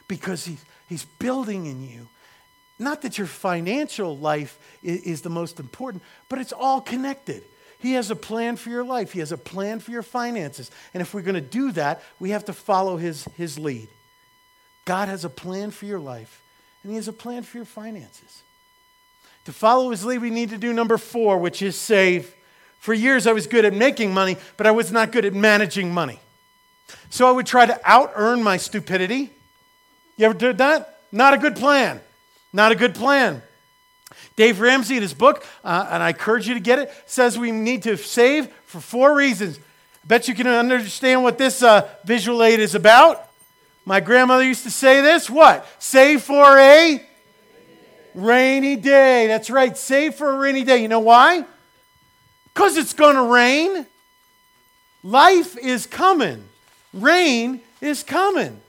because 0.07 0.45
he's, 0.45 0.63
he's 0.87 1.05
building 1.05 1.65
in 1.65 1.87
you. 1.87 2.07
Not 2.79 3.01
that 3.01 3.17
your 3.17 3.27
financial 3.27 4.17
life 4.17 4.57
is, 4.81 5.01
is 5.01 5.21
the 5.21 5.29
most 5.29 5.59
important, 5.59 6.03
but 6.29 6.39
it's 6.39 6.53
all 6.53 6.81
connected. 6.81 7.43
He 7.79 7.93
has 7.93 8.11
a 8.11 8.15
plan 8.15 8.55
for 8.55 8.69
your 8.69 8.83
life, 8.83 9.13
He 9.13 9.19
has 9.19 9.31
a 9.31 9.37
plan 9.37 9.79
for 9.79 9.91
your 9.91 10.03
finances. 10.03 10.69
And 10.93 11.01
if 11.01 11.13
we're 11.13 11.21
going 11.21 11.35
to 11.35 11.41
do 11.41 11.71
that, 11.73 12.03
we 12.19 12.31
have 12.31 12.45
to 12.45 12.53
follow 12.53 12.97
His, 12.97 13.25
his 13.35 13.57
lead. 13.57 13.87
God 14.85 15.07
has 15.07 15.23
a 15.23 15.29
plan 15.29 15.71
for 15.71 15.85
your 15.85 15.99
life, 15.99 16.41
and 16.83 16.91
He 16.91 16.95
has 16.95 17.07
a 17.07 17.13
plan 17.13 17.43
for 17.43 17.57
your 17.57 17.65
finances. 17.65 18.43
To 19.45 19.53
follow 19.53 19.89
his 19.89 20.05
lead, 20.05 20.21
we 20.21 20.29
need 20.29 20.49
to 20.49 20.57
do 20.57 20.73
number 20.73 20.97
four, 20.97 21.37
which 21.37 21.61
is 21.61 21.75
save. 21.75 22.33
For 22.79 22.93
years, 22.93 23.27
I 23.27 23.33
was 23.33 23.47
good 23.47 23.65
at 23.65 23.73
making 23.73 24.13
money, 24.13 24.37
but 24.57 24.67
I 24.67 24.71
was 24.71 24.91
not 24.91 25.11
good 25.11 25.25
at 25.25 25.33
managing 25.33 25.93
money. 25.93 26.19
So 27.09 27.27
I 27.27 27.31
would 27.31 27.45
try 27.45 27.65
to 27.65 27.79
out 27.83 28.11
earn 28.15 28.43
my 28.43 28.57
stupidity. 28.57 29.31
You 30.17 30.25
ever 30.25 30.33
did 30.33 30.57
that? 30.59 30.99
Not 31.11 31.33
a 31.33 31.37
good 31.37 31.55
plan. 31.55 31.99
Not 32.53 32.71
a 32.71 32.75
good 32.75 32.95
plan. 32.95 33.41
Dave 34.35 34.59
Ramsey, 34.59 34.95
in 34.95 35.01
his 35.01 35.13
book, 35.13 35.45
uh, 35.63 35.87
and 35.91 36.01
I 36.01 36.09
encourage 36.09 36.47
you 36.47 36.53
to 36.53 36.59
get 36.59 36.79
it, 36.79 36.91
says 37.05 37.37
we 37.37 37.51
need 37.51 37.83
to 37.83 37.97
save 37.97 38.47
for 38.65 38.79
four 38.79 39.15
reasons. 39.15 39.57
I 39.57 40.07
bet 40.07 40.27
you 40.27 40.35
can 40.35 40.47
understand 40.47 41.23
what 41.23 41.37
this 41.37 41.61
uh, 41.61 41.87
visual 42.05 42.41
aid 42.43 42.59
is 42.59 42.73
about. 42.73 43.29
My 43.85 43.99
grandmother 43.99 44.43
used 44.43 44.63
to 44.63 44.71
say 44.71 45.01
this 45.01 45.29
what? 45.29 45.65
Save 45.79 46.21
for 46.21 46.57
a 46.57 47.05
Rainy 48.13 48.75
day. 48.75 49.27
That's 49.27 49.49
right. 49.49 49.77
Save 49.77 50.15
for 50.15 50.31
a 50.31 50.37
rainy 50.37 50.63
day. 50.63 50.81
You 50.81 50.87
know 50.87 50.99
why? 50.99 51.45
Because 52.53 52.77
it's 52.77 52.93
going 52.93 53.15
to 53.15 53.23
rain. 53.23 53.85
Life 55.03 55.57
is 55.57 55.85
coming. 55.85 56.43
Rain 56.93 57.61
is 57.81 58.03
coming. 58.03 58.59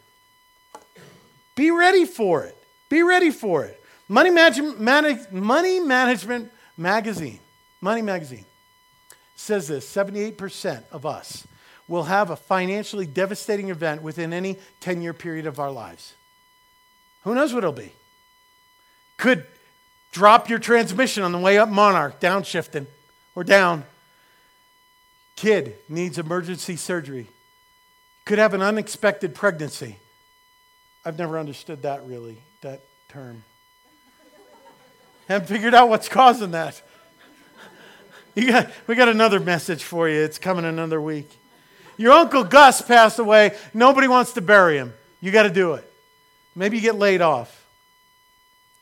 Be 1.57 1.71
ready 1.71 2.05
for 2.05 2.45
it. 2.45 2.57
Be 2.89 3.03
ready 3.03 3.31
for 3.31 3.65
it. 3.65 3.83
Money, 4.09 4.31
Manage- 4.31 5.31
Money 5.31 5.81
Management 5.81 6.51
Magazine 6.77 7.41
Money 7.81 8.03
Magazine 8.03 8.45
says 9.37 9.69
this 9.69 9.89
78% 9.91 10.83
of 10.93 11.07
us 11.07 11.47
will 11.89 12.05
have 12.05 12.31
a 12.31 12.37
financially 12.37 13.07
devastating 13.07 13.71
event 13.71 14.03
within 14.03 14.33
any 14.33 14.59
10 14.81 15.03
year 15.03 15.15
period 15.15 15.47
of 15.47 15.59
our 15.59 15.71
lives. 15.71 16.15
Who 17.25 17.35
knows 17.35 17.53
what 17.53 17.65
it'll 17.65 17.73
be? 17.73 17.93
Could 19.21 19.45
drop 20.13 20.49
your 20.49 20.59
transmission 20.59 21.23
on 21.23 21.31
the 21.31 21.39
way 21.39 21.59
up 21.59 21.69
Monarch, 21.69 22.21
downshifting 22.21 22.87
or 23.35 23.45
down. 23.45 23.85
Kid 25.37 25.77
needs 25.91 26.19
emergency 26.19 26.75
surgery. 26.77 27.27
Could 28.25 28.39
have 28.39 28.55
an 28.55 28.63
unexpected 28.63 29.35
pregnancy. 29.35 29.97
I've 31.05 31.19
never 31.19 31.39
understood 31.39 31.83
that 31.83 32.07
really, 32.07 32.39
that 32.63 32.81
term. 33.11 33.45
Haven't 35.29 35.49
figured 35.49 35.75
out 35.75 35.91
what's 35.91 36.09
causing 36.09 36.53
that. 36.53 36.81
Got, 38.35 38.71
we 38.87 38.95
got 38.95 39.11
another 39.11 39.39
message 39.39 39.85
for 39.85 40.09
you. 40.09 40.19
It's 40.23 40.39
coming 40.39 40.65
another 40.65 40.99
week. 40.99 41.29
Your 41.99 42.13
Uncle 42.13 42.45
Gus 42.45 42.81
passed 42.81 43.19
away. 43.19 43.55
Nobody 43.75 44.09
wants 44.09 44.33
to 44.33 44.41
bury 44.41 44.79
him. 44.79 44.95
You 45.21 45.31
got 45.31 45.43
to 45.43 45.51
do 45.51 45.75
it. 45.75 45.93
Maybe 46.55 46.79
you 46.79 46.83
get 46.83 46.95
laid 46.95 47.21
off. 47.21 47.60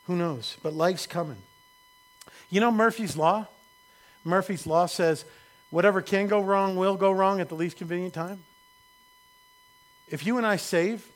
Who 0.09 0.15
knows? 0.15 0.57
But 0.63 0.73
life's 0.73 1.05
coming. 1.05 1.37
You 2.49 2.61
know 2.61 2.71
Murphy's 2.71 3.15
Law? 3.15 3.45
Murphy's 4.23 4.65
Law 4.65 4.87
says 4.87 5.23
whatever 5.69 6.01
can 6.01 6.25
go 6.25 6.39
wrong 6.39 6.75
will 6.75 6.95
go 6.95 7.11
wrong 7.11 7.39
at 7.39 7.47
the 7.47 7.53
least 7.53 7.77
convenient 7.77 8.15
time. 8.15 8.43
If 10.07 10.25
you 10.25 10.37
and 10.37 10.47
I 10.47 10.55
save 10.55 11.07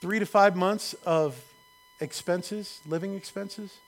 three 0.00 0.18
to 0.18 0.26
five 0.26 0.56
months 0.56 0.94
of 1.06 1.40
expenses, 2.00 2.80
living 2.86 3.14
expenses, 3.14 3.78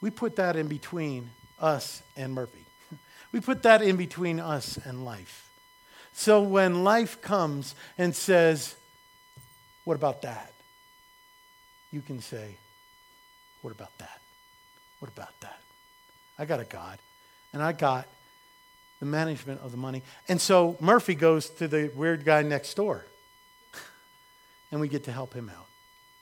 we 0.00 0.10
put 0.10 0.36
that 0.36 0.54
in 0.54 0.68
between 0.68 1.30
us 1.58 2.04
and 2.16 2.32
Murphy. 2.32 2.66
We 3.32 3.40
put 3.40 3.64
that 3.64 3.82
in 3.82 3.96
between 3.96 4.38
us 4.38 4.78
and 4.84 5.04
life. 5.04 5.50
So 6.12 6.40
when 6.40 6.84
life 6.84 7.20
comes 7.20 7.74
and 7.98 8.14
says, 8.14 8.76
What 9.84 9.96
about 9.96 10.22
that? 10.22 10.52
You 11.90 12.00
can 12.00 12.20
say, 12.20 12.58
What 13.62 13.72
about 13.72 13.96
that? 13.98 14.20
What 15.00 15.10
about 15.10 15.38
that? 15.40 15.60
I 16.38 16.44
got 16.44 16.60
a 16.60 16.64
God, 16.64 16.98
and 17.52 17.62
I 17.62 17.72
got 17.72 18.06
the 19.00 19.06
management 19.06 19.60
of 19.60 19.70
the 19.70 19.76
money. 19.76 20.02
And 20.28 20.40
so 20.40 20.76
Murphy 20.80 21.14
goes 21.14 21.50
to 21.50 21.68
the 21.68 21.90
weird 21.94 22.24
guy 22.24 22.42
next 22.42 22.74
door, 22.74 23.04
and 24.72 24.80
we 24.80 24.88
get 24.88 25.04
to 25.04 25.12
help 25.12 25.34
him 25.34 25.48
out. 25.48 25.66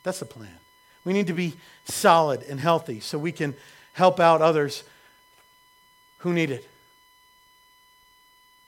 That's 0.02 0.20
the 0.20 0.26
plan. 0.26 0.58
We 1.04 1.12
need 1.12 1.28
to 1.28 1.32
be 1.32 1.54
solid 1.84 2.42
and 2.42 2.58
healthy 2.58 3.00
so 3.00 3.18
we 3.18 3.32
can 3.32 3.54
help 3.92 4.20
out 4.20 4.42
others 4.42 4.84
who 6.18 6.32
need 6.32 6.50
it. 6.50 6.68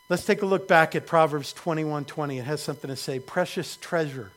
Let's 0.08 0.24
take 0.24 0.42
a 0.42 0.46
look 0.46 0.68
back 0.68 0.94
at 0.94 1.06
Proverbs 1.06 1.52
21:20. 1.52 2.06
20. 2.06 2.38
It 2.38 2.44
has 2.44 2.62
something 2.62 2.88
to 2.88 2.96
say. 2.96 3.18
Precious 3.18 3.76
treasure 3.76 4.32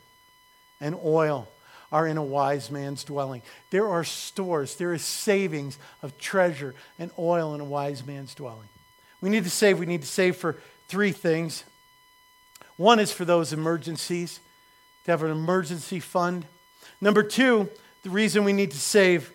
and 0.80 0.94
oil 1.04 1.48
are 1.92 2.06
in 2.06 2.16
a 2.16 2.24
wise 2.24 2.70
man's 2.70 3.04
dwelling. 3.04 3.42
There 3.70 3.86
are 3.86 4.02
stores, 4.02 4.76
there 4.76 4.94
is 4.94 5.02
savings 5.02 5.78
of 6.02 6.18
treasure 6.18 6.74
and 6.98 7.10
oil 7.18 7.54
in 7.54 7.60
a 7.60 7.64
wise 7.64 8.04
man's 8.04 8.34
dwelling. 8.34 8.68
We 9.20 9.28
need 9.28 9.44
to 9.44 9.50
save. 9.50 9.78
We 9.78 9.86
need 9.86 10.02
to 10.02 10.08
save 10.08 10.36
for 10.36 10.58
three 10.88 11.12
things. 11.12 11.64
One 12.76 12.98
is 12.98 13.12
for 13.12 13.24
those 13.24 13.52
emergencies, 13.52 14.40
to 15.04 15.10
have 15.10 15.22
an 15.22 15.30
emergency 15.30 16.00
fund. 16.00 16.46
Number 17.00 17.22
two, 17.22 17.68
the 18.02 18.10
reason 18.10 18.44
we 18.44 18.52
need 18.52 18.70
to 18.72 18.78
save. 18.78 19.32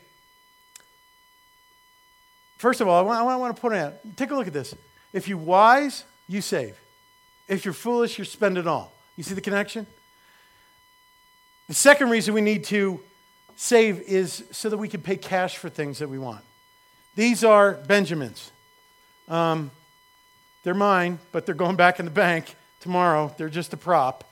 First 2.58 2.82
of 2.82 2.88
all, 2.88 3.00
I 3.00 3.02
want, 3.02 3.20
I 3.30 3.36
want 3.36 3.56
to 3.56 3.62
point 3.62 3.76
out 3.76 3.94
take 4.18 4.32
a 4.32 4.36
look 4.36 4.48
at 4.48 4.54
this. 4.54 4.76
If 5.14 5.28
you're 5.28 5.38
wise, 5.38 6.04
you 6.28 6.42
save. 6.42 6.76
If 7.48 7.64
you're 7.64 7.74
foolish, 7.74 8.18
you 8.18 8.26
spend 8.26 8.58
it 8.58 8.68
all. 8.68 8.92
You 9.16 9.24
see 9.24 9.36
the 9.36 9.42
connection? 9.42 9.88
The 11.68 11.74
second 11.74 12.10
reason 12.10 12.34
we 12.34 12.42
need 12.42 12.64
to 12.66 13.02
save 13.58 14.02
is 14.02 14.44
so 14.52 14.70
that 14.70 14.78
we 14.78 14.88
can 14.88 15.02
pay 15.02 15.18
cash 15.18 15.58
for 15.58 15.70
things 15.70 16.00
that 16.00 16.08
we 16.08 16.18
want. 16.18 16.42
These 17.16 17.44
are 17.44 17.74
Benjamins. 17.74 18.52
Um, 19.28 19.72
they're 20.64 20.74
mine, 20.74 21.20
but 21.32 21.46
they're 21.46 21.56
going 21.56 21.76
back 21.76 22.00
in 22.00 22.06
the 22.06 22.12
bank 22.12 22.56
tomorrow. 22.80 23.34
They're 23.38 23.50
just 23.50 23.74
a 23.74 23.78
prop. 23.78 24.24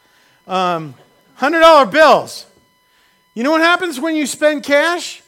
Um, 0.47 0.93
$100 1.39 1.91
bills. 1.91 2.45
You 3.33 3.43
know 3.43 3.51
what 3.51 3.61
happens 3.61 3.99
when 3.99 4.15
you 4.15 4.25
spend 4.25 4.63
cash? 4.63 5.21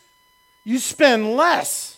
You 0.64 0.80
spend 0.80 1.36
less 1.36 1.98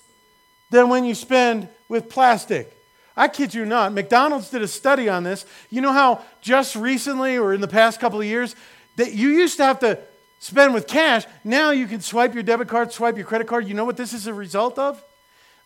than 0.71 0.89
when 0.89 1.05
you 1.05 1.13
spend 1.13 1.67
with 1.87 2.09
plastic. 2.09 2.75
I 3.15 3.27
kid 3.27 3.53
you 3.53 3.65
not. 3.65 3.93
McDonald's 3.93 4.49
did 4.49 4.61
a 4.61 4.67
study 4.67 5.09
on 5.09 5.23
this. 5.23 5.45
You 5.69 5.81
know 5.81 5.91
how 5.91 6.23
just 6.41 6.75
recently 6.75 7.37
or 7.37 7.53
in 7.53 7.61
the 7.61 7.67
past 7.67 7.99
couple 7.99 8.19
of 8.19 8.25
years, 8.25 8.55
that 8.99 9.13
you 9.13 9.29
used 9.29 9.55
to 9.57 9.63
have 9.63 9.79
to 9.79 9.97
spend 10.39 10.73
with 10.73 10.85
cash. 10.85 11.25
Now 11.45 11.71
you 11.71 11.87
can 11.87 12.01
swipe 12.01 12.33
your 12.33 12.43
debit 12.43 12.67
card, 12.67 12.91
swipe 12.91 13.15
your 13.15 13.25
credit 13.25 13.47
card. 13.47 13.65
You 13.65 13.73
know 13.73 13.85
what 13.85 13.95
this 13.95 14.11
is 14.11 14.27
a 14.27 14.33
result 14.33 14.77
of? 14.77 15.01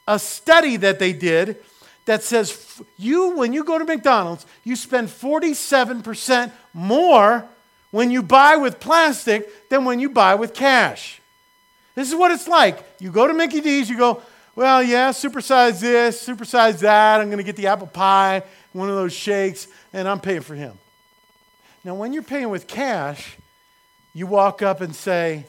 A 0.08 0.20
study 0.20 0.78
that 0.78 1.00
they 1.00 1.14
did 1.14 1.58
that 2.06 2.22
says 2.22 2.80
you, 2.96 3.36
when 3.36 3.52
you 3.52 3.64
go 3.64 3.80
to 3.80 3.86
McDonald's, 3.86 4.46
you 4.64 4.76
spend 4.76 5.08
47% 5.08 6.52
more 6.74 7.46
when 7.90 8.12
you 8.12 8.22
buy 8.22 8.56
with 8.56 8.80
plastic 8.80 9.70
than 9.70 9.84
when 9.84 10.00
you 10.00 10.10
buy 10.10 10.36
with 10.36 10.54
cash. 10.54 11.20
This 11.96 12.10
is 12.10 12.16
what 12.16 12.32
it's 12.32 12.48
like. 12.48 12.84
You 13.00 13.12
go 13.12 13.26
to 13.26 13.34
Mickey 13.34 13.62
D's, 13.62 13.90
you 13.90 13.98
go, 13.98 14.22
well, 14.56 14.84
yeah, 14.84 15.10
supersize 15.10 15.80
this, 15.80 16.24
supersize 16.24 16.80
that. 16.82 17.20
I'm 17.20 17.28
going 17.28 17.38
to 17.38 17.44
get 17.44 17.56
the 17.56 17.68
apple 17.68 17.88
pie, 17.88 18.44
one 18.74 18.90
of 18.90 18.96
those 18.96 19.14
shakes, 19.14 19.68
and 19.92 20.08
I'm 20.08 20.20
paying 20.20 20.42
for 20.42 20.54
him. 20.54 20.78
Now, 21.84 21.96
when 21.96 22.14
you're 22.14 22.24
paying 22.24 22.50
with 22.50 22.68
cash, 22.68 23.38
you 24.14 24.26
walk 24.26 24.62
up 24.62 24.80
and 24.82 24.96
say, 24.96 25.46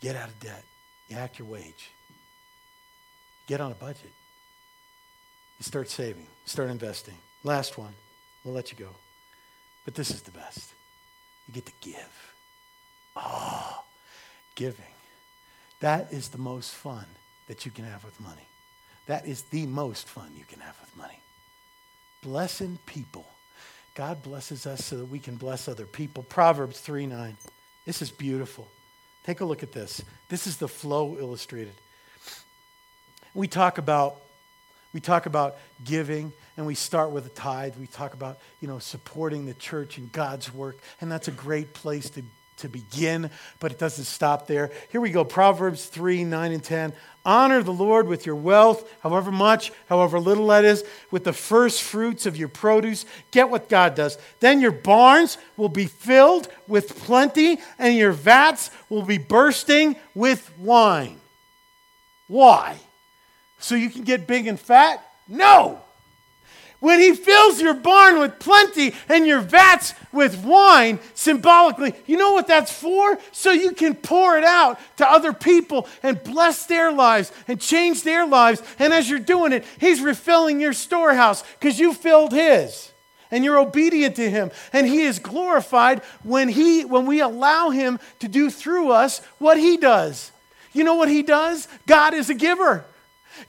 Get 0.00 0.16
out 0.16 0.28
of 0.28 0.40
debt, 0.40 0.64
you 1.08 1.16
act 1.16 1.38
your 1.38 1.46
wage, 1.46 1.90
get 3.46 3.60
on 3.60 3.70
a 3.70 3.74
budget, 3.74 4.10
you 5.58 5.64
start 5.64 5.90
saving, 5.90 6.26
start 6.44 6.70
investing. 6.70 7.14
Last 7.44 7.76
one, 7.76 7.92
we'll 8.44 8.54
let 8.54 8.72
you 8.72 8.78
go. 8.78 8.90
But 9.84 9.94
this 9.94 10.10
is 10.10 10.22
the 10.22 10.30
best. 10.30 10.72
You 11.46 11.54
get 11.54 11.66
to 11.66 11.72
give. 11.80 12.34
Oh, 13.16 13.82
giving. 14.54 14.84
That 15.80 16.12
is 16.12 16.28
the 16.28 16.38
most 16.38 16.74
fun 16.74 17.04
that 17.48 17.66
you 17.66 17.72
can 17.72 17.84
have 17.84 18.04
with 18.04 18.20
money. 18.20 18.46
That 19.06 19.26
is 19.26 19.42
the 19.42 19.66
most 19.66 20.08
fun 20.08 20.30
you 20.36 20.44
can 20.44 20.60
have 20.60 20.78
with 20.80 20.96
money. 20.96 21.20
Blessing 22.22 22.78
people. 22.86 23.26
God 23.94 24.22
blesses 24.22 24.66
us 24.66 24.84
so 24.84 24.96
that 24.96 25.06
we 25.06 25.18
can 25.18 25.36
bless 25.36 25.68
other 25.68 25.86
people. 25.86 26.22
Proverbs 26.22 26.80
3 26.80 27.06
9. 27.06 27.36
This 27.84 28.00
is 28.00 28.10
beautiful. 28.10 28.68
Take 29.24 29.40
a 29.40 29.44
look 29.44 29.62
at 29.62 29.72
this. 29.72 30.02
This 30.28 30.46
is 30.46 30.56
the 30.56 30.68
flow 30.68 31.16
illustrated. 31.18 31.74
We 33.34 33.48
talk 33.48 33.78
about 33.78 34.16
we 34.92 35.00
talk 35.00 35.26
about 35.26 35.56
giving 35.84 36.32
and 36.56 36.66
we 36.66 36.74
start 36.74 37.10
with 37.10 37.26
a 37.26 37.30
tithe. 37.30 37.76
We 37.76 37.86
talk 37.86 38.14
about, 38.14 38.38
you 38.60 38.68
know, 38.68 38.78
supporting 38.78 39.46
the 39.46 39.54
church 39.54 39.96
and 39.96 40.12
God's 40.12 40.52
work, 40.52 40.78
and 41.00 41.10
that's 41.10 41.28
a 41.28 41.32
great 41.32 41.72
place 41.72 42.10
to, 42.10 42.22
to 42.62 42.68
begin, 42.68 43.30
but 43.60 43.70
it 43.70 43.78
doesn't 43.78 44.04
stop 44.04 44.46
there. 44.46 44.70
Here 44.90 45.00
we 45.00 45.10
go 45.10 45.24
Proverbs 45.24 45.84
3 45.84 46.24
9 46.24 46.52
and 46.52 46.64
10. 46.64 46.92
Honor 47.24 47.62
the 47.62 47.72
Lord 47.72 48.08
with 48.08 48.26
your 48.26 48.34
wealth, 48.34 48.90
however 49.00 49.30
much, 49.30 49.70
however 49.88 50.18
little 50.18 50.48
that 50.48 50.64
is, 50.64 50.84
with 51.12 51.22
the 51.22 51.32
first 51.32 51.82
fruits 51.82 52.26
of 52.26 52.36
your 52.36 52.48
produce. 52.48 53.04
Get 53.30 53.48
what 53.48 53.68
God 53.68 53.94
does. 53.94 54.18
Then 54.40 54.60
your 54.60 54.72
barns 54.72 55.38
will 55.56 55.68
be 55.68 55.86
filled 55.86 56.48
with 56.66 56.98
plenty, 57.04 57.60
and 57.78 57.96
your 57.96 58.12
vats 58.12 58.70
will 58.88 59.02
be 59.02 59.18
bursting 59.18 59.94
with 60.14 60.50
wine. 60.58 61.20
Why? 62.26 62.78
So 63.60 63.76
you 63.76 63.90
can 63.90 64.02
get 64.02 64.26
big 64.26 64.48
and 64.48 64.58
fat? 64.58 65.04
No! 65.28 65.80
When 66.82 66.98
he 66.98 67.14
fills 67.14 67.60
your 67.60 67.74
barn 67.74 68.18
with 68.18 68.40
plenty 68.40 68.92
and 69.08 69.24
your 69.24 69.38
vats 69.38 69.94
with 70.10 70.44
wine, 70.44 70.98
symbolically, 71.14 71.94
you 72.06 72.16
know 72.16 72.32
what 72.32 72.48
that's 72.48 72.72
for? 72.72 73.20
So 73.30 73.52
you 73.52 73.70
can 73.70 73.94
pour 73.94 74.36
it 74.36 74.42
out 74.42 74.80
to 74.96 75.08
other 75.08 75.32
people 75.32 75.86
and 76.02 76.20
bless 76.24 76.66
their 76.66 76.90
lives 76.90 77.30
and 77.46 77.60
change 77.60 78.02
their 78.02 78.26
lives. 78.26 78.64
And 78.80 78.92
as 78.92 79.08
you're 79.08 79.20
doing 79.20 79.52
it, 79.52 79.64
he's 79.78 80.00
refilling 80.00 80.60
your 80.60 80.72
storehouse 80.72 81.44
because 81.60 81.78
you 81.78 81.94
filled 81.94 82.32
his. 82.32 82.90
And 83.30 83.44
you're 83.44 83.60
obedient 83.60 84.16
to 84.16 84.28
him. 84.28 84.50
And 84.72 84.84
he 84.84 85.02
is 85.02 85.20
glorified 85.20 86.02
when 86.24 86.48
he 86.48 86.84
when 86.84 87.06
we 87.06 87.20
allow 87.20 87.70
him 87.70 88.00
to 88.18 88.26
do 88.26 88.50
through 88.50 88.90
us 88.90 89.20
what 89.38 89.56
he 89.56 89.76
does. 89.76 90.32
You 90.72 90.82
know 90.82 90.96
what 90.96 91.08
he 91.08 91.22
does? 91.22 91.68
God 91.86 92.12
is 92.12 92.28
a 92.28 92.34
giver 92.34 92.84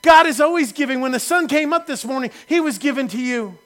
God 0.02 0.28
is 0.28 0.42
always 0.42 0.72
giving. 0.72 1.02
When 1.02 1.12
the 1.12 1.20
sun 1.20 1.48
came 1.48 1.74
up 1.74 1.88
this 1.88 2.06
morning, 2.06 2.32
He 2.48 2.60
was 2.60 2.78
given 2.78 3.08
to 3.10 3.22
you. 3.22 3.58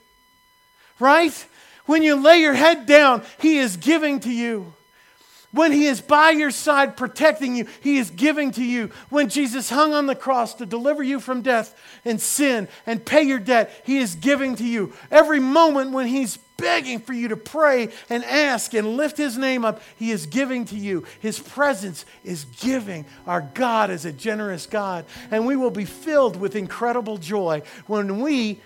Right? 1.00 1.46
When 1.86 2.04
you 2.04 2.16
lay 2.16 2.40
your 2.40 2.54
head 2.54 2.86
down, 2.86 3.24
He 3.40 3.58
is 3.58 3.78
giving 3.78 4.20
to 4.22 4.32
you. 4.32 4.74
When 5.52 5.72
He 5.72 5.88
is 5.88 6.02
by 6.02 6.32
your 6.32 6.52
side 6.52 6.98
protecting 6.98 7.56
you, 7.56 7.68
He 7.82 7.98
is 7.98 8.10
giving 8.10 8.52
to 8.52 8.64
you. 8.64 8.92
When 9.10 9.30
Jesus 9.30 9.70
hung 9.70 9.94
on 9.94 10.06
the 10.06 10.16
cross 10.16 10.54
to 10.56 10.66
deliver 10.66 11.02
you 11.02 11.20
from 11.20 11.42
death 11.42 11.76
and 12.04 12.20
sin 12.20 12.68
and 12.86 13.06
pay 13.06 13.24
your 13.24 13.40
debt, 13.40 13.72
He 13.86 13.98
is 13.98 14.16
giving 14.16 14.56
to 14.58 14.66
you. 14.66 14.94
Every 15.10 15.40
moment 15.40 15.92
when 15.92 16.08
He's 16.08 16.38
begging 16.58 17.00
for 17.00 17.14
you 17.14 17.30
to 17.30 17.38
pray 17.38 17.90
and 18.10 18.24
ask 18.26 18.74
and 18.74 18.98
lift 18.98 19.18
his 19.18 19.38
name 19.38 19.64
up. 19.64 19.82
He 19.98 20.12
is 20.12 20.26
giving 20.26 20.66
to 20.66 20.76
you. 20.76 21.06
His 21.20 21.40
presence 21.40 22.06
is 22.24 22.46
giving. 22.60 23.06
Our 23.26 23.42
God 23.42 23.90
is 23.90 24.06
a 24.06 24.12
generous 24.12 24.66
God. 24.66 25.06
And 25.32 25.46
we 25.46 25.56
will 25.56 25.72
be 25.72 25.86
filled 25.86 26.36
with 26.36 26.56
incredible 26.56 27.18
joy 27.18 27.62
when 27.86 28.20
we 28.20 28.60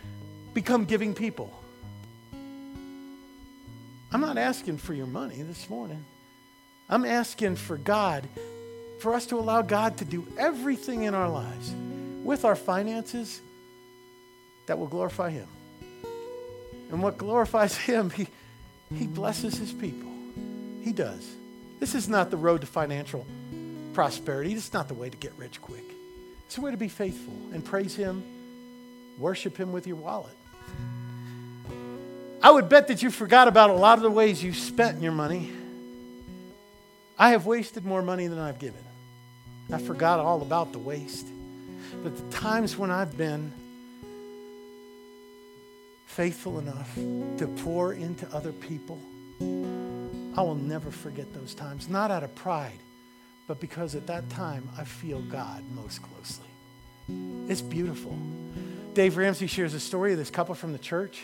become 0.53 0.85
giving 0.85 1.13
people. 1.13 1.53
I'm 4.13 4.21
not 4.21 4.37
asking 4.37 4.77
for 4.77 4.93
your 4.93 5.07
money 5.07 5.41
this 5.41 5.69
morning. 5.69 6.03
I'm 6.89 7.05
asking 7.05 7.55
for 7.55 7.77
God, 7.77 8.27
for 8.99 9.13
us 9.13 9.25
to 9.27 9.39
allow 9.39 9.61
God 9.61 9.97
to 9.97 10.05
do 10.05 10.27
everything 10.37 11.03
in 11.03 11.13
our 11.15 11.29
lives 11.29 11.73
with 12.23 12.43
our 12.43 12.55
finances 12.55 13.41
that 14.65 14.77
will 14.77 14.87
glorify 14.87 15.29
Him. 15.29 15.47
And 16.91 17.01
what 17.01 17.17
glorifies 17.17 17.75
Him, 17.89 18.09
He, 18.09 18.27
he 18.93 19.07
blesses 19.07 19.57
His 19.57 19.71
people. 19.71 20.11
He 20.81 20.91
does. 20.91 21.35
This 21.79 21.95
is 21.95 22.07
not 22.07 22.29
the 22.29 22.37
road 22.37 22.61
to 22.61 22.67
financial 22.67 23.25
prosperity. 23.93 24.53
Is 24.53 24.73
not 24.73 24.87
the 24.87 24.93
way 24.93 25.09
to 25.09 25.17
get 25.17 25.33
rich 25.37 25.61
quick. 25.61 25.83
It's 26.45 26.55
the 26.55 26.61
way 26.61 26.71
to 26.71 26.77
be 26.77 26.89
faithful 26.89 27.33
and 27.53 27.63
praise 27.63 27.95
Him, 27.95 28.23
worship 29.17 29.57
Him 29.57 29.71
with 29.71 29.87
your 29.87 29.95
wallet. 29.95 30.35
I 32.43 32.51
would 32.51 32.69
bet 32.69 32.87
that 32.87 33.03
you 33.03 33.11
forgot 33.11 33.47
about 33.47 33.69
a 33.69 33.73
lot 33.73 33.97
of 33.97 34.03
the 34.03 34.09
ways 34.09 34.43
you 34.43 34.53
spent 34.53 35.01
your 35.01 35.11
money. 35.11 35.51
I 37.17 37.31
have 37.31 37.45
wasted 37.45 37.85
more 37.85 38.01
money 38.01 38.27
than 38.27 38.39
I've 38.39 38.57
given. 38.57 38.83
I 39.71 39.77
forgot 39.77 40.19
all 40.19 40.41
about 40.41 40.71
the 40.71 40.79
waste. 40.79 41.27
But 42.03 42.17
the 42.17 42.37
times 42.37 42.75
when 42.75 42.89
I've 42.89 43.15
been 43.15 43.53
faithful 46.11 46.59
enough 46.59 46.93
to 47.37 47.47
pour 47.63 47.93
into 47.93 48.27
other 48.35 48.51
people, 48.51 48.99
I 50.37 50.41
will 50.41 50.55
never 50.55 50.91
forget 50.91 51.33
those 51.33 51.53
times. 51.53 51.87
Not 51.87 52.11
out 52.11 52.21
of 52.21 52.35
pride, 52.35 52.79
but 53.47 53.61
because 53.61 53.95
at 53.95 54.07
that 54.07 54.29
time 54.29 54.67
I 54.77 54.83
feel 54.83 55.21
God 55.21 55.63
most 55.73 56.01
closely. 56.01 56.47
It's 57.49 57.61
beautiful. 57.61 58.17
Dave 58.93 59.15
Ramsey 59.15 59.47
shares 59.47 59.73
a 59.73 59.79
story 59.79 60.11
of 60.11 60.17
this 60.17 60.29
couple 60.29 60.53
from 60.53 60.73
the 60.73 60.79
church. 60.79 61.23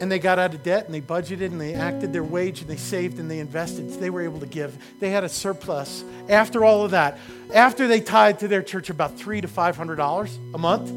And 0.00 0.10
they 0.10 0.18
got 0.18 0.38
out 0.38 0.54
of 0.54 0.62
debt 0.62 0.86
and 0.86 0.94
they 0.94 1.00
budgeted 1.00 1.46
and 1.46 1.60
they 1.60 1.74
acted 1.74 2.12
their 2.12 2.24
wage 2.24 2.62
and 2.62 2.70
they 2.70 2.76
saved 2.76 3.18
and 3.18 3.30
they 3.30 3.38
invested. 3.38 3.88
They 3.90 4.10
were 4.10 4.22
able 4.22 4.40
to 4.40 4.46
give. 4.46 4.76
They 4.98 5.10
had 5.10 5.24
a 5.24 5.28
surplus 5.28 6.04
after 6.28 6.64
all 6.64 6.84
of 6.84 6.90
that. 6.92 7.18
After 7.54 7.86
they 7.86 8.00
tied 8.00 8.40
to 8.40 8.48
their 8.48 8.62
church 8.62 8.90
about 8.90 9.16
three 9.16 9.40
to 9.40 9.48
five 9.48 9.76
hundred 9.76 9.96
dollars 9.96 10.36
a 10.52 10.58
month 10.58 10.90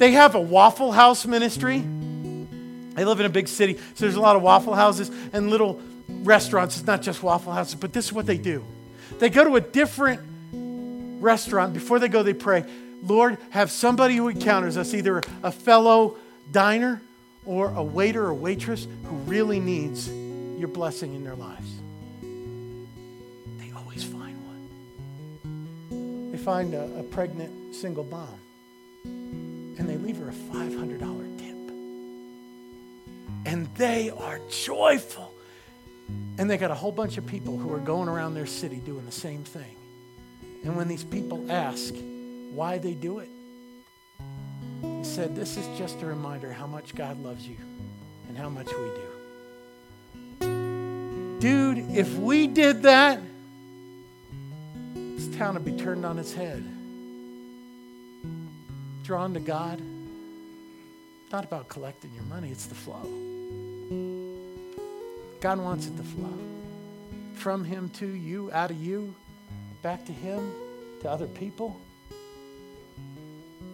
they 0.00 0.12
have 0.12 0.34
a 0.34 0.40
Waffle 0.40 0.92
House 0.92 1.26
ministry. 1.26 1.78
They 1.80 3.04
live 3.04 3.20
in 3.20 3.26
a 3.26 3.30
big 3.30 3.48
city, 3.48 3.74
so 3.76 4.06
there's 4.06 4.14
a 4.14 4.20
lot 4.20 4.34
of 4.34 4.40
Waffle 4.40 4.74
Houses 4.74 5.10
and 5.34 5.50
little 5.50 5.78
restaurants. 6.08 6.78
It's 6.78 6.86
not 6.86 7.02
just 7.02 7.22
Waffle 7.22 7.52
Houses, 7.52 7.74
but 7.74 7.92
this 7.92 8.06
is 8.06 8.12
what 8.12 8.24
they 8.24 8.38
do. 8.38 8.64
They 9.18 9.28
go 9.28 9.44
to 9.44 9.56
a 9.56 9.60
different 9.60 10.22
restaurant. 11.20 11.74
Before 11.74 11.98
they 11.98 12.08
go, 12.08 12.22
they 12.22 12.32
pray, 12.32 12.64
Lord, 13.02 13.36
have 13.50 13.70
somebody 13.70 14.16
who 14.16 14.28
encounters 14.28 14.78
us, 14.78 14.94
either 14.94 15.20
a 15.42 15.52
fellow 15.52 16.16
diner 16.50 17.02
or 17.44 17.68
a 17.68 17.82
waiter 17.82 18.24
or 18.24 18.32
waitress 18.32 18.88
who 19.04 19.16
really 19.16 19.60
needs 19.60 20.08
your 20.08 20.68
blessing 20.68 21.14
in 21.14 21.24
their 21.24 21.36
lives. 21.36 21.70
They 23.58 23.70
always 23.76 24.02
find 24.02 24.34
one. 24.46 26.32
They 26.32 26.38
find 26.38 26.72
a, 26.72 27.00
a 27.00 27.02
pregnant 27.02 27.74
single 27.74 28.04
mom 28.04 28.40
and 29.80 29.88
they 29.88 29.96
leave 29.96 30.18
her 30.18 30.28
a 30.28 30.32
$500 30.32 31.38
tip. 31.38 31.56
And 33.46 33.66
they 33.76 34.10
are 34.10 34.38
joyful. 34.50 35.32
And 36.36 36.50
they 36.50 36.58
got 36.58 36.70
a 36.70 36.74
whole 36.74 36.92
bunch 36.92 37.16
of 37.16 37.24
people 37.24 37.56
who 37.56 37.72
are 37.72 37.78
going 37.78 38.06
around 38.06 38.34
their 38.34 38.44
city 38.44 38.76
doing 38.76 39.06
the 39.06 39.12
same 39.12 39.42
thing. 39.42 39.74
And 40.64 40.76
when 40.76 40.86
these 40.86 41.02
people 41.02 41.50
ask 41.50 41.94
why 42.52 42.76
they 42.76 42.92
do 42.92 43.20
it, 43.20 43.30
he 44.82 45.02
said, 45.02 45.34
This 45.34 45.56
is 45.56 45.66
just 45.78 46.02
a 46.02 46.06
reminder 46.06 46.52
how 46.52 46.66
much 46.66 46.94
God 46.94 47.18
loves 47.22 47.48
you 47.48 47.56
and 48.28 48.36
how 48.36 48.50
much 48.50 48.66
we 48.66 48.90
do. 50.40 51.38
Dude, 51.40 51.90
if 51.96 52.14
we 52.18 52.46
did 52.46 52.82
that, 52.82 53.18
this 54.94 55.34
town 55.38 55.54
would 55.54 55.64
be 55.64 55.72
turned 55.72 56.04
on 56.04 56.18
its 56.18 56.34
head 56.34 56.62
drawn 59.02 59.34
to 59.34 59.40
God, 59.40 59.80
not 61.32 61.44
about 61.44 61.68
collecting 61.68 62.12
your 62.14 62.24
money, 62.24 62.50
it's 62.50 62.66
the 62.66 62.74
flow. 62.74 63.06
God 65.40 65.58
wants 65.58 65.86
it 65.86 65.96
to 65.96 66.02
flow 66.02 66.38
from 67.34 67.64
Him 67.64 67.88
to 67.90 68.06
you, 68.06 68.50
out 68.52 68.70
of 68.70 68.76
you, 68.82 69.14
back 69.82 70.04
to 70.06 70.12
Him, 70.12 70.52
to 71.00 71.10
other 71.10 71.26
people. 71.26 71.80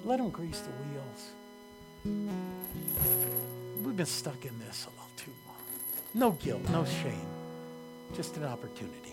Let 0.04 0.20
Him 0.20 0.30
grease 0.30 0.60
the 0.60 0.70
wheels. 0.70 1.32
We've 3.84 3.96
been 3.96 4.06
stuck 4.06 4.44
in 4.44 4.58
this 4.60 4.86
a 4.86 4.90
little 4.90 5.10
too 5.16 5.32
long. 5.46 5.56
No 6.14 6.30
guilt, 6.32 6.68
no 6.70 6.84
shame, 6.84 7.26
just 8.14 8.36
an 8.36 8.44
opportunity. 8.44 9.05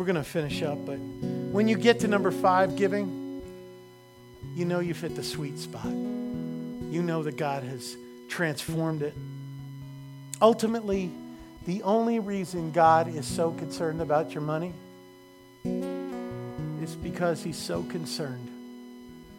We're 0.00 0.06
going 0.06 0.16
to 0.16 0.24
finish 0.24 0.62
up, 0.62 0.86
but 0.86 0.96
When 0.96 1.68
you 1.68 1.76
get 1.76 2.00
to 2.00 2.08
number 2.08 2.30
five, 2.30 2.74
giving, 2.74 3.42
you 4.54 4.64
know 4.64 4.80
you've 4.80 4.98
hit 4.98 5.14
the 5.14 5.22
sweet 5.22 5.58
spot. 5.58 5.84
You 5.84 7.02
know 7.02 7.22
that 7.22 7.36
God 7.36 7.64
has 7.64 7.98
transformed 8.26 9.02
it. 9.02 9.12
Ultimately, 10.40 11.10
the 11.66 11.82
only 11.82 12.18
reason 12.18 12.72
God 12.72 13.14
is 13.14 13.26
so 13.26 13.50
concerned 13.50 14.00
about 14.00 14.32
your 14.32 14.42
money 14.42 14.72
is 15.66 16.94
because 17.02 17.42
he's 17.42 17.58
so 17.58 17.82
concerned 17.82 18.48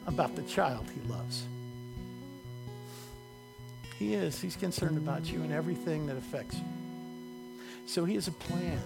about 0.06 0.36
the 0.36 0.44
child 0.44 0.86
he 0.94 1.02
loves. 1.10 1.44
He 3.98 4.14
is. 4.14 4.40
He's 4.40 4.58
concerned 4.58 5.00
about 5.00 5.26
you 5.26 5.42
and 5.42 5.52
everything 5.52 6.06
that 6.06 6.18
affects 6.18 6.56
you. 6.56 6.66
So 7.88 8.06
he 8.06 8.14
has 8.14 8.28
a 8.28 8.32
plan 8.32 8.80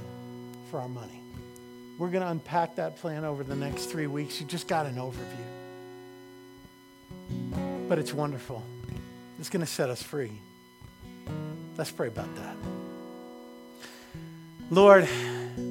for 0.72 0.80
our 0.80 0.88
money. 0.88 1.25
We're 1.98 2.10
going 2.10 2.24
to 2.24 2.30
unpack 2.30 2.76
that 2.76 2.98
plan 2.98 3.24
over 3.24 3.44
the 3.44 3.56
next 3.56 3.86
three 3.86 4.08
weeks. 4.08 4.42
You 4.42 4.46
just 4.46 4.68
got 4.68 4.86
an 4.86 4.96
overview. 4.96 5.46
But 7.88 8.00
it's 8.00 8.14
wonderful. 8.14 8.64
It's 9.40 9.50
going 9.50 9.66
to 9.66 9.72
set 9.72 9.90
us 9.90 10.04
free. 10.04 10.34
Let's 11.78 11.92
pray 11.92 12.08
about 12.08 12.36
that. 12.36 12.58
Lord, 14.70 15.08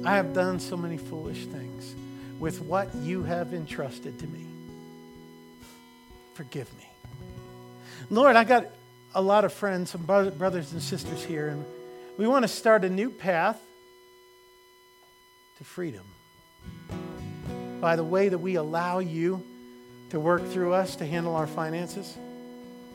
I 0.03 0.15
have 0.15 0.33
done 0.33 0.59
so 0.59 0.75
many 0.75 0.97
foolish 0.97 1.45
things 1.45 1.95
with 2.39 2.59
what 2.61 2.93
you 2.95 3.21
have 3.23 3.53
entrusted 3.53 4.17
to 4.19 4.27
me. 4.27 4.45
Forgive 6.33 6.73
me. 6.75 6.89
Lord, 8.09 8.35
I 8.35 8.45
got 8.45 8.67
a 9.13 9.21
lot 9.21 9.45
of 9.45 9.53
friends, 9.53 9.91
some 9.91 10.03
brothers 10.03 10.71
and 10.71 10.81
sisters 10.81 11.23
here, 11.23 11.49
and 11.49 11.63
we 12.17 12.25
want 12.27 12.43
to 12.43 12.47
start 12.47 12.83
a 12.83 12.89
new 12.89 13.11
path 13.11 13.61
to 15.57 15.63
freedom 15.63 16.03
by 17.85 17.95
the 17.95 18.03
way 18.03 18.29
that 18.29 18.39
we 18.39 18.55
allow 18.55 18.97
you 18.97 19.43
to 20.09 20.19
work 20.19 20.43
through 20.49 20.73
us 20.73 20.95
to 20.95 21.05
handle 21.05 21.35
our 21.35 21.45
finances. 21.45 22.17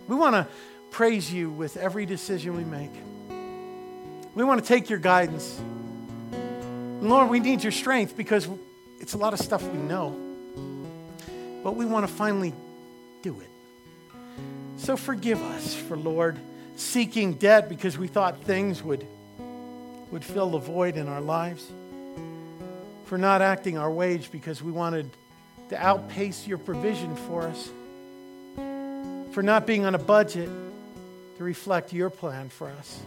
We 0.08 0.16
want 0.16 0.34
to 0.34 0.48
praise 0.90 1.32
you 1.32 1.48
with 1.48 1.76
every 1.76 2.06
decision 2.06 2.56
we 2.56 2.64
make. 2.64 2.90
We 4.34 4.42
want 4.42 4.60
to 4.60 4.66
take 4.66 4.90
your 4.90 4.98
guidance. 4.98 5.60
Lord, 7.00 7.30
we 7.30 7.38
need 7.38 7.62
your 7.62 7.70
strength 7.70 8.16
because 8.16 8.48
it's 8.98 9.12
a 9.12 9.16
lot 9.16 9.32
of 9.32 9.38
stuff 9.38 9.62
we 9.62 9.78
know, 9.78 10.10
but 11.62 11.76
we 11.76 11.84
want 11.84 12.08
to 12.08 12.12
finally 12.12 12.52
do 13.22 13.38
it. 13.38 13.50
So 14.76 14.96
forgive 14.96 15.40
us 15.40 15.72
for, 15.72 15.96
Lord, 15.96 16.36
seeking 16.74 17.34
debt 17.34 17.68
because 17.68 17.96
we 17.96 18.08
thought 18.08 18.42
things 18.42 18.82
would, 18.82 19.06
would 20.10 20.24
fill 20.24 20.50
the 20.50 20.58
void 20.58 20.96
in 20.96 21.06
our 21.06 21.20
lives, 21.20 21.70
for 23.10 23.18
not 23.18 23.42
acting 23.42 23.76
our 23.76 23.90
wage 23.90 24.30
because 24.30 24.62
we 24.62 24.70
wanted 24.70 25.10
to 25.68 25.76
outpace 25.76 26.46
your 26.46 26.58
provision 26.58 27.16
for 27.16 27.42
us, 27.42 27.68
for 29.34 29.42
not 29.42 29.66
being 29.66 29.84
on 29.84 29.96
a 29.96 29.98
budget 29.98 30.48
to 31.36 31.42
reflect 31.42 31.92
your 31.92 32.08
plan 32.08 32.48
for 32.48 32.68
us. 32.68 33.00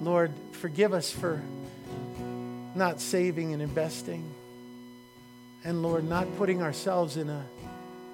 Lord, 0.00 0.32
forgive 0.50 0.92
us 0.92 1.12
for 1.12 1.40
not 2.74 3.00
saving 3.00 3.52
and 3.52 3.62
investing. 3.62 4.28
And 5.62 5.80
Lord, 5.80 6.02
not 6.02 6.26
putting 6.38 6.60
ourselves 6.60 7.16
in 7.16 7.30
a 7.30 7.46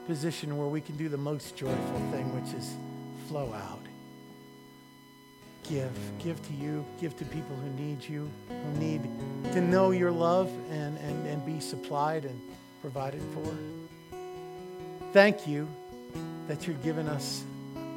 position 0.07 0.59
where 0.59 0.68
we 0.68 0.82
can 0.82 0.98
do 0.98 1.09
the 1.09 1.16
most 1.16 1.57
joyful 1.57 2.00
thing, 2.11 2.26
which 2.38 2.52
is 2.52 2.74
flow 3.28 3.50
out. 3.55 3.74
Give. 5.69 5.91
Give 6.19 6.41
to 6.47 6.53
you. 6.55 6.85
Give 7.01 7.17
to 7.17 7.25
people 7.25 7.57
who 7.57 7.71
need 7.83 8.07
you, 8.07 8.31
who 8.49 8.79
need 8.79 9.03
to 9.53 9.61
know 9.61 9.91
your 9.91 10.11
love 10.11 10.51
and, 10.71 10.97
and, 10.99 11.27
and 11.27 11.45
be 11.45 11.61
supplied 11.61 12.25
and 12.25 12.41
provided 12.81 13.23
for. 13.33 13.57
Thank 15.12 15.47
you 15.47 15.69
that 16.49 16.67
you're 16.67 16.77
giving 16.77 17.09
us 17.09 17.45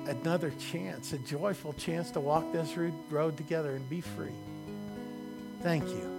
another 0.07 0.51
chance, 0.72 1.13
a 1.13 1.18
joyful 1.18 1.74
chance 1.74 2.11
to 2.11 2.20
walk 2.20 2.51
this 2.53 2.78
road 3.09 3.36
together 3.36 3.76
and 3.76 3.89
be 3.89 4.01
free. 4.01 4.32
Thank 5.61 5.88
you. 5.89 6.18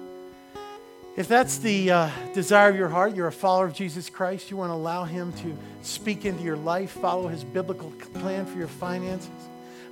If 1.17 1.27
that's 1.27 1.59
the 1.59 1.91
uh, 1.91 2.11
desire 2.33 2.69
of 2.69 2.77
your 2.77 2.89
heart, 2.89 3.17
you're 3.17 3.27
a 3.27 3.33
follower 3.33 3.67
of 3.67 3.75
Jesus 3.75 4.09
Christ, 4.09 4.51
you 4.51 4.57
want 4.57 4.71
to 4.71 4.75
allow 4.75 5.05
Him 5.05 5.33
to 5.33 5.57
speak 5.83 6.25
into 6.25 6.45
your 6.45 6.57
life, 6.57 6.91
follow 6.91 7.27
His 7.27 7.43
biblical 7.43 7.91
plan 8.15 8.47
for 8.47 8.59
your 8.59 8.69
finances. 8.69 9.29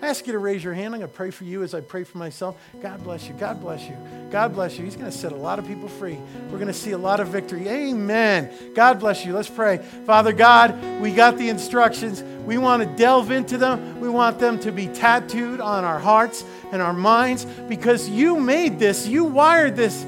I 0.03 0.09
ask 0.09 0.27
you 0.27 0.33
to 0.33 0.39
raise 0.39 0.63
your 0.63 0.75
hand. 0.75 0.95
I'm 0.95 1.01
going 1.01 1.11
to 1.11 1.17
pray 1.17 1.31
for 1.31 1.45
you 1.45 1.63
as 1.63 1.75
I 1.75 1.81
pray 1.81 2.05
for 2.05 2.19
myself. 2.19 2.57
God 2.81 3.03
bless 3.03 3.27
you. 3.29 3.35
God 3.35 3.61
bless 3.61 3.89
you. 3.89 3.97
God 4.31 4.55
bless 4.55 4.79
you. 4.79 4.85
He's 4.85 4.97
going 4.97 5.11
to 5.11 5.17
set 5.17 5.33
a 5.33 5.37
lot 5.37 5.59
of 5.59 5.67
people 5.67 5.89
free. 5.89 6.19
We're 6.51 6.59
going 6.59 6.67
to 6.67 6.75
see 6.75 6.93
a 6.93 6.99
lot 6.99 7.21
of 7.21 7.29
victory. 7.29 7.69
Amen. 7.69 8.75
God 8.75 9.01
bless 9.01 9.25
you. 9.25 9.33
Let's 9.33 9.49
pray. 9.49 9.79
Father 9.79 10.33
God, 10.33 11.01
we 11.01 11.13
got 11.13 11.39
the 11.39 11.49
instructions. 11.49 12.23
We 12.45 12.59
want 12.59 12.83
to 12.83 12.89
delve 12.97 13.31
into 13.31 13.59
them. 13.59 14.01
We 14.01 14.09
want 14.09 14.39
them 14.39 14.61
to 14.61 14.73
be 14.73 14.89
tattooed 14.89 15.61
on 15.61 15.85
our 15.85 15.99
hearts 15.99 16.45
and 16.73 16.83
our 16.83 16.93
minds 16.93 17.45
because 17.45 18.09
you 18.09 18.39
made 18.39 18.79
this, 18.79 19.07
you 19.07 19.25
wired 19.25 19.77
this 19.77 20.05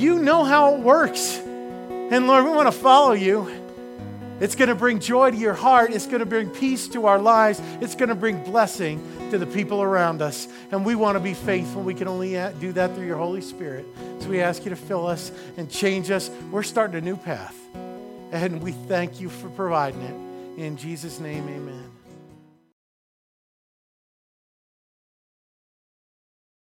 you 0.00 0.18
know 0.18 0.44
how 0.44 0.74
it 0.74 0.80
works. 0.80 1.36
And 1.36 2.26
Lord, 2.26 2.44
we 2.44 2.50
want 2.50 2.66
to 2.66 2.78
follow 2.78 3.12
you. 3.12 3.59
It's 4.40 4.54
going 4.54 4.68
to 4.68 4.74
bring 4.74 4.98
joy 5.00 5.30
to 5.30 5.36
your 5.36 5.54
heart. 5.54 5.92
It's 5.92 6.06
going 6.06 6.20
to 6.20 6.26
bring 6.26 6.48
peace 6.48 6.88
to 6.88 7.06
our 7.06 7.18
lives. 7.18 7.60
It's 7.80 7.94
going 7.94 8.08
to 8.08 8.14
bring 8.14 8.42
blessing 8.42 9.00
to 9.30 9.38
the 9.38 9.46
people 9.46 9.82
around 9.82 10.22
us. 10.22 10.48
And 10.72 10.84
we 10.84 10.94
want 10.94 11.16
to 11.16 11.20
be 11.20 11.34
faithful. 11.34 11.82
We 11.82 11.94
can 11.94 12.08
only 12.08 12.38
uh, 12.38 12.50
do 12.52 12.72
that 12.72 12.94
through 12.94 13.06
your 13.06 13.18
Holy 13.18 13.42
Spirit. 13.42 13.84
So 14.20 14.28
we 14.28 14.40
ask 14.40 14.64
you 14.64 14.70
to 14.70 14.76
fill 14.76 15.06
us 15.06 15.30
and 15.58 15.70
change 15.70 16.10
us. 16.10 16.30
We're 16.50 16.62
starting 16.62 16.96
a 16.96 17.02
new 17.02 17.16
path. 17.16 17.56
And 18.32 18.62
we 18.62 18.72
thank 18.72 19.20
you 19.20 19.28
for 19.28 19.50
providing 19.50 20.00
it. 20.02 20.60
In 20.60 20.76
Jesus' 20.76 21.20
name, 21.20 21.48
amen. 21.48 21.89